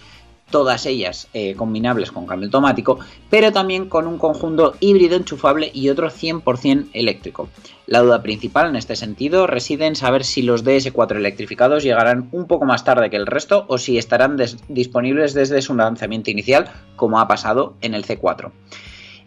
todas 0.50 0.86
ellas 0.86 1.28
eh, 1.34 1.56
combinables 1.56 2.12
con 2.12 2.28
cambio 2.28 2.48
automático, 2.48 3.00
pero 3.30 3.52
también 3.52 3.90
con 3.90 4.08
un 4.08 4.18
conjunto 4.18 4.76
híbrido 4.80 5.16
enchufable 5.16 5.72
y 5.74 5.90
otro 5.90 6.10
100% 6.10 6.90
eléctrico. 6.94 7.50
La 7.88 8.00
duda 8.00 8.22
principal 8.22 8.70
en 8.70 8.76
este 8.76 8.96
sentido 8.96 9.48
reside 9.48 9.86
en 9.86 9.96
saber 9.96 10.24
si 10.24 10.42
los 10.42 10.64
DS4 10.64 11.16
electrificados 11.16 11.84
llegarán 11.84 12.30
un 12.32 12.48
poco 12.48 12.66
más 12.66 12.84
tarde 12.84 13.10
que 13.10 13.18
el 13.18 13.28
resto 13.28 13.66
o 13.68 13.78
si 13.78 13.98
estarán 13.98 14.38
disponibles 14.68 15.34
desde 15.34 15.62
su 15.62 15.76
lanzamiento 15.76 16.32
inicial, 16.32 16.70
como 16.96 17.20
ha 17.20 17.28
pasado 17.28 17.76
en 17.82 17.94
el 17.94 18.06
C4. 18.06 18.52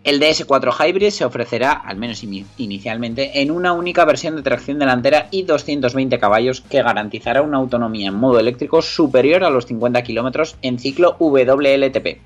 El 0.07 0.21
DS4 0.21 0.73
Hybrid 0.73 1.11
se 1.11 1.25
ofrecerá, 1.25 1.73
al 1.73 1.97
menos 1.97 2.23
ini- 2.23 2.47
inicialmente, 2.59 3.43
en 3.43 3.51
una 3.51 3.73
única 3.73 4.05
versión 4.05 4.37
de 4.37 4.43
tracción 4.43 4.79
delantera 4.79 5.27
y 5.33 5.43
220 5.43 6.21
caballos 6.21 6.61
que 6.61 6.81
garantizará 6.81 7.43
una 7.43 7.57
autonomía 7.57 8.09
en 8.11 8.15
modo 8.15 8.39
eléctrico 8.39 8.83
superior 8.83 9.43
a 9.43 9.51
los 9.51 9.67
50 9.67 10.05
km 10.05 10.55
en 10.63 10.79
ciclo 10.79 11.17
WLTP. 11.19 12.21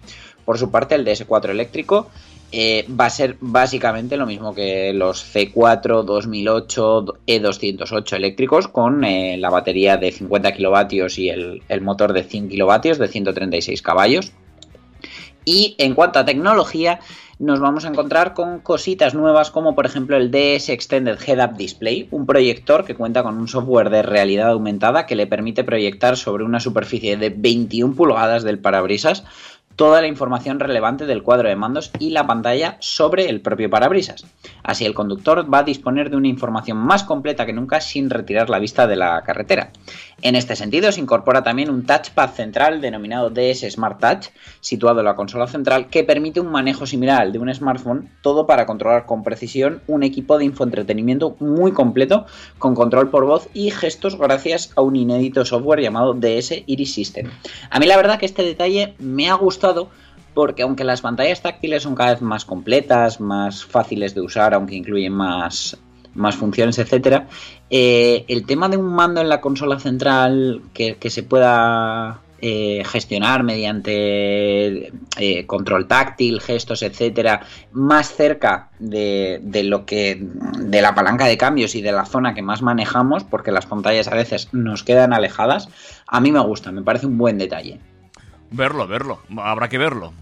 Por 0.45 0.59
su 0.59 0.71
parte, 0.71 0.95
el 0.95 1.07
DS4 1.07 1.49
eléctrico 1.49 2.11
eh, 2.53 2.85
va 2.89 3.07
a 3.07 3.11
ser 3.11 3.37
básicamente 3.41 4.19
lo 4.19 4.27
mismo 4.27 4.55
que 4.55 4.93
los 4.93 5.25
C4 5.35 6.03
2008 6.03 7.05
E208 7.27 8.13
eléctricos 8.17 8.69
con 8.69 9.05
eh, 9.05 9.39
la 9.39 9.49
batería 9.49 9.97
de 9.97 10.13
50 10.13 10.53
kilovatios 10.53 11.19
y 11.19 11.31
el, 11.31 11.63
el 11.71 11.81
motor 11.81 12.13
de 12.13 12.25
100 12.25 12.51
kilovatios 12.51 12.99
de 12.99 13.09
136 13.09 13.81
caballos. 13.81 14.33
Y 15.45 15.75
en 15.79 15.95
cuanto 15.95 16.19
a 16.19 16.25
tecnología, 16.25 17.01
nos 17.39 17.59
vamos 17.59 17.87
a 17.87 17.89
encontrar 17.89 18.35
con 18.35 18.61
cositas 18.61 19.15
nuevas 19.15 19.51
como 19.51 19.75
por 19.75 19.87
ejemplo 19.87 20.17
el 20.17 20.31
DS 20.31 20.69
Extended 20.69 21.19
Head 21.27 21.43
Up 21.43 21.57
Display, 21.57 22.07
un 22.11 22.27
proyector 22.27 22.85
que 22.85 22.95
cuenta 22.95 23.23
con 23.23 23.39
un 23.39 23.49
software 23.49 23.89
de 23.89 24.03
realidad 24.03 24.51
aumentada 24.51 25.07
que 25.07 25.17
le 25.17 25.27
permite 25.27 25.65
proyectar 25.65 26.19
sobre 26.19 26.45
una 26.45 26.61
superficie 26.61 27.17
de 27.17 27.31
21 27.31 27.95
pulgadas 27.95 28.43
del 28.43 28.59
parabrisas 28.59 29.25
toda 29.77 30.01
la 30.03 30.09
información 30.09 30.61
relevante 30.61 31.07
del 31.07 31.23
cuadro 31.23 31.49
de 31.49 31.57
mandos 31.57 31.91
y 31.99 32.11
la 32.11 32.27
pantalla 32.27 32.77
sobre 32.81 33.31
el 33.31 33.41
propio 33.41 33.71
parabrisas. 33.71 34.27
Así 34.63 34.85
el 34.85 34.95
conductor 34.95 35.53
va 35.53 35.59
a 35.59 35.63
disponer 35.63 36.11
de 36.11 36.17
una 36.17 36.29
información 36.29 36.77
más 36.77 37.03
completa 37.03 37.47
que 37.47 37.53
nunca 37.53 37.81
sin 37.81 38.11
retirar 38.11 38.51
la 38.51 38.59
vista 38.59 38.87
de 38.87 38.97
la 38.97 39.23
carretera. 39.23 39.71
En 40.23 40.35
este 40.37 40.55
sentido 40.55 40.93
se 40.93 41.01
incorpora 41.01 41.43
también 41.43 41.71
un 41.71 41.87
touchpad 41.87 42.31
central 42.33 42.83
denominado 42.83 43.31
DS 43.31 43.71
Smart 43.71 43.99
Touch, 44.01 44.27
situado 44.61 45.01
en 45.01 45.07
la 45.07 45.17
consola 45.17 45.47
central, 45.47 45.89
que 45.89 46.05
permite 46.05 46.41
un 46.41 46.53
manejo 46.53 46.85
similar 46.85 47.23
al 47.23 47.33
de 47.33 47.39
un 47.39 47.53
smartphone, 47.55 48.11
todo 48.21 48.47
para 48.47 48.67
controlar 48.67 49.07
con 49.07 49.23
precisión 49.23 49.81
un 49.87 50.03
equipo 50.03 50.37
de 50.37 50.45
infoentretenimiento 50.45 51.37
muy 51.41 51.73
completo 51.73 52.27
con 52.59 52.75
control 52.75 53.09
por 53.09 53.25
voz 53.25 53.49
y 53.55 53.71
gestos 53.71 54.19
gracias 54.19 54.73
a 54.77 54.83
un 54.83 54.97
inédito 54.97 55.45
software 55.47 55.81
llamado 55.81 56.13
DS 56.13 56.65
Iris 56.67 56.93
System. 56.93 57.31
A 57.71 57.79
mí 57.79 57.87
la 57.87 57.97
verdad 57.97 58.19
que 58.19 58.27
este 58.27 58.43
detalle 58.43 58.95
me 58.99 59.31
ha 59.31 59.35
gustado 59.35 59.60
porque 60.35 60.63
aunque 60.63 60.85
las 60.85 61.01
pantallas 61.01 61.43
táctiles 61.43 61.83
son 61.83 61.95
cada 61.95 62.13
vez 62.13 62.23
más 62.23 62.45
completas, 62.45 63.21
más 63.21 63.65
fáciles 63.65 64.15
de 64.15 64.21
usar, 64.21 64.55
aunque 64.55 64.77
incluyen 64.77 65.13
más, 65.13 65.77
más 66.15 66.37
funciones, 66.37 66.79
etcétera, 66.79 67.27
eh, 67.69 68.25
el 68.29 68.47
tema 68.47 68.69
de 68.69 68.77
un 68.77 68.87
mando 68.87 69.21
en 69.21 69.29
la 69.29 69.41
consola 69.41 69.79
central 69.79 70.63
que, 70.73 70.97
que 70.97 71.11
se 71.11 71.23
pueda 71.23 72.21
eh, 72.43 72.85
gestionar 72.87 73.43
mediante 73.43 74.93
eh, 75.19 75.47
control 75.47 75.87
táctil, 75.87 76.41
gestos, 76.41 76.83
etcétera, 76.83 77.43
más 77.73 78.15
cerca 78.15 78.71
de, 78.79 79.41
de, 79.43 79.63
lo 79.65 79.85
que 79.85 80.27
de 80.59 80.81
la 80.81 80.95
palanca 80.95 81.27
de 81.27 81.37
cambios 81.37 81.75
y 81.75 81.83
de 81.83 81.93
la 81.93 82.07
zona 82.07 82.33
que 82.33 82.41
más 82.41 82.63
manejamos, 82.63 83.25
porque 83.25 83.53
las 83.53 83.67
pantallas 83.67 84.09
a 84.09 84.15
veces 84.15 84.49
nos 84.53 84.85
quedan 84.85 85.13
alejadas, 85.13 85.69
a 86.07 86.21
mí 86.21 86.33
me 86.33 86.41
gusta, 86.41 86.73
me 86.73 86.83
parece 86.83 87.07
un 87.07 87.19
buen 87.19 87.37
detalle. 87.37 87.79
Verlo, 88.51 88.87
verlo. 88.87 89.21
Habrá 89.39 89.69
que 89.69 89.79
verlo. 89.79 90.13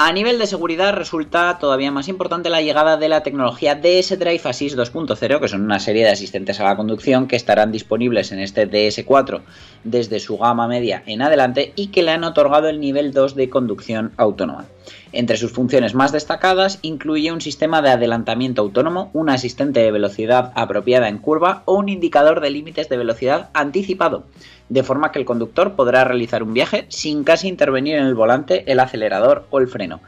A 0.00 0.12
nivel 0.12 0.38
de 0.38 0.46
seguridad 0.46 0.94
resulta 0.94 1.58
todavía 1.58 1.90
más 1.90 2.06
importante 2.06 2.50
la 2.50 2.62
llegada 2.62 2.98
de 2.98 3.08
la 3.08 3.24
tecnología 3.24 3.74
DS 3.74 4.16
Drive 4.16 4.42
Assist 4.44 4.76
2.0, 4.76 5.40
que 5.40 5.48
son 5.48 5.62
una 5.62 5.80
serie 5.80 6.04
de 6.04 6.12
asistentes 6.12 6.60
a 6.60 6.64
la 6.64 6.76
conducción 6.76 7.26
que 7.26 7.34
estarán 7.34 7.72
disponibles 7.72 8.30
en 8.30 8.38
este 8.38 8.70
DS4 8.70 9.40
desde 9.82 10.20
su 10.20 10.38
gama 10.38 10.68
media 10.68 11.02
en 11.06 11.20
adelante 11.20 11.72
y 11.74 11.88
que 11.88 12.04
le 12.04 12.12
han 12.12 12.22
otorgado 12.22 12.68
el 12.68 12.78
nivel 12.78 13.12
2 13.12 13.34
de 13.34 13.50
conducción 13.50 14.12
autónoma. 14.16 14.66
Entre 15.10 15.36
sus 15.36 15.50
funciones 15.50 15.96
más 15.96 16.12
destacadas 16.12 16.78
incluye 16.82 17.32
un 17.32 17.40
sistema 17.40 17.82
de 17.82 17.90
adelantamiento 17.90 18.62
autónomo, 18.62 19.10
un 19.14 19.30
asistente 19.30 19.80
de 19.80 19.90
velocidad 19.90 20.52
apropiada 20.54 21.08
en 21.08 21.18
curva 21.18 21.64
o 21.64 21.74
un 21.74 21.88
indicador 21.88 22.40
de 22.40 22.50
límites 22.50 22.88
de 22.88 22.98
velocidad 22.98 23.50
anticipado, 23.52 24.26
de 24.68 24.82
forma 24.82 25.12
que 25.12 25.18
el 25.18 25.24
conductor 25.24 25.74
podrá 25.74 26.04
realizar 26.04 26.42
un 26.42 26.54
viaje 26.54 26.86
sin 26.88 27.24
casi 27.24 27.48
intervenir 27.48 27.96
en 27.96 28.04
el 28.04 28.14
volante, 28.14 28.70
el 28.70 28.80
acelerador 28.80 29.46
o 29.50 29.58
el 29.58 29.68
freno. 29.68 30.00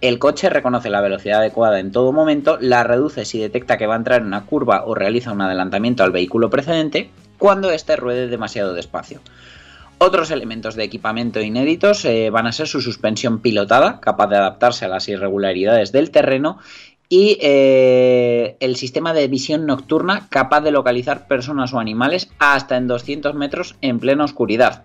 El 0.00 0.18
coche 0.18 0.50
reconoce 0.50 0.90
la 0.90 1.00
velocidad 1.00 1.40
adecuada 1.40 1.80
en 1.80 1.90
todo 1.90 2.12
momento, 2.12 2.58
la 2.60 2.84
reduce 2.84 3.24
si 3.24 3.38
detecta 3.38 3.78
que 3.78 3.86
va 3.86 3.94
a 3.94 3.98
entrar 3.98 4.20
en 4.20 4.26
una 4.26 4.44
curva 4.44 4.84
o 4.84 4.94
realiza 4.94 5.32
un 5.32 5.40
adelantamiento 5.40 6.04
al 6.04 6.12
vehículo 6.12 6.50
precedente 6.50 7.10
cuando 7.38 7.70
éste 7.70 7.96
ruede 7.96 8.28
demasiado 8.28 8.74
despacio. 8.74 9.20
Otros 9.98 10.30
elementos 10.30 10.74
de 10.74 10.84
equipamiento 10.84 11.40
inéditos 11.40 12.04
eh, 12.04 12.28
van 12.28 12.46
a 12.46 12.52
ser 12.52 12.68
su 12.68 12.82
suspensión 12.82 13.40
pilotada, 13.40 13.98
capaz 14.00 14.26
de 14.26 14.36
adaptarse 14.36 14.84
a 14.84 14.88
las 14.88 15.08
irregularidades 15.08 15.90
del 15.90 16.10
terreno, 16.10 16.58
y 17.08 17.38
eh, 17.40 18.56
el 18.60 18.76
sistema 18.76 19.12
de 19.12 19.28
visión 19.28 19.66
nocturna, 19.66 20.28
capaz 20.28 20.60
de 20.62 20.72
localizar 20.72 21.28
personas 21.28 21.72
o 21.72 21.78
animales 21.78 22.28
hasta 22.38 22.76
en 22.76 22.88
200 22.88 23.34
metros 23.34 23.76
en 23.80 24.00
plena 24.00 24.24
oscuridad. 24.24 24.84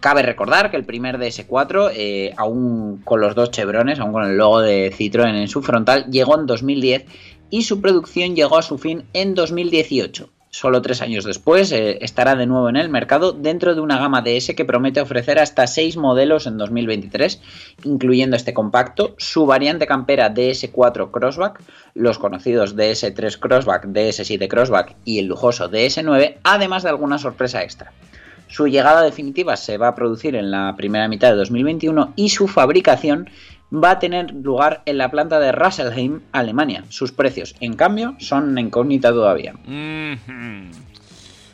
Cabe 0.00 0.22
recordar 0.22 0.70
que 0.70 0.76
el 0.76 0.84
primer 0.84 1.18
DS4, 1.18 1.90
eh, 1.92 2.32
aún 2.36 3.02
con 3.04 3.20
los 3.20 3.34
dos 3.34 3.50
chevrones, 3.50 3.98
aún 3.98 4.12
con 4.12 4.24
el 4.24 4.36
logo 4.36 4.60
de 4.60 4.92
Citroën 4.96 5.34
en 5.34 5.48
su 5.48 5.60
frontal, 5.60 6.06
llegó 6.08 6.38
en 6.38 6.46
2010 6.46 7.06
y 7.50 7.62
su 7.62 7.80
producción 7.80 8.36
llegó 8.36 8.58
a 8.58 8.62
su 8.62 8.78
fin 8.78 9.04
en 9.12 9.34
2018. 9.34 10.30
Solo 10.50 10.80
tres 10.80 11.02
años 11.02 11.24
después 11.24 11.70
eh, 11.72 11.98
estará 12.00 12.34
de 12.34 12.46
nuevo 12.46 12.70
en 12.70 12.76
el 12.76 12.88
mercado 12.88 13.32
dentro 13.32 13.74
de 13.74 13.82
una 13.82 13.98
gama 13.98 14.22
DS 14.22 14.54
que 14.56 14.64
promete 14.64 15.00
ofrecer 15.00 15.38
hasta 15.38 15.66
seis 15.66 15.98
modelos 15.98 16.46
en 16.46 16.56
2023, 16.56 17.40
incluyendo 17.84 18.34
este 18.34 18.54
compacto, 18.54 19.14
su 19.18 19.44
variante 19.44 19.86
campera 19.86 20.32
DS4 20.32 21.10
Crossback, 21.10 21.60
los 21.94 22.18
conocidos 22.18 22.76
DS3 22.76 23.38
Crossback, 23.38 23.86
DS7 23.86 24.48
Crossback 24.48 24.96
y 25.04 25.18
el 25.18 25.26
lujoso 25.26 25.70
DS9, 25.70 26.36
además 26.42 26.82
de 26.82 26.88
alguna 26.88 27.18
sorpresa 27.18 27.62
extra. 27.62 27.92
Su 28.48 28.66
llegada 28.66 29.02
definitiva 29.02 29.56
se 29.56 29.76
va 29.76 29.88
a 29.88 29.94
producir 29.94 30.34
en 30.34 30.50
la 30.50 30.74
primera 30.76 31.08
mitad 31.08 31.28
de 31.28 31.36
2021 31.36 32.14
y 32.16 32.30
su 32.30 32.48
fabricación 32.48 33.28
va 33.72 33.92
a 33.92 33.98
tener 33.98 34.32
lugar 34.32 34.82
en 34.86 34.98
la 34.98 35.10
planta 35.10 35.40
de 35.40 35.52
Rasselheim, 35.52 36.20
Alemania. 36.32 36.84
Sus 36.88 37.12
precios, 37.12 37.54
en 37.60 37.74
cambio, 37.74 38.14
son 38.18 38.50
una 38.50 38.60
incógnita 38.60 39.10
todavía. 39.10 39.54
Mm 39.66 40.14
-hmm. 40.14 40.70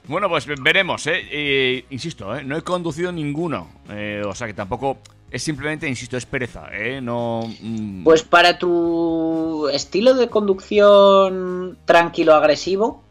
Bueno, 0.06 0.28
pues 0.28 0.46
veremos, 0.46 1.06
¿eh? 1.06 1.22
eh 1.30 1.84
insisto, 1.90 2.36
¿eh? 2.36 2.44
no 2.44 2.56
he 2.56 2.62
conducido 2.62 3.10
ninguno. 3.10 3.68
Eh, 3.88 4.22
o 4.26 4.34
sea 4.34 4.46
que 4.46 4.54
tampoco 4.54 4.98
es 5.30 5.42
simplemente, 5.42 5.88
insisto, 5.88 6.16
es 6.16 6.26
pereza, 6.26 6.68
¿eh? 6.72 7.00
No. 7.00 7.48
Mm. 7.60 8.04
Pues 8.04 8.22
para 8.22 8.58
tu 8.58 9.68
estilo 9.72 10.14
de 10.14 10.28
conducción 10.28 11.78
tranquilo-agresivo, 11.86 13.02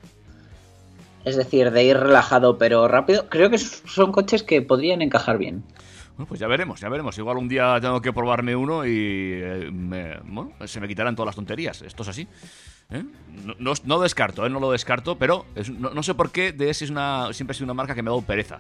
es 1.26 1.36
decir, 1.36 1.72
de 1.72 1.84
ir 1.84 1.98
relajado 1.98 2.58
pero 2.60 2.88
rápido, 2.88 3.28
creo 3.28 3.50
que 3.50 3.58
son 3.58 4.12
coches 4.12 4.44
que 4.44 4.62
podrían 4.62 5.02
encajar 5.02 5.40
bien. 5.40 5.64
Bueno, 6.16 6.28
pues 6.28 6.40
ya 6.40 6.48
veremos, 6.48 6.80
ya 6.80 6.90
veremos. 6.90 7.18
Igual 7.18 7.38
un 7.38 7.48
día 7.48 7.80
tengo 7.82 8.02
que 8.02 8.14
probarme 8.14 8.56
uno 8.56 8.86
y 8.86 8.92
eh, 8.92 9.70
me, 9.72 10.18
bueno, 10.24 10.52
se 10.66 10.80
me 10.80 10.88
quitarán 10.88 11.16
todas 11.16 11.28
las 11.28 11.36
tonterías. 11.36 11.82
Esto 11.82 12.04
es 12.04 12.10
así. 12.10 12.28
¿Eh? 12.92 13.04
No, 13.58 14.00
descarto, 14.00 14.46
¿eh? 14.46 14.50
no 14.50 14.60
lo 14.60 14.72
descarto, 14.72 15.18
pero 15.18 15.46
no, 15.80 16.04
sé 16.04 16.14
por 16.14 16.32
qué 16.32 16.52
DS 16.52 16.84
es 16.84 16.90
una, 16.92 17.34
siempre 17.34 17.54
ha 17.54 17.56
sido 17.56 17.66
una 17.66 17.74
marca 17.74 17.96
que 17.96 18.04
me 18.04 18.10
ha 18.10 18.12
dado 18.12 18.22
pereza. 18.22 18.60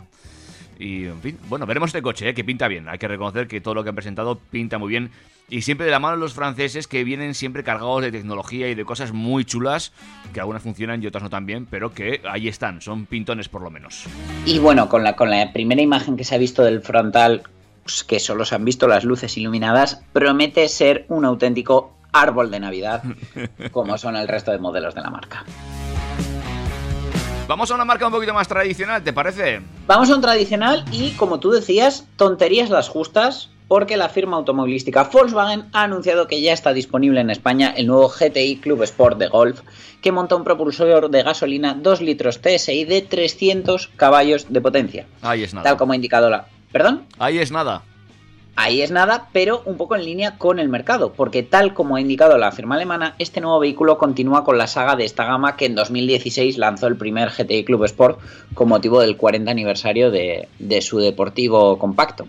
Y, 0.79 1.05
en 1.05 1.21
fin, 1.21 1.37
bueno, 1.47 1.67
veremos 1.67 1.89
este 1.89 2.01
coche, 2.01 2.33
que 2.33 2.43
pinta 2.43 2.67
bien. 2.67 2.89
Hay 2.89 2.97
que 2.97 3.07
reconocer 3.07 3.47
que 3.47 3.61
todo 3.61 3.75
lo 3.75 3.83
que 3.83 3.89
han 3.89 3.95
presentado 3.95 4.39
pinta 4.39 4.79
muy 4.79 4.89
bien. 4.89 5.11
Y 5.49 5.61
siempre 5.61 5.85
de 5.85 5.91
la 5.91 5.99
mano 5.99 6.15
de 6.15 6.21
los 6.21 6.33
franceses 6.33 6.87
que 6.87 7.03
vienen 7.03 7.35
siempre 7.35 7.63
cargados 7.63 8.01
de 8.01 8.11
tecnología 8.11 8.69
y 8.69 8.75
de 8.75 8.85
cosas 8.85 9.11
muy 9.11 9.45
chulas, 9.45 9.91
que 10.33 10.39
algunas 10.39 10.63
funcionan 10.63 11.03
y 11.03 11.07
otras 11.07 11.23
no 11.23 11.29
tan 11.29 11.45
bien, 11.45 11.67
pero 11.69 11.93
que 11.93 12.21
ahí 12.29 12.47
están, 12.47 12.81
son 12.81 13.05
pintones 13.05 13.49
por 13.49 13.61
lo 13.61 13.69
menos. 13.69 14.05
Y 14.45 14.59
bueno, 14.59 14.89
con 14.89 15.03
la, 15.03 15.15
con 15.15 15.29
la 15.29 15.51
primera 15.53 15.81
imagen 15.81 16.17
que 16.17 16.23
se 16.23 16.35
ha 16.35 16.37
visto 16.37 16.63
del 16.63 16.81
frontal, 16.81 17.43
pues, 17.83 18.03
que 18.03 18.19
solo 18.19 18.45
se 18.45 18.55
han 18.55 18.65
visto 18.65 18.87
las 18.87 19.03
luces 19.03 19.37
iluminadas, 19.37 20.01
promete 20.13 20.67
ser 20.69 21.05
un 21.09 21.25
auténtico 21.25 21.93
árbol 22.13 22.49
de 22.49 22.59
Navidad, 22.59 23.03
como 23.71 23.97
son 23.97 24.15
el 24.15 24.27
resto 24.27 24.51
de 24.51 24.59
modelos 24.59 24.95
de 24.95 25.01
la 25.01 25.09
marca. 25.09 25.43
Vamos 27.45 27.69
a 27.71 27.75
una 27.75 27.83
marca 27.83 28.07
un 28.07 28.13
poquito 28.13 28.33
más 28.33 28.47
tradicional, 28.47 29.03
¿te 29.03 29.11
parece? 29.11 29.61
Vamos 29.85 30.09
a 30.09 30.15
un 30.15 30.21
tradicional 30.21 30.85
y, 30.93 31.11
como 31.11 31.41
tú 31.41 31.51
decías, 31.51 32.07
tonterías 32.15 32.69
las 32.69 32.87
justas, 32.87 33.49
porque 33.67 33.97
la 33.97 34.09
firma 34.09 34.37
automovilística 34.37 35.03
Volkswagen 35.05 35.65
ha 35.73 35.83
anunciado 35.83 36.27
que 36.27 36.41
ya 36.41 36.53
está 36.53 36.73
disponible 36.73 37.21
en 37.21 37.29
España 37.29 37.73
el 37.75 37.87
nuevo 37.87 38.09
GTI 38.09 38.57
Club 38.57 38.83
Sport 38.83 39.17
de 39.17 39.27
Golf, 39.27 39.61
que 40.01 40.11
monta 40.11 40.35
un 40.35 40.43
propulsor 40.43 41.09
de 41.09 41.23
gasolina 41.23 41.73
2 41.73 42.01
litros 42.01 42.41
TSI 42.41 42.85
de 42.85 43.01
300 43.01 43.87
caballos 43.95 44.47
de 44.49 44.61
potencia. 44.61 45.07
Ahí 45.21 45.43
es 45.43 45.53
nada. 45.53 45.63
Tal 45.69 45.77
como 45.77 45.93
ha 45.93 45.95
indicado 45.95 46.29
la... 46.29 46.47
¿Perdón? 46.71 47.05
Ahí 47.19 47.39
es 47.39 47.51
nada. 47.51 47.83
Ahí 48.55 48.83
es 48.83 48.91
nada, 48.91 49.29
pero 49.33 49.63
un 49.65 49.77
poco 49.77 49.95
en 49.95 50.05
línea 50.05 50.37
con 50.37 50.59
el 50.59 50.69
mercado, 50.69 51.13
porque 51.13 51.41
tal 51.41 51.73
como 51.73 51.95
ha 51.95 52.01
indicado 52.01 52.37
la 52.37 52.51
firma 52.51 52.75
alemana, 52.75 53.15
este 53.17 53.41
nuevo 53.41 53.59
vehículo 53.59 53.97
continúa 53.97 54.43
con 54.43 54.59
la 54.59 54.67
saga 54.67 54.95
de 54.95 55.05
esta 55.05 55.25
gama 55.25 55.57
que 55.57 55.65
en 55.65 55.73
2016 55.73 56.59
lanzó 56.59 56.85
el 56.85 56.95
primer 56.95 57.31
GTI 57.31 57.63
Club 57.63 57.85
Sport 57.85 58.19
con 58.53 58.69
motivo 58.69 58.99
del 59.01 59.17
40 59.17 59.49
aniversario 59.49 60.11
de, 60.11 60.49
de 60.59 60.81
su 60.83 60.99
deportivo 60.99 61.79
compacto. 61.79 62.27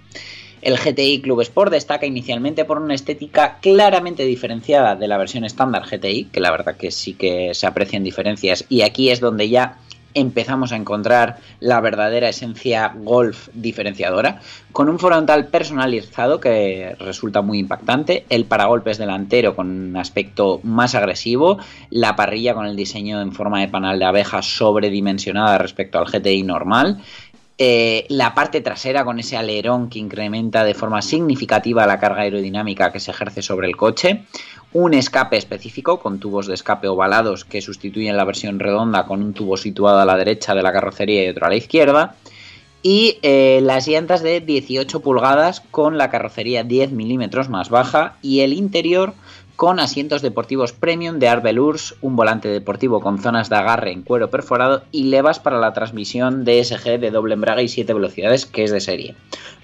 El 0.65 0.79
GTI 0.79 1.21
Club 1.21 1.43
Sport 1.43 1.71
destaca 1.71 2.07
inicialmente 2.07 2.65
por 2.65 2.79
una 2.79 2.95
estética 2.95 3.59
claramente 3.61 4.25
diferenciada 4.25 4.97
de 4.97 5.07
la 5.07 5.19
versión 5.19 5.45
estándar 5.45 5.85
GTI, 5.85 6.31
que 6.33 6.41
la 6.41 6.51
verdad 6.51 6.79
que 6.79 6.91
sí 6.91 7.13
que 7.13 7.53
se 7.53 7.67
aprecian 7.67 8.03
diferencias, 8.03 8.65
y 8.71 8.81
aquí 8.81 9.11
es 9.11 9.21
donde 9.21 9.51
ya 9.51 9.77
empezamos 10.15 10.73
a 10.73 10.77
encontrar 10.77 11.39
la 11.61 11.81
verdadera 11.81 12.31
esencia 12.31 12.95
golf 12.97 13.49
diferenciadora, 13.53 14.41
con 14.73 14.89
un 14.89 14.99
frontal 14.99 15.49
personalizado 15.49 16.41
que 16.41 16.97
resulta 16.99 17.43
muy 17.43 17.59
impactante, 17.59 18.25
el 18.31 18.47
paragolpes 18.47 18.97
delantero 18.97 19.55
con 19.55 19.69
un 19.69 19.97
aspecto 19.97 20.61
más 20.63 20.95
agresivo, 20.95 21.59
la 21.91 22.17
parrilla 22.17 22.55
con 22.55 22.67
el 22.67 22.77
diseño 22.77 23.21
en 23.21 23.33
forma 23.33 23.61
de 23.61 23.69
panal 23.69 23.99
de 23.99 24.05
abeja 24.07 24.41
sobredimensionada 24.41 25.59
respecto 25.59 25.99
al 25.99 26.07
GTI 26.07 26.43
normal, 26.43 27.03
eh, 27.57 28.07
la 28.09 28.35
parte 28.35 28.61
trasera 28.61 29.05
con 29.05 29.21
ese 29.21 29.37
alerón 29.37 29.89
que 29.89 30.01
incrementa 30.01 30.65
de 30.65 30.75
forma 30.75 31.03
significativa 31.03 31.87
la 31.87 32.01
carga 32.01 32.23
aerodinámica 32.23 32.91
que 32.91 32.99
se 32.99 33.13
ejerce 33.13 33.43
sobre 33.43 33.69
el 33.69 33.77
coche, 33.77 34.25
un 34.73 34.93
escape 34.93 35.37
específico 35.37 36.01
con 36.01 36.19
tubos 36.19 36.49
de 36.49 36.55
escape 36.55 36.89
ovalados 36.89 37.45
que 37.45 37.63
sustituyen 37.63 38.17
la 38.17 38.25
versión 38.25 38.59
redonda 38.59 39.07
con 39.07 39.23
un 39.23 39.35
tubo 39.35 39.57
situado 39.57 40.01
a 40.01 40.05
la 40.05 40.17
derecha 40.17 40.55
de 40.55 40.63
la 40.63 40.73
carrocería 40.73 41.25
y 41.25 41.29
otro 41.29 41.47
a 41.47 41.51
la 41.51 41.57
izquierda, 41.57 42.17
Y 42.83 43.19
eh, 43.23 43.61
las 43.63 43.89
llantas 43.89 44.23
de 44.23 44.41
18 44.41 45.01
pulgadas 45.01 45.63
con 45.71 45.97
la 45.97 46.11
carrocería 46.11 46.65
10 46.65 46.91
milímetros 46.91 47.49
más 47.49 47.71
baja 47.71 48.17
y 48.21 48.41
el 48.41 48.53
interior 48.53 49.15
con 49.57 49.79
asientos 49.79 50.23
deportivos 50.23 50.73
premium 50.73 51.19
de 51.19 51.29
Arbelurs, 51.29 51.95
un 52.01 52.17
volante 52.17 52.49
deportivo 52.49 53.01
con 53.01 53.19
zonas 53.19 53.49
de 53.49 53.57
agarre 53.57 53.93
en 53.93 54.03
cuero 54.03 54.31
perforado 54.31 54.83
y 54.91 55.05
levas 55.05 55.39
para 55.39 55.59
la 55.59 55.73
transmisión 55.73 56.45
DSG 56.45 56.99
de 56.99 57.11
doble 57.11 57.35
embrague 57.35 57.63
y 57.63 57.69
7 57.69 57.95
velocidades, 57.95 58.47
que 58.47 58.65
es 58.65 58.73
de 58.73 58.81
serie. 58.81 59.15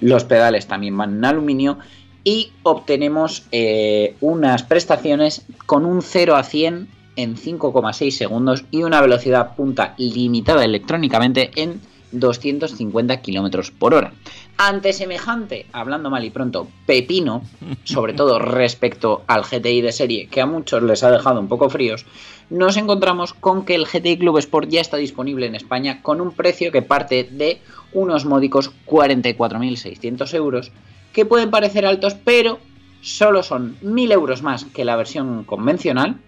Los 0.01 0.25
pedales 0.25 0.67
también 0.67 0.97
van 0.97 1.17
en 1.17 1.25
aluminio 1.25 1.79
y 2.23 2.53
obtenemos 2.63 3.45
eh, 3.51 4.15
unas 4.21 4.63
prestaciones 4.63 5.45
con 5.67 5.85
un 5.85 6.03
0 6.03 6.37
a 6.37 6.45
100 6.45 6.89
en 7.17 7.37
5,6 7.37 8.11
segundos 8.11 8.65
y 8.71 8.83
una 8.83 9.01
velocidad 9.01 9.57
punta 9.57 9.95
limitada 9.99 10.65
electrónicamente 10.65 11.51
en 11.57 11.81
250 12.13 13.21
kilómetros 13.21 13.71
por 13.71 13.95
hora. 13.95 14.13
Ante 14.57 14.93
semejante, 14.93 15.67
hablando 15.73 16.11
mal 16.11 16.25
y 16.25 16.31
pronto, 16.31 16.69
pepino, 16.87 17.43
sobre 17.85 18.13
todo 18.13 18.39
respecto 18.39 19.23
al 19.27 19.43
GTI 19.43 19.81
de 19.81 19.93
serie, 19.93 20.27
que 20.29 20.41
a 20.41 20.47
muchos 20.47 20.83
les 20.83 21.03
ha 21.03 21.11
dejado 21.11 21.41
un 21.41 21.49
poco 21.49 21.71
fríos, 21.71 22.07
nos 22.51 22.77
encontramos 22.77 23.33
con 23.33 23.65
que 23.65 23.75
el 23.75 23.87
GTI 23.87 24.19
Club 24.19 24.39
Sport 24.39 24.69
ya 24.69 24.81
está 24.81 24.97
disponible 24.97 25.47
en 25.47 25.55
España 25.55 26.03
con 26.03 26.21
un 26.21 26.33
precio 26.33 26.73
que 26.73 26.83
parte 26.83 27.25
de 27.25 27.61
unos 27.93 28.25
módicos 28.25 28.73
44.600 28.87 30.35
euros, 30.35 30.73
que 31.13 31.25
pueden 31.25 31.51
parecer 31.51 31.87
altos, 31.87 32.15
pero 32.25 32.59
solo 33.01 33.43
son 33.43 33.77
1.000 33.83 34.13
euros 34.13 34.43
más 34.43 34.65
que 34.65 34.85
la 34.85 34.97
versión 34.97 35.45
convencional, 35.45 36.21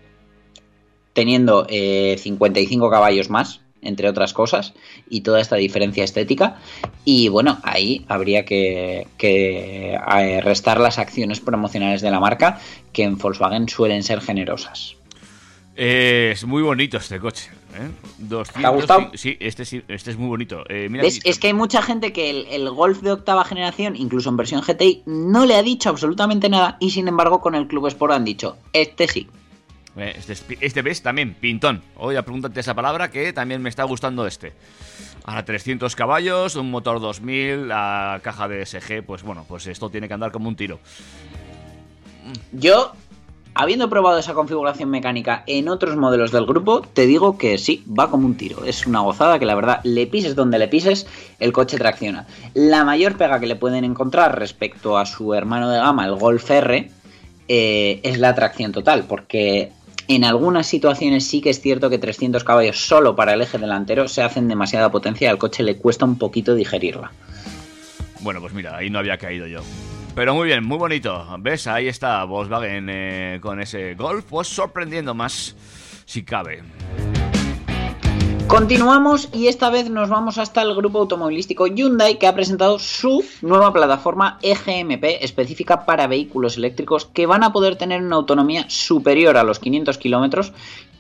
teniendo 1.13 1.67
eh, 1.69 2.17
55 2.19 2.91
caballos 2.91 3.29
más, 3.29 3.62
entre 3.83 4.09
otras 4.09 4.33
cosas, 4.33 4.73
y 5.11 5.21
toda 5.21 5.41
esta 5.41 5.57
diferencia 5.57 6.05
estética. 6.05 6.57
Y 7.05 7.29
bueno, 7.29 7.59
ahí 7.63 8.05
habría 8.09 8.45
que, 8.45 9.07
que, 9.19 9.95
eh, 9.95 10.41
restar 10.41 10.81
las 10.81 10.99
acciones 10.99 11.41
promocionales 11.41 12.01
de 12.01 12.11
la 12.11 12.21
marca, 12.21 12.61
que 12.93 13.03
en 13.03 13.19
Volkswagen 13.19 13.69
suelen 13.69 14.03
ser 14.03 14.21
generosas. 14.21 14.97
Eh, 15.75 16.31
es 16.33 16.45
muy 16.45 16.63
bonito 16.63 16.99
este 16.99 17.19
coche. 17.19 17.51
¿eh? 17.75 17.91
200, 18.19 18.61
¿Te 18.61 18.67
ha 18.67 18.71
gustado? 18.71 19.11
Sí, 19.15 19.37
este, 19.41 19.65
sí, 19.65 19.83
este 19.89 20.11
es 20.11 20.19
muy 20.19 20.29
bonito. 20.29 20.65
Eh, 20.69 20.89
mira, 20.91 21.03
¿Ves? 21.03 21.21
Es 21.25 21.39
que 21.39 21.49
hay 21.49 21.55
mucha 21.55 21.83
gente 21.83 22.13
que 22.13 22.31
el, 22.31 22.47
el, 22.51 22.71
Golf 22.71 23.01
de 23.01 23.13
octava 23.13 23.45
generación, 23.45 23.97
incluso 23.97 24.29
en 24.29 24.37
versión 24.37 24.61
GTI, 24.61 25.03
no 25.07 25.47
le 25.47 25.57
ha 25.57 25.63
dicho 25.63 25.89
absolutamente 25.89 26.49
nada 26.49 26.77
y 26.79 26.91
sin 26.91 27.09
embargo 27.09 27.41
con 27.41 27.55
el 27.55 27.67
Club 27.67 27.87
Sport 27.87 28.13
han 28.13 28.25
dicho, 28.25 28.57
este 28.73 29.09
sí. 29.09 29.29
Eh, 29.97 30.15
Este, 30.17 30.33
es- 30.33 30.45
este 30.61 30.83
ves 30.83 31.03
también, 31.03 31.35
pintón. 31.35 31.83
Hoy 31.97 32.17
apúntate 32.17 32.61
esa 32.61 32.75
palabra 32.75 33.11
que 33.11 33.33
también 33.33 33.61
me 33.63 33.69
está 33.69 33.85
gustando 33.85 34.27
este. 34.27 34.53
Ahora 35.25 35.45
300 35.45 35.95
caballos, 35.95 36.57
un 36.57 36.71
motor 36.71 37.01
2000, 37.01 37.69
la 37.69 38.21
caja 38.23 38.49
de 38.49 38.63
SG, 38.65 39.03
pues 39.05 39.23
bueno, 39.23 39.45
pues 39.47 39.67
esto 39.67 39.91
tiene 39.91 40.09
que 40.09 40.15
andar 40.15 40.33
como 40.33 40.49
un 40.49 40.57
tiro. 40.57 40.81
Yo, 42.53 42.93
habiendo 43.55 43.89
probado 43.91 44.19
esa 44.19 44.35
configuración 44.35 44.89
mecánica 44.91 45.45
en 45.47 45.69
otros 45.69 45.97
modelos 45.97 46.33
del 46.33 46.47
grupo, 46.47 46.81
te 46.83 47.07
digo 47.07 47.37
que 47.39 47.59
sí, 47.59 47.85
va 47.87 48.11
como 48.11 48.27
un 48.27 48.37
tiro. 48.37 48.65
Es 48.65 48.87
una 48.87 49.01
gozada 49.01 49.39
que 49.39 49.47
la 49.47 49.55
verdad, 49.55 49.81
le 49.85 50.07
pises 50.07 50.35
donde 50.35 50.59
le 50.59 50.69
pises, 50.69 51.07
el 51.39 51.53
coche 51.53 51.77
tracciona. 51.79 52.27
La 52.55 52.85
mayor 52.85 53.17
pega 53.17 53.39
que 53.41 53.47
le 53.47 53.57
pueden 53.57 53.85
encontrar 53.85 54.39
respecto 54.39 54.97
a 54.99 55.07
su 55.07 55.35
hermano 55.35 55.69
de 55.71 55.79
gama, 55.79 56.07
el 56.07 56.15
Golf 56.17 56.51
R, 56.51 56.91
eh, 57.49 58.01
es 58.03 58.19
la 58.19 58.35
tracción 58.35 58.73
total, 58.73 59.05
porque 59.09 59.73
en 60.15 60.25
algunas 60.25 60.67
situaciones 60.67 61.27
sí 61.27 61.41
que 61.41 61.51
es 61.51 61.61
cierto 61.61 61.91
que 61.91 61.99
300 61.99 62.45
caballos 62.45 62.87
solo 62.87 63.15
para 63.17 63.35
el 63.35 63.43
eje 63.43 63.59
delantero 63.59 64.09
se 64.09 64.23
hacen 64.23 64.49
demasiada 64.49 64.91
potencia 64.91 65.27
y 65.27 65.29
al 65.29 65.39
coche 65.39 65.63
le 65.63 65.77
cuesta 65.77 66.05
un 66.05 66.19
poquito 66.19 66.55
digerirla. 66.55 67.13
Bueno, 68.21 68.41
pues 68.41 68.53
mira, 68.53 68.77
ahí 68.77 68.91
no 68.91 68.99
había 68.99 69.19
caído 69.19 69.47
yo. 69.47 69.63
Pero 70.15 70.35
muy 70.35 70.47
bien, 70.47 70.65
muy 70.65 70.79
bonito. 70.79 71.27
¿Ves? 71.39 71.67
Ahí 71.67 71.89
está 71.89 72.25
Volkswagen 72.25 72.89
eh, 72.91 73.39
con 73.41 73.61
ese 73.61 73.95
Golf, 73.95 74.25
pues 74.29 74.49
sorprendiendo 74.49 75.15
más 75.15 75.57
si 76.05 76.23
cabe. 76.23 76.63
Continuamos 78.47 79.29
y 79.33 79.47
esta 79.47 79.71
vez 79.71 79.89
nos 79.89 80.09
vamos 80.09 80.39
hasta 80.39 80.63
el 80.63 80.75
grupo 80.75 80.99
automovilístico 80.99 81.67
Hyundai 81.67 82.19
que 82.19 82.27
ha 82.27 82.35
presentado 82.35 82.79
su 82.79 83.25
nueva 83.41 83.73
plataforma 83.73 84.39
EGMP 84.43 85.05
específica 85.21 85.87
para 85.87 86.07
vehículos 86.07 86.57
eléctricos 86.59 87.07
que 87.07 87.27
van 87.27 87.45
a 87.45 87.53
poder 87.53 87.77
tener 87.77 88.03
una 88.03 88.17
autonomía 88.17 88.67
superior 88.69 89.37
a 89.37 89.43
los 89.43 89.59
500 89.59 89.97
kilómetros 89.99 90.53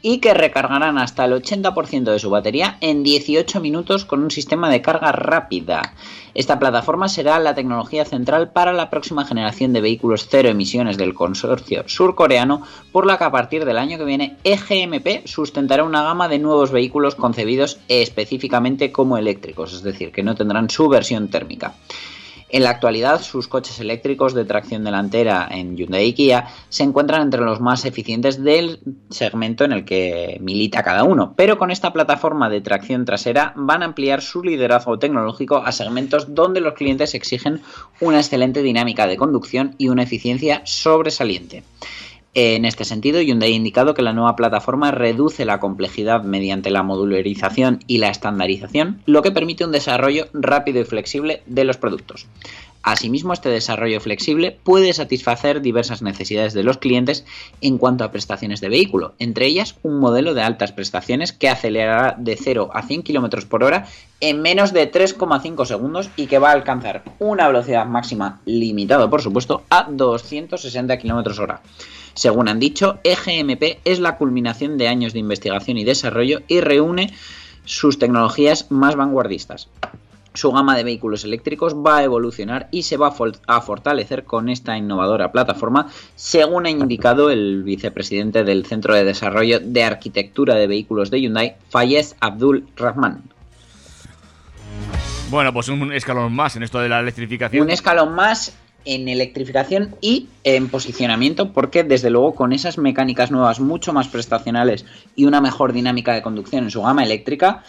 y 0.02 0.18
que 0.18 0.34
recargarán 0.34 0.98
hasta 0.98 1.24
el 1.24 1.32
80% 1.32 2.12
de 2.12 2.18
su 2.18 2.28
batería 2.28 2.76
en 2.80 3.02
18 3.04 3.60
minutos 3.60 4.04
con 4.04 4.22
un 4.22 4.30
sistema 4.30 4.68
de 4.68 4.82
carga 4.82 5.12
rápida. 5.12 5.94
Esta 6.34 6.58
plataforma 6.58 7.08
será 7.08 7.38
la 7.38 7.54
tecnología 7.54 8.04
central 8.04 8.50
para 8.50 8.72
la 8.72 8.90
próxima 8.90 9.24
generación 9.24 9.72
de 9.72 9.80
vehículos 9.80 10.26
cero 10.28 10.48
emisiones 10.48 10.96
del 10.98 11.14
consorcio 11.14 11.84
surcoreano, 11.86 12.62
por 12.90 13.06
la 13.06 13.18
que 13.18 13.24
a 13.24 13.30
partir 13.30 13.64
del 13.64 13.78
año 13.78 13.98
que 13.98 14.04
viene 14.04 14.36
EGMP 14.42 15.26
sustentará 15.26 15.84
una 15.84 16.02
gama 16.02 16.28
de 16.28 16.38
nuevos 16.38 16.72
vehículos 16.72 17.14
concebidos 17.14 17.78
específicamente 17.88 18.90
como 18.90 19.18
eléctricos, 19.18 19.72
es 19.72 19.82
decir, 19.82 20.10
que 20.10 20.22
no 20.22 20.34
tendrán 20.34 20.70
su 20.70 20.88
versión 20.88 21.28
térmica. 21.28 21.74
En 22.52 22.64
la 22.64 22.70
actualidad, 22.70 23.22
sus 23.22 23.48
coches 23.48 23.80
eléctricos 23.80 24.34
de 24.34 24.44
tracción 24.44 24.84
delantera 24.84 25.48
en 25.50 25.74
Hyundai 25.74 26.08
y 26.08 26.12
Kia 26.12 26.48
se 26.68 26.82
encuentran 26.82 27.22
entre 27.22 27.40
los 27.40 27.62
más 27.62 27.86
eficientes 27.86 28.44
del 28.44 28.80
segmento 29.08 29.64
en 29.64 29.72
el 29.72 29.86
que 29.86 30.36
milita 30.38 30.82
cada 30.82 31.04
uno, 31.04 31.32
pero 31.34 31.56
con 31.56 31.70
esta 31.70 31.94
plataforma 31.94 32.50
de 32.50 32.60
tracción 32.60 33.06
trasera 33.06 33.54
van 33.56 33.82
a 33.82 33.86
ampliar 33.86 34.20
su 34.20 34.42
liderazgo 34.42 34.98
tecnológico 34.98 35.56
a 35.64 35.72
segmentos 35.72 36.34
donde 36.34 36.60
los 36.60 36.74
clientes 36.74 37.14
exigen 37.14 37.62
una 38.00 38.18
excelente 38.18 38.62
dinámica 38.62 39.06
de 39.06 39.16
conducción 39.16 39.74
y 39.78 39.88
una 39.88 40.02
eficiencia 40.02 40.60
sobresaliente. 40.66 41.62
En 42.34 42.64
este 42.64 42.86
sentido, 42.86 43.20
Hyundai 43.20 43.52
ha 43.52 43.56
indicado 43.56 43.92
que 43.92 44.00
la 44.00 44.14
nueva 44.14 44.36
plataforma 44.36 44.90
reduce 44.90 45.44
la 45.44 45.60
complejidad 45.60 46.22
mediante 46.22 46.70
la 46.70 46.82
modularización 46.82 47.80
y 47.86 47.98
la 47.98 48.08
estandarización, 48.08 49.02
lo 49.04 49.20
que 49.20 49.32
permite 49.32 49.66
un 49.66 49.72
desarrollo 49.72 50.28
rápido 50.32 50.80
y 50.80 50.84
flexible 50.84 51.42
de 51.44 51.64
los 51.64 51.76
productos. 51.76 52.28
Asimismo, 52.82 53.34
este 53.34 53.50
desarrollo 53.50 54.00
flexible 54.00 54.58
puede 54.64 54.94
satisfacer 54.94 55.60
diversas 55.60 56.00
necesidades 56.00 56.54
de 56.54 56.62
los 56.62 56.78
clientes 56.78 57.26
en 57.60 57.76
cuanto 57.76 58.02
a 58.02 58.10
prestaciones 58.10 58.62
de 58.62 58.70
vehículo, 58.70 59.12
entre 59.18 59.46
ellas 59.46 59.76
un 59.82 60.00
modelo 60.00 60.32
de 60.32 60.42
altas 60.42 60.72
prestaciones 60.72 61.34
que 61.34 61.50
acelerará 61.50 62.16
de 62.18 62.36
0 62.36 62.70
a 62.72 62.82
100 62.82 63.02
km 63.02 63.46
por 63.46 63.62
hora 63.62 63.86
en 64.20 64.40
menos 64.40 64.72
de 64.72 64.90
3,5 64.90 65.66
segundos 65.66 66.08
y 66.16 66.26
que 66.26 66.38
va 66.38 66.48
a 66.48 66.54
alcanzar 66.54 67.04
una 67.18 67.46
velocidad 67.46 67.84
máxima 67.84 68.40
limitada, 68.46 69.10
por 69.10 69.20
supuesto, 69.20 69.62
a 69.68 69.86
260 69.90 70.98
km 70.98 71.38
hora. 71.38 71.60
Según 72.14 72.48
han 72.48 72.60
dicho, 72.60 72.98
EGMP 73.04 73.80
es 73.84 73.98
la 73.98 74.16
culminación 74.16 74.78
de 74.78 74.88
años 74.88 75.12
de 75.12 75.18
investigación 75.18 75.78
y 75.78 75.84
desarrollo 75.84 76.42
y 76.46 76.60
reúne 76.60 77.12
sus 77.64 77.98
tecnologías 77.98 78.70
más 78.70 78.96
vanguardistas. 78.96 79.68
Su 80.34 80.50
gama 80.50 80.76
de 80.76 80.84
vehículos 80.84 81.24
eléctricos 81.24 81.74
va 81.74 81.98
a 81.98 82.04
evolucionar 82.04 82.68
y 82.70 82.84
se 82.84 82.96
va 82.96 83.08
a, 83.08 83.10
for 83.10 83.32
a, 83.46 83.60
fortalecer 83.60 84.24
con 84.24 84.48
esta 84.48 84.78
innovadora 84.78 85.30
plataforma, 85.30 85.88
según 86.16 86.64
ha 86.64 86.70
indicado 86.70 87.28
el 87.30 87.62
vicepresidente 87.64 88.42
del 88.42 88.64
Centro 88.64 88.94
de 88.94 89.04
Desarrollo 89.04 89.60
de 89.60 89.84
Arquitectura 89.84 90.54
de 90.54 90.66
Vehículos 90.66 91.10
de 91.10 91.20
Hyundai, 91.20 91.56
Fayez 91.68 92.16
Abdul 92.20 92.66
Rahman. 92.76 93.22
Bueno, 95.28 95.52
pues 95.52 95.68
un 95.68 95.92
escalón 95.92 96.34
más 96.34 96.56
en 96.56 96.62
esto 96.62 96.78
de 96.78 96.88
la 96.88 97.00
electrificación. 97.00 97.64
Un 97.64 97.70
escalón 97.70 98.14
más 98.14 98.54
en 98.84 99.08
electrificación 99.08 99.96
y 100.00 100.28
en 100.44 100.68
posicionamiento, 100.68 101.52
porque 101.52 101.84
desde 101.84 102.10
luego 102.10 102.34
con 102.34 102.52
esas 102.52 102.78
mecánicas 102.78 103.30
nuevas 103.30 103.60
mucho 103.60 103.92
más 103.92 104.08
prestacionales 104.08 104.84
y 105.16 105.24
una 105.24 105.40
mejor 105.40 105.72
dinámica 105.72 106.14
de 106.14 106.22
conducción 106.22 106.64
en 106.64 106.70
su 106.70 106.82
gama 106.82 107.04
eléctrica, 107.04 107.62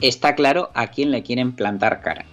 está 0.00 0.34
claro 0.34 0.70
a 0.74 0.88
quién 0.88 1.10
le 1.10 1.22
quieren 1.22 1.52
plantar 1.52 2.02
cara. 2.02 2.26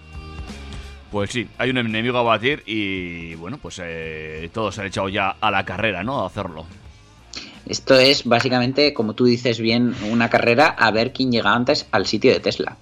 Pues 1.10 1.30
sí, 1.30 1.46
hay 1.58 1.70
un 1.70 1.78
enemigo 1.78 2.18
a 2.18 2.22
batir 2.22 2.62
y 2.66 3.36
bueno, 3.36 3.58
pues 3.58 3.80
eh, 3.82 4.50
todos 4.52 4.74
se 4.74 4.80
han 4.80 4.88
echado 4.88 5.08
ya 5.08 5.30
a 5.40 5.50
la 5.50 5.64
carrera, 5.64 6.02
¿no? 6.02 6.22
A 6.22 6.26
hacerlo. 6.26 6.66
Esto 7.66 7.94
es 7.94 8.24
básicamente, 8.24 8.92
como 8.92 9.14
tú 9.14 9.24
dices 9.24 9.58
bien, 9.60 9.94
una 10.10 10.28
carrera 10.28 10.66
a 10.66 10.90
ver 10.90 11.12
quién 11.12 11.30
llega 11.30 11.54
antes 11.54 11.86
al 11.92 12.06
sitio 12.06 12.32
de 12.32 12.40
Tesla. 12.40 12.76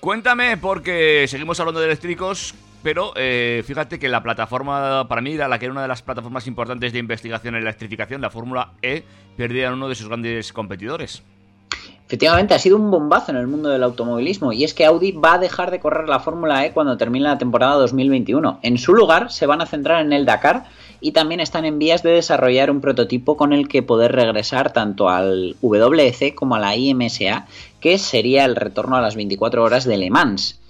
Cuéntame, 0.00 0.56
porque 0.56 1.26
seguimos 1.28 1.60
hablando 1.60 1.80
de 1.80 1.86
eléctricos, 1.86 2.54
pero 2.84 3.14
eh, 3.16 3.64
fíjate 3.66 3.98
que 3.98 4.10
la 4.10 4.22
plataforma, 4.22 5.08
para 5.08 5.22
mí, 5.22 5.32
era 5.32 5.48
la 5.48 5.58
que 5.58 5.64
era 5.64 5.72
una 5.72 5.82
de 5.82 5.88
las 5.88 6.02
plataformas 6.02 6.46
importantes 6.46 6.92
de 6.92 6.98
investigación 6.98 7.54
en 7.54 7.62
electrificación, 7.62 8.20
la 8.20 8.28
Fórmula 8.28 8.74
E, 8.82 9.02
perdía 9.38 9.70
a 9.70 9.72
uno 9.72 9.88
de 9.88 9.94
sus 9.94 10.06
grandes 10.06 10.52
competidores. 10.52 11.22
Efectivamente, 12.06 12.52
ha 12.52 12.58
sido 12.58 12.76
un 12.76 12.90
bombazo 12.90 13.30
en 13.30 13.38
el 13.38 13.46
mundo 13.46 13.70
del 13.70 13.82
automovilismo 13.82 14.52
y 14.52 14.64
es 14.64 14.74
que 14.74 14.84
Audi 14.84 15.12
va 15.12 15.34
a 15.34 15.38
dejar 15.38 15.70
de 15.70 15.80
correr 15.80 16.06
la 16.06 16.20
Fórmula 16.20 16.66
E 16.66 16.72
cuando 16.72 16.98
termine 16.98 17.24
la 17.24 17.38
temporada 17.38 17.76
2021. 17.76 18.58
En 18.60 18.76
su 18.76 18.92
lugar, 18.92 19.32
se 19.32 19.46
van 19.46 19.62
a 19.62 19.66
centrar 19.66 20.04
en 20.04 20.12
el 20.12 20.26
Dakar 20.26 20.66
y 21.00 21.12
también 21.12 21.40
están 21.40 21.64
en 21.64 21.78
vías 21.78 22.02
de 22.02 22.10
desarrollar 22.10 22.70
un 22.70 22.82
prototipo 22.82 23.38
con 23.38 23.54
el 23.54 23.66
que 23.66 23.82
poder 23.82 24.12
regresar 24.12 24.74
tanto 24.74 25.08
al 25.08 25.56
WEC 25.62 26.34
como 26.34 26.56
a 26.56 26.60
la 26.60 26.76
IMSA, 26.76 27.46
que 27.80 27.96
sería 27.96 28.44
el 28.44 28.56
retorno 28.56 28.96
a 28.96 29.00
las 29.00 29.16
24 29.16 29.64
horas 29.64 29.84
de 29.84 29.96
Le 29.96 30.10
Mans. 30.10 30.60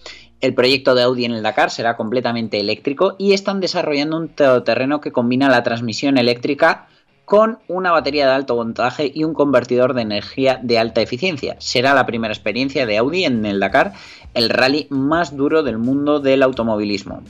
El 0.45 0.53
proyecto 0.53 0.95
de 0.95 1.01
Audi 1.01 1.25
en 1.25 1.33
el 1.33 1.43
Dakar 1.43 1.71
será 1.71 1.97
completamente 1.97 2.61
eléctrico 2.61 3.17
y 3.19 3.33
están 3.33 3.61
desarrollando 3.61 4.19
un 4.19 4.29
todoterreno 4.29 5.01
que 5.01 5.11
combina 5.11 5.49
la 5.49 5.63
transmisión 5.63 6.19
eléctrica 6.19 6.87
con 7.25 7.61
una 7.67 7.93
batería 7.93 8.27
de 8.27 8.35
alto 8.35 8.55
voltaje 8.55 9.11
y 9.15 9.25
un 9.25 9.33
convertidor 9.33 9.95
de 9.95 10.03
energía 10.03 10.61
de 10.63 10.79
alta 10.79 11.01
eficiencia. 11.01 11.57
Será 11.61 11.95
la 11.95 12.05
primera 12.05 12.35
experiencia 12.35 12.85
de 12.85 12.99
Audi 12.99 13.25
en 13.25 13.47
el 13.47 13.59
Dakar, 13.59 13.95
el 14.35 14.51
rally 14.51 14.87
más 14.91 15.35
duro 15.35 15.63
del 15.63 15.79
mundo 15.79 16.21
del 16.21 16.43
automovilismo. 16.43 17.23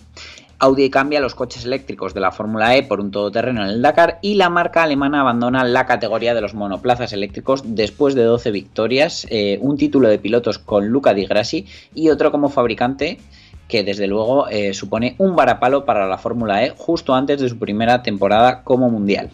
Audi 0.59 0.91
cambia 0.91 1.21
los 1.21 1.35
coches 1.35 1.65
eléctricos 1.65 2.15
de 2.15 2.21
la 2.21 2.33
Fórmula 2.33 2.77
E 2.77 2.83
por 2.83 3.01
un 3.01 3.11
todoterreno 3.11 3.63
en 3.63 3.71
el 3.71 3.83
Dakar 3.83 4.19
y 4.23 4.35
la 4.35 4.51
marca 4.51 4.83
alemana 4.83 5.21
abandona 5.21 5.65
la 5.65 5.87
categoría 5.87 6.35
de 6.35 6.41
los 6.41 6.55
monoplazas 6.55 7.13
eléctricos 7.13 7.63
después 7.65 8.15
de 8.15 8.25
12 8.25 8.51
victorias, 8.51 9.27
eh, 9.31 9.59
un 9.61 9.77
título 9.77 10.09
de 10.09 10.19
pilotos 10.19 10.59
con 10.59 10.89
Luca 10.89 11.15
Di 11.15 11.27
Grassi 11.27 11.67
y 11.95 12.11
otro 12.11 12.31
como 12.31 12.49
fabricante 12.49 13.19
que 13.69 13.83
desde 13.83 14.07
luego 14.07 14.49
eh, 14.49 14.75
supone 14.75 15.15
un 15.19 15.37
varapalo 15.37 15.85
para 15.85 16.07
la 16.07 16.19
Fórmula 16.19 16.65
E 16.65 16.75
justo 16.77 17.15
antes 17.15 17.41
de 17.41 17.49
su 17.49 17.59
primera 17.59 18.03
temporada 18.03 18.63
como 18.63 18.91
mundial. 18.91 19.31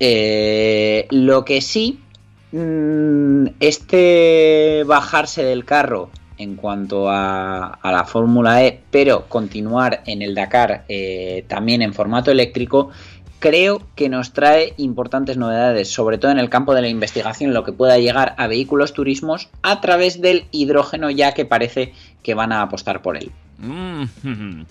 Eh, 0.00 1.06
lo 1.10 1.44
que 1.44 1.60
sí, 1.60 2.00
mm, 2.52 3.46
este 3.60 4.84
bajarse 4.86 5.44
del 5.44 5.64
carro 5.64 6.10
en 6.38 6.56
cuanto 6.56 7.08
a, 7.08 7.78
la 7.82 8.04
Fórmula 8.04 8.64
E, 8.64 8.80
pero 8.90 9.26
continuar 9.28 10.02
en 10.06 10.22
el 10.22 10.34
Dakar 10.34 10.84
eh, 10.88 11.44
también 11.48 11.82
en 11.82 11.92
formato 11.92 12.30
eléctrico, 12.30 12.90
creo 13.38 13.82
que 13.94 14.08
nos 14.08 14.32
trae 14.32 14.74
importantes 14.76 15.36
novedades, 15.36 15.90
sobre 15.90 16.18
todo 16.18 16.30
en 16.30 16.38
el 16.38 16.50
campo 16.50 16.74
de 16.74 16.82
la 16.82 16.88
investigación, 16.88 17.54
lo 17.54 17.64
que 17.64 17.72
pueda 17.72 17.98
llegar 17.98 18.34
a 18.38 18.46
vehículos 18.46 18.92
turismos 18.92 19.48
a 19.62 19.80
través 19.80 20.20
del 20.20 20.46
hidrógeno, 20.50 21.10
ya 21.10 21.32
que 21.32 21.44
parece 21.44 21.92
que 22.22 22.34
van 22.34 22.52
a 22.52 22.62
apostar 22.62 23.02
por 23.02 23.16
él. 23.16 23.30
Mm, 23.58 24.62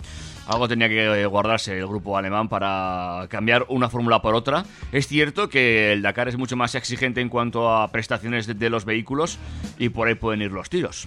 Algo 0.46 0.68
tenía 0.68 0.88
que 0.88 1.26
guardarse 1.26 1.78
el 1.78 1.86
grupo 1.86 2.16
alemán 2.16 2.48
para 2.48 3.26
cambiar 3.28 3.66
una 3.68 3.90
fórmula 3.90 4.22
por 4.22 4.34
otra. 4.34 4.64
Es 4.92 5.06
cierto 5.06 5.48
que 5.48 5.92
el 5.92 6.02
Dakar 6.02 6.28
es 6.28 6.38
mucho 6.38 6.56
más 6.56 6.74
exigente 6.74 7.20
en 7.20 7.28
cuanto 7.28 7.70
a 7.70 7.88
prestaciones 7.88 8.46
de, 8.46 8.54
de 8.54 8.70
los 8.70 8.84
vehículos 8.84 9.38
y 9.78 9.90
por 9.90 10.08
ahí 10.08 10.14
pueden 10.14 10.40
ir 10.40 10.52
los 10.52 10.70
tiros. 10.70 11.06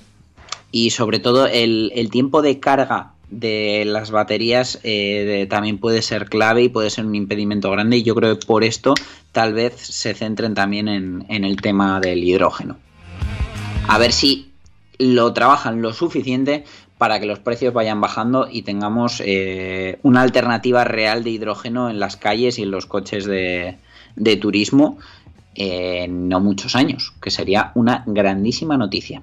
Y 0.71 0.91
sobre 0.91 1.19
todo 1.19 1.47
el, 1.47 2.09
tiempo 2.11 2.41
de 2.41 2.59
carga 2.59 3.13
de 3.29 3.83
las 3.85 4.11
baterías 4.11 4.79
eh, 4.83 5.47
también 5.49 5.77
puede 5.77 6.01
ser 6.01 6.27
clave 6.27 6.63
y 6.63 6.69
puede 6.69 6.89
ser 6.89 7.05
un 7.05 7.15
impedimento 7.15 7.71
grande 7.71 7.97
y 7.97 8.03
yo 8.03 8.13
creo 8.13 8.37
que 8.37 8.45
por 8.45 8.63
esto 8.63 8.93
tal 9.31 9.53
vez 9.53 9.73
se 9.77 10.13
centren 10.13 10.53
también 10.53 10.87
en, 10.87 11.25
el 11.29 11.61
tema 11.61 11.99
del 11.99 12.23
hidrógeno. 12.23 12.77
A 13.87 13.97
ver 13.97 14.11
si 14.11 14.51
lo 14.97 15.33
trabajan 15.33 15.81
lo 15.81 15.93
suficiente 15.93 16.65
para 16.97 17.19
que 17.19 17.25
los 17.25 17.39
precios 17.39 17.73
vayan 17.73 17.99
bajando 17.99 18.47
y 18.51 18.61
tengamos 18.61 19.21
eh, 19.25 19.97
una 20.03 20.21
alternativa 20.21 20.83
real 20.83 21.23
de 21.23 21.31
hidrógeno 21.31 21.89
en 21.89 21.99
las 21.99 22.17
calles 22.17 22.59
y 22.59 22.63
en 22.63 22.71
los 22.71 22.85
coches 22.85 23.25
de 23.25 23.77
turismo 24.39 24.99
en 25.55 26.29
no 26.29 26.39
muchos 26.39 26.75
años, 26.75 27.13
que 27.21 27.31
sería 27.31 27.71
una 27.75 28.03
grandísima 28.05 28.77
noticia. 28.77 29.21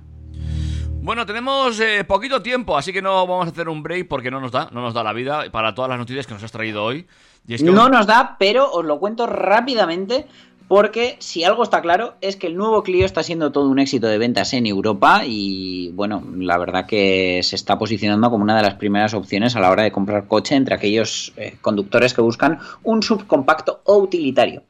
Bueno, 1.09 1.25
tenemos 1.25 1.81
eh, 1.81 2.05
poquito 2.05 2.43
tiempo, 2.43 2.77
así 2.77 2.93
que 2.93 3.01
no 3.01 3.27
vamos 3.27 3.47
a 3.47 3.49
hacer 3.49 3.71
un 3.71 3.83
break 3.83 4.09
porque 4.09 4.31
no 4.31 4.43
nos 4.43 4.53
da, 4.53 4.69
no 4.73 4.83
nos 4.83 4.93
da 4.93 5.03
la 5.03 5.15
vida 5.15 5.51
para 5.51 5.75
todas 5.75 5.89
las 5.89 5.99
noticias 5.99 6.27
que 6.27 6.35
nos 6.35 6.43
has 6.43 6.53
traído 6.53 6.85
hoy. 6.85 7.07
Y 7.47 7.55
es 7.55 7.63
que 7.63 7.71
No 7.71 7.89
nos 7.89 8.07
da, 8.07 8.37
pero 8.39 8.71
os 8.71 8.85
lo 8.85 8.99
cuento 8.99 9.27
rápidamente 9.27 10.27
porque 10.69 11.17
si 11.19 11.45
algo 11.45 11.63
está 11.63 11.81
claro 11.81 12.17
es 12.21 12.37
que 12.37 12.47
el 12.47 12.59
nuevo 12.59 12.83
Clio 12.83 13.07
está 13.07 13.23
siendo 13.23 13.53
todo 13.53 13.71
un 13.71 13.79
éxito 13.79 14.07
de 14.07 14.19
ventas 14.19 14.53
en 14.53 14.67
Europa 14.67 15.23
y 15.25 15.93
bueno, 15.95 16.23
la 16.37 16.59
verdad 16.59 16.85
que 16.85 17.41
se 17.43 17.57
está 17.57 17.79
posicionando 17.79 18.29
como 18.29 18.45
una 18.45 18.59
de 18.59 18.65
las 18.65 18.75
primeras 18.75 19.15
opciones 19.15 19.57
a 19.57 19.61
la 19.61 19.71
hora 19.71 19.85
de 19.85 19.93
comprar 19.93 20.29
coche 20.29 20.57
entre 20.57 20.75
aquellos 20.75 21.33
eh, 21.39 21.57
conductores 21.63 22.13
que 22.13 22.21
buscan 22.21 22.59
un 22.83 23.03
subcompacto 23.03 23.81
o 23.85 23.97
utilitario. 23.97 24.63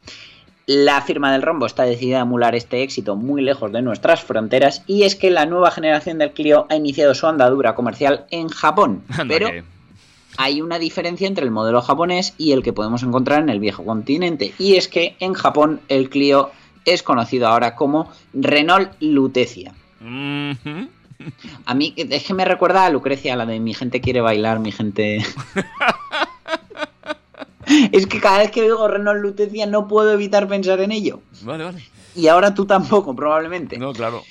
La 0.68 1.00
firma 1.00 1.32
del 1.32 1.40
rombo 1.40 1.64
está 1.64 1.84
decidida 1.84 2.18
a 2.18 2.22
emular 2.24 2.54
este 2.54 2.82
éxito 2.82 3.16
muy 3.16 3.40
lejos 3.40 3.72
de 3.72 3.80
nuestras 3.80 4.22
fronteras 4.22 4.82
y 4.86 5.04
es 5.04 5.16
que 5.16 5.30
la 5.30 5.46
nueva 5.46 5.70
generación 5.70 6.18
del 6.18 6.34
Clio 6.34 6.66
ha 6.68 6.76
iniciado 6.76 7.14
su 7.14 7.26
andadura 7.26 7.74
comercial 7.74 8.26
en 8.30 8.48
Japón, 8.48 9.02
pero 9.26 9.48
hay 10.36 10.60
una 10.60 10.78
diferencia 10.78 11.26
entre 11.26 11.46
el 11.46 11.50
modelo 11.50 11.80
japonés 11.80 12.34
y 12.36 12.52
el 12.52 12.62
que 12.62 12.74
podemos 12.74 13.02
encontrar 13.02 13.40
en 13.40 13.48
el 13.48 13.60
viejo 13.60 13.82
continente. 13.82 14.52
Y 14.58 14.74
es 14.74 14.88
que 14.88 15.16
en 15.20 15.32
Japón 15.32 15.80
el 15.88 16.10
Clio 16.10 16.50
es 16.84 17.02
conocido 17.02 17.48
ahora 17.48 17.74
como 17.74 18.12
Renault 18.34 18.92
Lutecia. 19.00 19.72
A 21.64 21.74
mí 21.74 21.94
es 21.96 22.24
que 22.24 22.34
me 22.34 22.44
recuerda 22.44 22.84
a 22.84 22.90
Lucrecia, 22.90 23.36
la 23.36 23.46
de 23.46 23.58
mi 23.58 23.72
gente 23.72 24.02
quiere 24.02 24.20
bailar, 24.20 24.58
mi 24.58 24.72
gente... 24.72 25.24
es 27.92 28.06
que 28.06 28.20
cada 28.20 28.38
vez 28.38 28.50
que 28.50 28.62
digo 28.62 28.88
Renault 28.88 29.20
Lutecia 29.20 29.66
no 29.66 29.88
puedo 29.88 30.12
evitar 30.12 30.48
pensar 30.48 30.80
en 30.80 30.92
ello. 30.92 31.20
Vale, 31.42 31.64
vale. 31.64 31.82
Y 32.14 32.28
ahora 32.28 32.54
tú 32.54 32.66
tampoco, 32.66 33.14
probablemente. 33.14 33.78
No, 33.78 33.92
claro. 33.92 34.22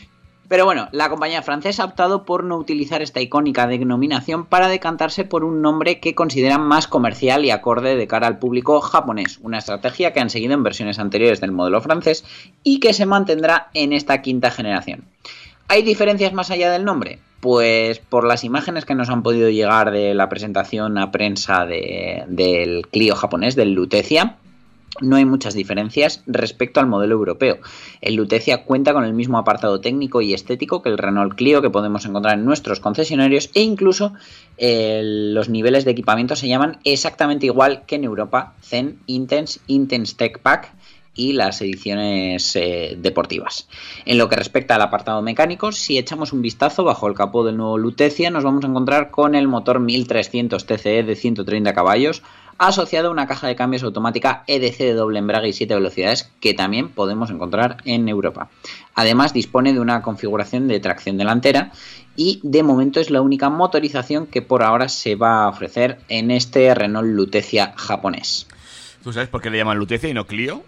Pero 0.47 0.63
bueno, 0.63 0.88
la 0.93 1.09
compañía 1.09 1.41
francesa 1.41 1.83
ha 1.83 1.88
optado 1.88 2.23
por 2.23 2.45
no 2.45 2.57
utilizar 2.57 3.01
esta 3.01 3.19
icónica 3.19 3.67
denominación 3.67 4.45
para 4.45 4.69
decantarse 4.69 5.25
por 5.25 5.43
un 5.43 5.61
nombre 5.61 5.99
que 5.99 6.15
consideran 6.15 6.61
más 6.61 6.88
comercial 6.88 7.43
y 7.43 7.51
acorde 7.51 7.97
de 7.97 8.07
cara 8.07 8.27
al 8.27 8.39
público 8.39 8.79
japonés, 8.79 9.39
una 9.41 9.57
estrategia 9.57 10.13
que 10.13 10.21
han 10.21 10.29
seguido 10.29 10.53
en 10.53 10.63
versiones 10.63 10.99
anteriores 10.99 11.41
del 11.41 11.51
modelo 11.51 11.81
francés 11.81 12.23
y 12.63 12.79
que 12.79 12.93
se 12.93 13.05
mantendrá 13.05 13.69
en 13.73 13.91
esta 13.91 14.21
quinta 14.21 14.49
generación. 14.49 15.03
¿Hay 15.67 15.81
diferencias 15.81 16.31
más 16.31 16.49
allá 16.49 16.71
del 16.71 16.85
nombre? 16.85 17.19
Pues 17.39 17.99
por 17.99 18.25
las 18.25 18.43
imágenes 18.43 18.85
que 18.85 18.95
nos 18.95 19.09
han 19.09 19.21
podido 19.23 19.49
llegar 19.49 19.91
de 19.91 20.13
la 20.15 20.27
presentación 20.29 20.97
a 20.97 21.11
prensa 21.11 21.65
de- 21.65 22.23
del 22.27 22.88
Clio 22.88 23.15
japonés, 23.15 23.55
del 23.55 23.73
Lutecia, 23.73 24.38
no 24.99 25.17
hay 25.17 25.25
muchas 25.25 25.53
diferencias 25.53 26.23
respecto 26.25 26.79
al 26.79 26.88
modelo 26.88 27.13
europeo. 27.13 27.57
El 28.01 28.15
Lutecia 28.15 28.63
cuenta 28.63 28.93
con 28.93 29.03
el 29.03 29.13
mismo 29.13 29.38
apartado 29.38 29.79
técnico 29.79 30.21
y 30.21 30.33
estético 30.33 30.81
que 30.81 30.89
el 30.89 30.97
Renault 30.97 31.35
Clio 31.35 31.61
que 31.61 31.69
podemos 31.69 32.03
encontrar 32.05 32.39
en 32.39 32.45
nuestros 32.45 32.79
concesionarios 32.79 33.51
e 33.53 33.61
incluso 33.61 34.13
los 34.59 35.49
niveles 35.49 35.85
de 35.85 35.91
equipamiento 35.91 36.35
se 36.35 36.47
llaman 36.47 36.79
exactamente 36.83 37.45
igual 37.45 37.83
que 37.85 37.95
en 37.97 38.05
Europa, 38.05 38.55
Zen, 38.63 38.97
Intense, 39.05 39.59
Intense 39.67 40.15
Tech 40.15 40.39
Pack 40.39 40.73
y 41.18 41.34
las 41.34 41.59
ediciones 41.61 42.55
eh, 42.55 42.95
deportivas. 42.97 43.68
En 44.05 44.18
lo 44.18 44.30
que 44.30 44.38
respecta 44.38 44.76
al 44.76 44.82
apartado 44.82 45.22
mecánico, 45.22 45.74
si 45.74 45.97
echamos 45.97 46.32
un 46.32 46.41
vistazo 46.41 46.86
bajo 46.86 47.07
el 47.07 47.15
capó 47.15 47.43
del 47.43 47.57
nuevo 47.57 47.78
Lutecia, 47.78 48.30
nos 48.30 48.45
vamos 48.45 48.63
a 48.63 48.68
encontrar 48.68 49.11
con 49.11 49.36
el 49.36 49.49
motor 49.49 49.82
1300 49.82 50.65
TCE 50.65 51.03
de 51.03 51.15
130 51.15 51.74
caballos, 51.74 52.24
asociado 52.57 53.09
a 53.09 53.11
una 53.11 53.28
caja 53.28 53.47
de 53.47 53.55
cambios 53.55 53.84
automática 53.84 54.43
EDC 54.47 54.78
de 54.78 54.93
doble 54.93 55.20
embrague 55.20 55.49
y 55.49 55.53
7 55.53 55.74
velocidades 55.76 56.32
que 56.39 56.53
también 56.53 56.89
podemos 56.89 57.30
encontrar 57.30 57.78
en 57.86 58.07
Europa. 58.07 58.49
Además 58.95 59.34
dispone 59.34 59.74
de 59.74 59.80
una 59.80 60.01
configuración 60.01 60.68
de 60.68 60.80
tracción 60.80 61.18
delantera 61.18 61.72
y 62.15 62.39
de 62.43 62.63
momento 62.63 62.99
es 62.99 63.09
la 63.09 63.22
única 63.22 63.49
motorización 63.49 64.28
que 64.28 64.41
por 64.41 64.63
ahora 64.63 64.89
se 64.89 65.15
va 65.15 65.43
a 65.43 65.49
ofrecer 65.49 65.99
en 66.09 66.32
este 66.32 66.74
Renault 66.74 67.09
Lutecia 67.09 67.74
japonés. 67.76 68.47
¿Tú 69.03 69.13
sabes 69.13 69.30
por 69.30 69.41
qué 69.41 69.49
le 69.49 69.57
llaman 69.57 69.78
Lutecia 69.78 70.09
y 70.09 70.13
no 70.13 70.26
Clio? 70.26 70.63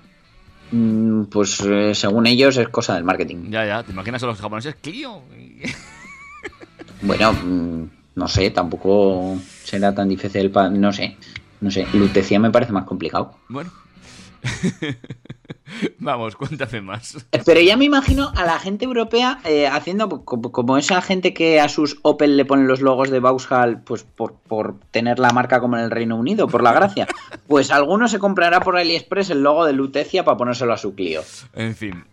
Mm, 0.71 1.23
Pues 1.25 1.59
eh, 1.61 1.93
según 1.95 2.27
ellos 2.27 2.57
es 2.57 2.69
cosa 2.69 2.95
del 2.95 3.03
marketing. 3.03 3.49
Ya, 3.49 3.65
ya, 3.65 3.83
¿te 3.83 3.91
imaginas 3.91 4.21
a 4.23 4.27
los 4.27 4.39
japoneses? 4.39 4.75
Clio. 4.81 5.21
Bueno, 7.01 7.31
mm, 7.31 7.83
no 8.15 8.27
sé, 8.27 8.51
tampoco 8.51 9.37
será 9.63 9.95
tan 9.95 10.09
difícil 10.09 10.51
para... 10.51 10.69
No 10.69 10.91
sé, 10.91 11.15
no 11.61 11.71
sé. 11.71 11.87
Lutecia 11.93 12.39
me 12.39 12.51
parece 12.51 12.73
más 12.73 12.83
complicado. 12.83 13.35
Bueno. 13.47 13.71
Vamos, 15.99 16.35
cuéntame 16.35 16.81
más. 16.81 17.25
Pero 17.45 17.61
ya 17.61 17.77
me 17.77 17.85
imagino 17.85 18.31
a 18.35 18.43
la 18.45 18.59
gente 18.59 18.85
europea 18.85 19.39
eh, 19.45 19.67
haciendo 19.67 20.25
como, 20.25 20.51
como 20.51 20.77
esa 20.77 21.01
gente 21.01 21.33
que 21.33 21.59
a 21.59 21.69
sus 21.69 21.99
Opel 22.01 22.37
le 22.37 22.45
ponen 22.45 22.67
los 22.67 22.81
logos 22.81 23.09
de 23.09 23.19
Vauxhall 23.19 23.81
pues 23.81 24.03
por, 24.03 24.33
por 24.33 24.79
tener 24.91 25.19
la 25.19 25.29
marca 25.29 25.59
como 25.59 25.77
en 25.77 25.83
el 25.83 25.91
Reino 25.91 26.17
Unido, 26.17 26.47
por 26.47 26.63
la 26.63 26.73
gracia. 26.73 27.07
Pues 27.47 27.71
alguno 27.71 28.07
se 28.07 28.19
comprará 28.19 28.61
por 28.61 28.77
AliExpress 28.77 29.29
el 29.29 29.43
logo 29.43 29.65
de 29.65 29.73
Lutecia 29.73 30.23
para 30.23 30.37
ponérselo 30.37 30.73
a 30.73 30.77
su 30.77 30.95
Clio. 30.95 31.21
En 31.53 31.75
fin. 31.75 32.03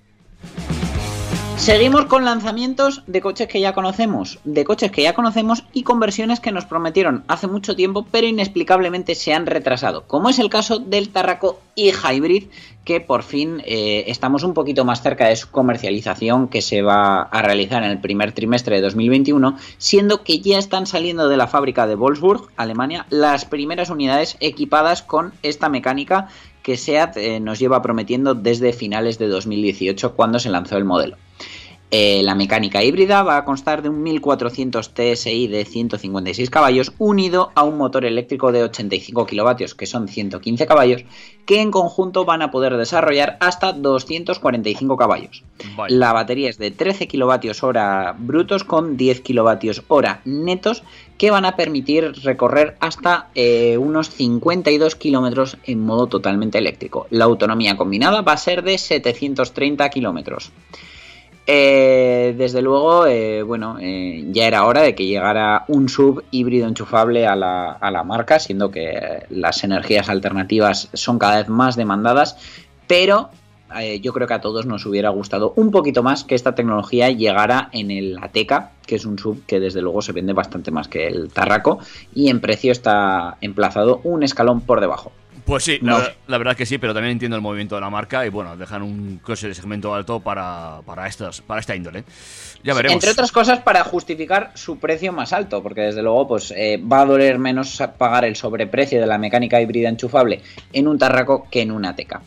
Seguimos 1.57 2.05
con 2.05 2.25
lanzamientos 2.25 3.03
de 3.07 3.21
coches 3.21 3.49
que 3.49 3.61
ya 3.61 3.73
conocemos, 3.73 4.39
de 4.45 4.65
coches 4.65 4.93
que 4.93 5.03
ya 5.03 5.15
conocemos 5.15 5.65
y 5.73 5.83
conversiones 5.83 6.39
que 6.39 6.53
nos 6.53 6.67
prometieron 6.67 7.25
hace 7.27 7.49
mucho 7.49 7.75
tiempo, 7.75 8.07
pero 8.11 8.27
inexplicablemente 8.27 9.15
se 9.15 9.33
han 9.33 9.47
retrasado, 9.47 10.05
como 10.07 10.29
es 10.29 10.39
el 10.39 10.51
caso 10.51 10.79
del 10.79 11.09
Tarraco 11.09 11.59
e-Hybrid, 11.75 12.45
que 12.85 13.01
por 13.01 13.25
fin 13.25 13.63
eh, 13.65 14.05
estamos 14.07 14.45
un 14.45 14.55
poquito 14.55 14.85
más 14.85 15.03
cerca 15.03 15.27
de 15.27 15.35
su 15.35 15.51
comercialización 15.51 16.47
que 16.47 16.63
se 16.63 16.83
va 16.83 17.23
a 17.23 17.43
realizar 17.43 17.83
en 17.83 17.91
el 17.91 17.99
primer 17.99 18.31
trimestre 18.31 18.77
de 18.77 18.83
2021, 18.83 19.57
siendo 19.79 20.23
que 20.23 20.39
ya 20.39 20.59
están 20.59 20.87
saliendo 20.87 21.29
de 21.29 21.37
la 21.37 21.49
fábrica 21.49 21.89
de 21.89 21.97
Wolfsburg, 21.97 22.49
Alemania, 22.57 23.07
las 23.11 23.45
primeras 23.45 23.91
unidades 23.91 24.37
equipadas 24.39 25.03
con 25.03 25.33
esta 25.43 25.69
mecánica 25.69 26.29
que 26.67 26.77
SEAT 26.77 27.17
eh, 27.17 27.39
nos 27.39 27.61
lleva 27.61 27.81
prometiendo 27.81 28.35
desde 28.35 28.73
finales 28.73 29.21
de 29.21 29.29
2018 29.29 30.17
cuando 30.17 30.41
se 30.41 30.51
lanzó 30.51 30.77
el 30.77 30.85
modelo. 30.85 31.17
Eh, 31.93 32.23
la 32.25 32.35
mecánica 32.35 32.83
híbrida 32.83 33.23
va 33.23 33.37
a 33.37 33.45
constar 33.45 33.81
de 33.81 33.89
un 33.89 34.03
1400 34.03 34.93
TSI 34.93 35.47
de 35.47 35.65
156 35.65 36.51
caballos 36.51 36.93
unido 36.99 37.53
a 37.55 37.63
un 37.63 37.79
motor 37.79 38.05
eléctrico 38.05 38.51
de 38.51 38.65
85 38.65 39.25
kilovatios, 39.25 39.77
que 39.77 39.87
son 39.87 40.09
115 40.09 40.67
caballos, 40.67 41.05
que 41.45 41.61
en 41.61 41.71
conjunto 41.71 42.25
van 42.25 42.43
a 42.43 42.51
poder 42.51 42.77
desarrollar 42.77 43.37
hasta 43.39 43.73
245 43.73 44.97
caballos. 44.97 45.45
La 45.89 46.13
batería 46.13 46.51
es 46.51 46.59
de 46.59 46.73
13 46.73 47.07
kilovatios 47.07 47.63
hora 47.63 48.17
brutos 48.19 48.65
con 48.65 48.97
10 48.97 49.21
kilovatios 49.21 49.85
hora 49.87 50.23
netos 50.25 50.83
que 51.19 51.31
van 51.31 51.45
a 51.45 51.55
permitir 51.55 52.13
recorrer 52.25 52.77
hasta 52.81 53.29
eh, 53.37 53.79
unos 53.79 54.11
52 54.11 54.97
kilómetros 54.97 55.57
en 55.65 55.87
modo 55.87 56.09
totalmente 56.09 56.59
eléctrico. 56.59 57.07
La 57.11 57.27
autonomía 57.27 57.77
combinada 57.77 58.23
va 58.23 58.33
a 58.33 58.37
ser 58.37 58.65
de 58.65 58.77
730 58.77 59.89
kilómetros. 59.91 60.51
Eh, 61.49 62.35
desde 62.37 62.61
luego, 62.61 63.07
eh, 63.07 63.43
bueno, 63.45 63.79
eh, 63.81 64.25
ya 64.33 64.49
era 64.49 64.67
hora 64.67 64.83
de 64.83 64.97
que 64.97 65.07
llegara 65.07 65.65
un 65.69 65.89
sub 65.89 66.25
híbrido 66.33 66.67
enchufable 66.67 67.25
a 67.25 67.37
la, 67.37 67.71
a 67.73 67.91
la 67.93 68.03
marca, 68.03 68.41
siendo 68.41 68.73
que 68.73 69.25
las 69.31 69.63
energías 69.63 70.09
alternativas 70.09 70.89
son 70.93 71.21
cada 71.21 71.37
vez 71.37 71.49
más 71.49 71.77
demandadas, 71.77 72.37
pero 72.89 73.31
yo 74.01 74.13
creo 74.13 74.29
que 74.29 74.33
a 74.33 74.41
todos 74.41 74.65
nos 74.65 74.87
hubiera 74.87 75.11
gustado 75.11 75.53
un 75.57 75.71
poquito 75.71 76.03
más 76.03 76.25
que 76.25 76.35
esta 76.37 76.55
tecnología 76.55 77.11
llegara 77.11 77.69
en 77.73 77.91
el 77.91 78.17
Ateca, 78.23 78.71
que 78.87 78.95
es 78.95 79.05
un 79.05 79.19
sub 79.19 79.45
que 79.45 79.61
desde 79.61 79.83
luego 79.83 80.01
se 80.01 80.13
vende 80.13 80.33
bastante 80.33 80.71
más 80.71 80.89
que 80.89 81.09
el 81.09 81.31
Tarraco 81.31 81.81
y 82.15 82.31
en 82.31 82.41
precio 82.41 82.73
está 82.73 83.37
emplazado 83.41 84.01
un 84.05 84.23
escalón 84.23 84.61
por 84.63 84.81
debajo. 84.81 85.13
Pues 85.47 85.63
sí, 85.63 85.79
la, 85.81 85.99
No. 85.99 86.05
la 86.27 86.39
verdad 86.39 86.57
que 86.57 86.67
sí, 86.67 86.77
pero 86.77 86.93
también 86.93 87.13
entiendo 87.13 87.37
el 87.37 87.43
movimiento 87.43 87.77
de 87.77 87.81
la 87.81 87.89
marca 87.89 88.27
y 88.27 88.31
bueno, 88.31 88.57
dejan 88.57 88.83
un 88.83 89.21
coche 89.23 89.47
de 89.47 89.55
segmento 89.55 89.95
alto 89.95 90.19
para, 90.19 90.81
para, 90.85 91.07
estos, 91.07 91.41
para 91.41 91.61
esta 91.61 91.77
índole. 91.77 92.03
Ya 92.65 92.75
veremos. 92.75 92.95
Entre 92.95 93.11
otras 93.11 93.31
cosas 93.31 93.61
para 93.61 93.85
justificar 93.85 94.51
su 94.55 94.79
precio 94.79 95.13
más 95.13 95.33
alto, 95.33 95.63
porque 95.63 95.83
desde 95.83 96.03
luego 96.03 96.27
pues 96.27 96.53
eh, 96.57 96.79
va 96.79 97.03
a 97.03 97.07
doler 97.07 97.39
menos 97.39 97.81
pagar 97.97 98.25
el 98.25 98.35
sobreprecio 98.35 99.01
de 99.01 99.07
la 99.07 99.19
mecánica 99.19 99.61
híbrida 99.61 99.89
enchufable 99.89 100.43
en 100.73 100.89
un 100.89 100.99
Tarraco 100.99 101.47
que 101.49 101.63
en 101.63 101.71
una 101.71 101.95
Teca. 101.95 102.23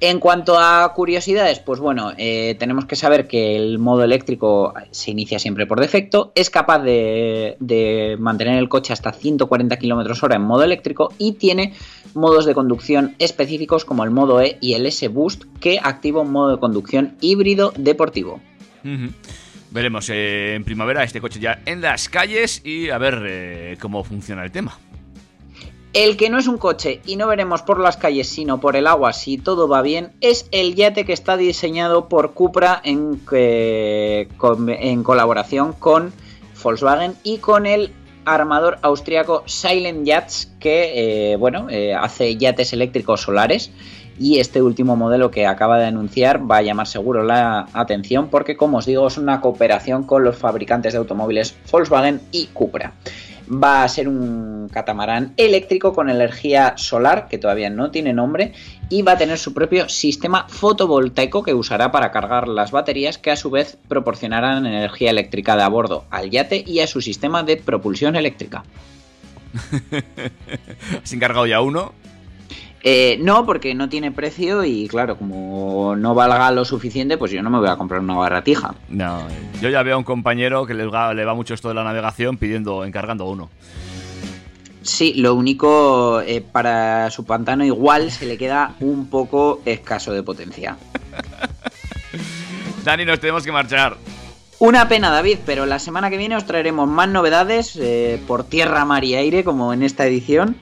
En 0.00 0.20
cuanto 0.20 0.56
a 0.56 0.92
curiosidades, 0.94 1.58
pues 1.58 1.80
bueno, 1.80 2.12
eh, 2.18 2.54
tenemos 2.60 2.84
que 2.86 2.94
saber 2.94 3.26
que 3.26 3.56
el 3.56 3.80
modo 3.80 4.04
eléctrico 4.04 4.72
se 4.92 5.10
inicia 5.10 5.40
siempre 5.40 5.66
por 5.66 5.80
defecto, 5.80 6.30
es 6.36 6.50
capaz 6.50 6.78
de, 6.78 7.56
de 7.58 8.16
mantener 8.16 8.58
el 8.58 8.68
coche 8.68 8.92
hasta 8.92 9.10
140 9.12 9.76
km 9.76 10.22
hora 10.22 10.36
en 10.36 10.42
modo 10.42 10.62
eléctrico 10.62 11.12
y 11.18 11.32
tiene 11.32 11.74
modos 12.14 12.44
de 12.46 12.54
conducción 12.54 13.14
específicos 13.18 13.84
como 13.84 14.04
el 14.04 14.10
modo 14.10 14.40
E 14.40 14.58
y 14.60 14.74
el 14.74 14.86
S 14.86 15.06
Boost 15.08 15.44
que 15.60 15.78
activa 15.82 16.20
un 16.22 16.32
modo 16.32 16.52
de 16.54 16.60
conducción 16.60 17.16
híbrido 17.20 17.72
deportivo. 17.76 18.40
Veremos 19.70 20.08
eh, 20.10 20.54
en 20.54 20.64
primavera 20.64 21.02
este 21.04 21.20
coche 21.20 21.40
ya 21.40 21.60
en 21.66 21.80
las 21.82 22.08
calles 22.08 22.62
y 22.64 22.88
a 22.90 22.98
ver 22.98 23.22
eh, 23.26 23.76
cómo 23.80 24.02
funciona 24.04 24.42
el 24.44 24.50
tema. 24.50 24.78
El 25.94 26.16
que 26.16 26.28
no 26.30 26.38
es 26.38 26.46
un 26.46 26.58
coche 26.58 27.00
y 27.06 27.16
no 27.16 27.26
veremos 27.26 27.62
por 27.62 27.80
las 27.80 27.96
calles 27.96 28.28
sino 28.28 28.60
por 28.60 28.76
el 28.76 28.86
agua 28.86 29.12
si 29.12 29.38
todo 29.38 29.68
va 29.68 29.80
bien 29.82 30.12
es 30.20 30.46
el 30.52 30.74
yate 30.74 31.04
que 31.04 31.12
está 31.14 31.36
diseñado 31.36 32.08
por 32.08 32.34
Cupra 32.34 32.80
en, 32.84 33.20
eh, 33.32 34.28
con- 34.36 34.68
en 34.68 35.02
colaboración 35.02 35.72
con 35.72 36.12
Volkswagen 36.62 37.14
y 37.22 37.38
con 37.38 37.64
el 37.66 37.92
armador 38.34 38.78
austriaco 38.82 39.42
Silent 39.46 40.06
Yachts 40.06 40.52
que 40.60 41.32
eh, 41.32 41.36
bueno 41.36 41.68
eh, 41.70 41.94
hace 41.94 42.36
yates 42.36 42.72
eléctricos 42.72 43.22
solares 43.22 43.70
y 44.18 44.40
este 44.40 44.62
último 44.62 44.96
modelo 44.96 45.30
que 45.30 45.46
acaba 45.46 45.78
de 45.78 45.86
anunciar 45.86 46.50
va 46.50 46.58
a 46.58 46.62
llamar 46.62 46.86
seguro 46.86 47.22
la 47.22 47.68
atención 47.72 48.28
porque 48.28 48.56
como 48.56 48.78
os 48.78 48.86
digo 48.86 49.06
es 49.06 49.16
una 49.16 49.40
cooperación 49.40 50.02
con 50.04 50.24
los 50.24 50.36
fabricantes 50.36 50.92
de 50.92 50.98
automóviles 50.98 51.56
Volkswagen 51.70 52.20
y 52.32 52.46
Cupra. 52.46 52.92
Va 53.50 53.82
a 53.82 53.88
ser 53.88 54.08
un 54.08 54.68
catamarán 54.72 55.32
eléctrico 55.36 55.92
con 55.94 56.10
energía 56.10 56.74
solar, 56.76 57.28
que 57.28 57.38
todavía 57.38 57.70
no 57.70 57.90
tiene 57.90 58.12
nombre, 58.12 58.52
y 58.90 59.02
va 59.02 59.12
a 59.12 59.18
tener 59.18 59.38
su 59.38 59.54
propio 59.54 59.88
sistema 59.88 60.46
fotovoltaico 60.48 61.42
que 61.42 61.54
usará 61.54 61.90
para 61.90 62.10
cargar 62.10 62.48
las 62.48 62.70
baterías, 62.70 63.18
que 63.18 63.30
a 63.30 63.36
su 63.36 63.50
vez 63.50 63.78
proporcionarán 63.88 64.66
energía 64.66 65.10
eléctrica 65.10 65.56
de 65.56 65.62
a 65.62 65.68
bordo 65.68 66.04
al 66.10 66.30
yate 66.30 66.62
y 66.66 66.80
a 66.80 66.86
su 66.86 67.00
sistema 67.00 67.42
de 67.42 67.56
propulsión 67.56 68.16
eléctrica. 68.16 68.64
¿Has 71.02 71.12
encargado 71.12 71.46
ya 71.46 71.60
uno? 71.60 71.92
Eh, 72.82 73.18
no, 73.20 73.44
porque 73.44 73.74
no 73.74 73.88
tiene 73.88 74.12
precio 74.12 74.64
y 74.64 74.86
claro, 74.86 75.16
como 75.16 75.96
no 75.96 76.14
valga 76.14 76.50
lo 76.52 76.64
suficiente, 76.64 77.18
pues 77.18 77.32
yo 77.32 77.42
no 77.42 77.50
me 77.50 77.58
voy 77.58 77.68
a 77.68 77.76
comprar 77.76 78.00
una 78.00 78.14
baratija. 78.14 78.74
No, 78.88 79.22
yo 79.60 79.68
ya 79.68 79.82
veo 79.82 79.96
a 79.96 79.98
un 79.98 80.04
compañero 80.04 80.64
que 80.64 80.74
le 80.74 80.86
va, 80.86 81.12
le 81.12 81.24
va 81.24 81.34
mucho 81.34 81.54
esto 81.54 81.68
de 81.68 81.74
la 81.74 81.84
navegación 81.84 82.36
pidiendo, 82.36 82.84
encargando 82.84 83.24
uno. 83.24 83.50
Sí, 84.82 85.14
lo 85.14 85.34
único 85.34 86.22
eh, 86.22 86.40
para 86.40 87.10
su 87.10 87.24
pantano 87.24 87.64
igual 87.64 88.10
se 88.10 88.26
le 88.26 88.38
queda 88.38 88.74
un 88.80 89.10
poco 89.10 89.60
escaso 89.64 90.12
de 90.12 90.22
potencia. 90.22 90.76
Dani, 92.84 93.04
nos 93.04 93.20
tenemos 93.20 93.44
que 93.44 93.52
marchar. 93.52 93.96
Una 94.60 94.88
pena, 94.88 95.10
David, 95.10 95.38
pero 95.44 95.66
la 95.66 95.78
semana 95.78 96.10
que 96.10 96.16
viene 96.16 96.36
os 96.36 96.46
traeremos 96.46 96.88
más 96.88 97.08
novedades 97.08 97.76
eh, 97.76 98.20
por 98.26 98.44
tierra, 98.44 98.84
mar 98.84 99.04
y 99.04 99.14
aire, 99.14 99.44
como 99.44 99.72
en 99.72 99.82
esta 99.82 100.06
edición. 100.06 100.56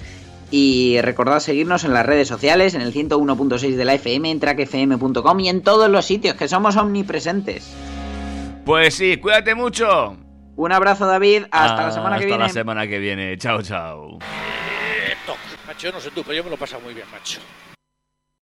Y 0.50 1.00
recordad 1.00 1.40
seguirnos 1.40 1.84
en 1.84 1.92
las 1.92 2.06
redes 2.06 2.28
sociales, 2.28 2.74
en 2.74 2.80
el 2.80 2.92
101.6 2.94 3.74
de 3.74 3.84
la 3.84 3.94
FM, 3.94 4.30
en 4.30 4.40
trackfm.com 4.40 5.40
y 5.40 5.48
en 5.48 5.62
todos 5.62 5.90
los 5.90 6.04
sitios, 6.04 6.36
que 6.36 6.46
somos 6.46 6.76
omnipresentes. 6.76 7.74
Pues 8.64 8.94
sí, 8.94 9.16
cuídate 9.16 9.54
mucho. 9.54 10.16
Un 10.56 10.72
abrazo, 10.72 11.06
David. 11.06 11.44
Hasta 11.50 11.86
la 11.86 11.90
semana 11.90 12.16
que 12.16 12.24
Hasta 12.24 12.26
viene. 12.26 12.42
la 12.44 12.48
semana 12.48 12.86
que 12.86 12.98
viene. 12.98 13.36
Chao, 13.38 13.60
chao. 13.62 14.18
Eh. 14.20 15.14
Macho, 15.66 15.88
yo 15.88 15.92
no 15.92 16.00
sé 16.00 16.10
tú, 16.12 16.22
pero 16.22 16.34
yo 16.34 16.44
me 16.44 16.50
lo 16.50 16.56
he 16.56 16.58
pasado 16.58 16.80
muy 16.82 16.94
bien, 16.94 17.06
macho. 17.12 17.40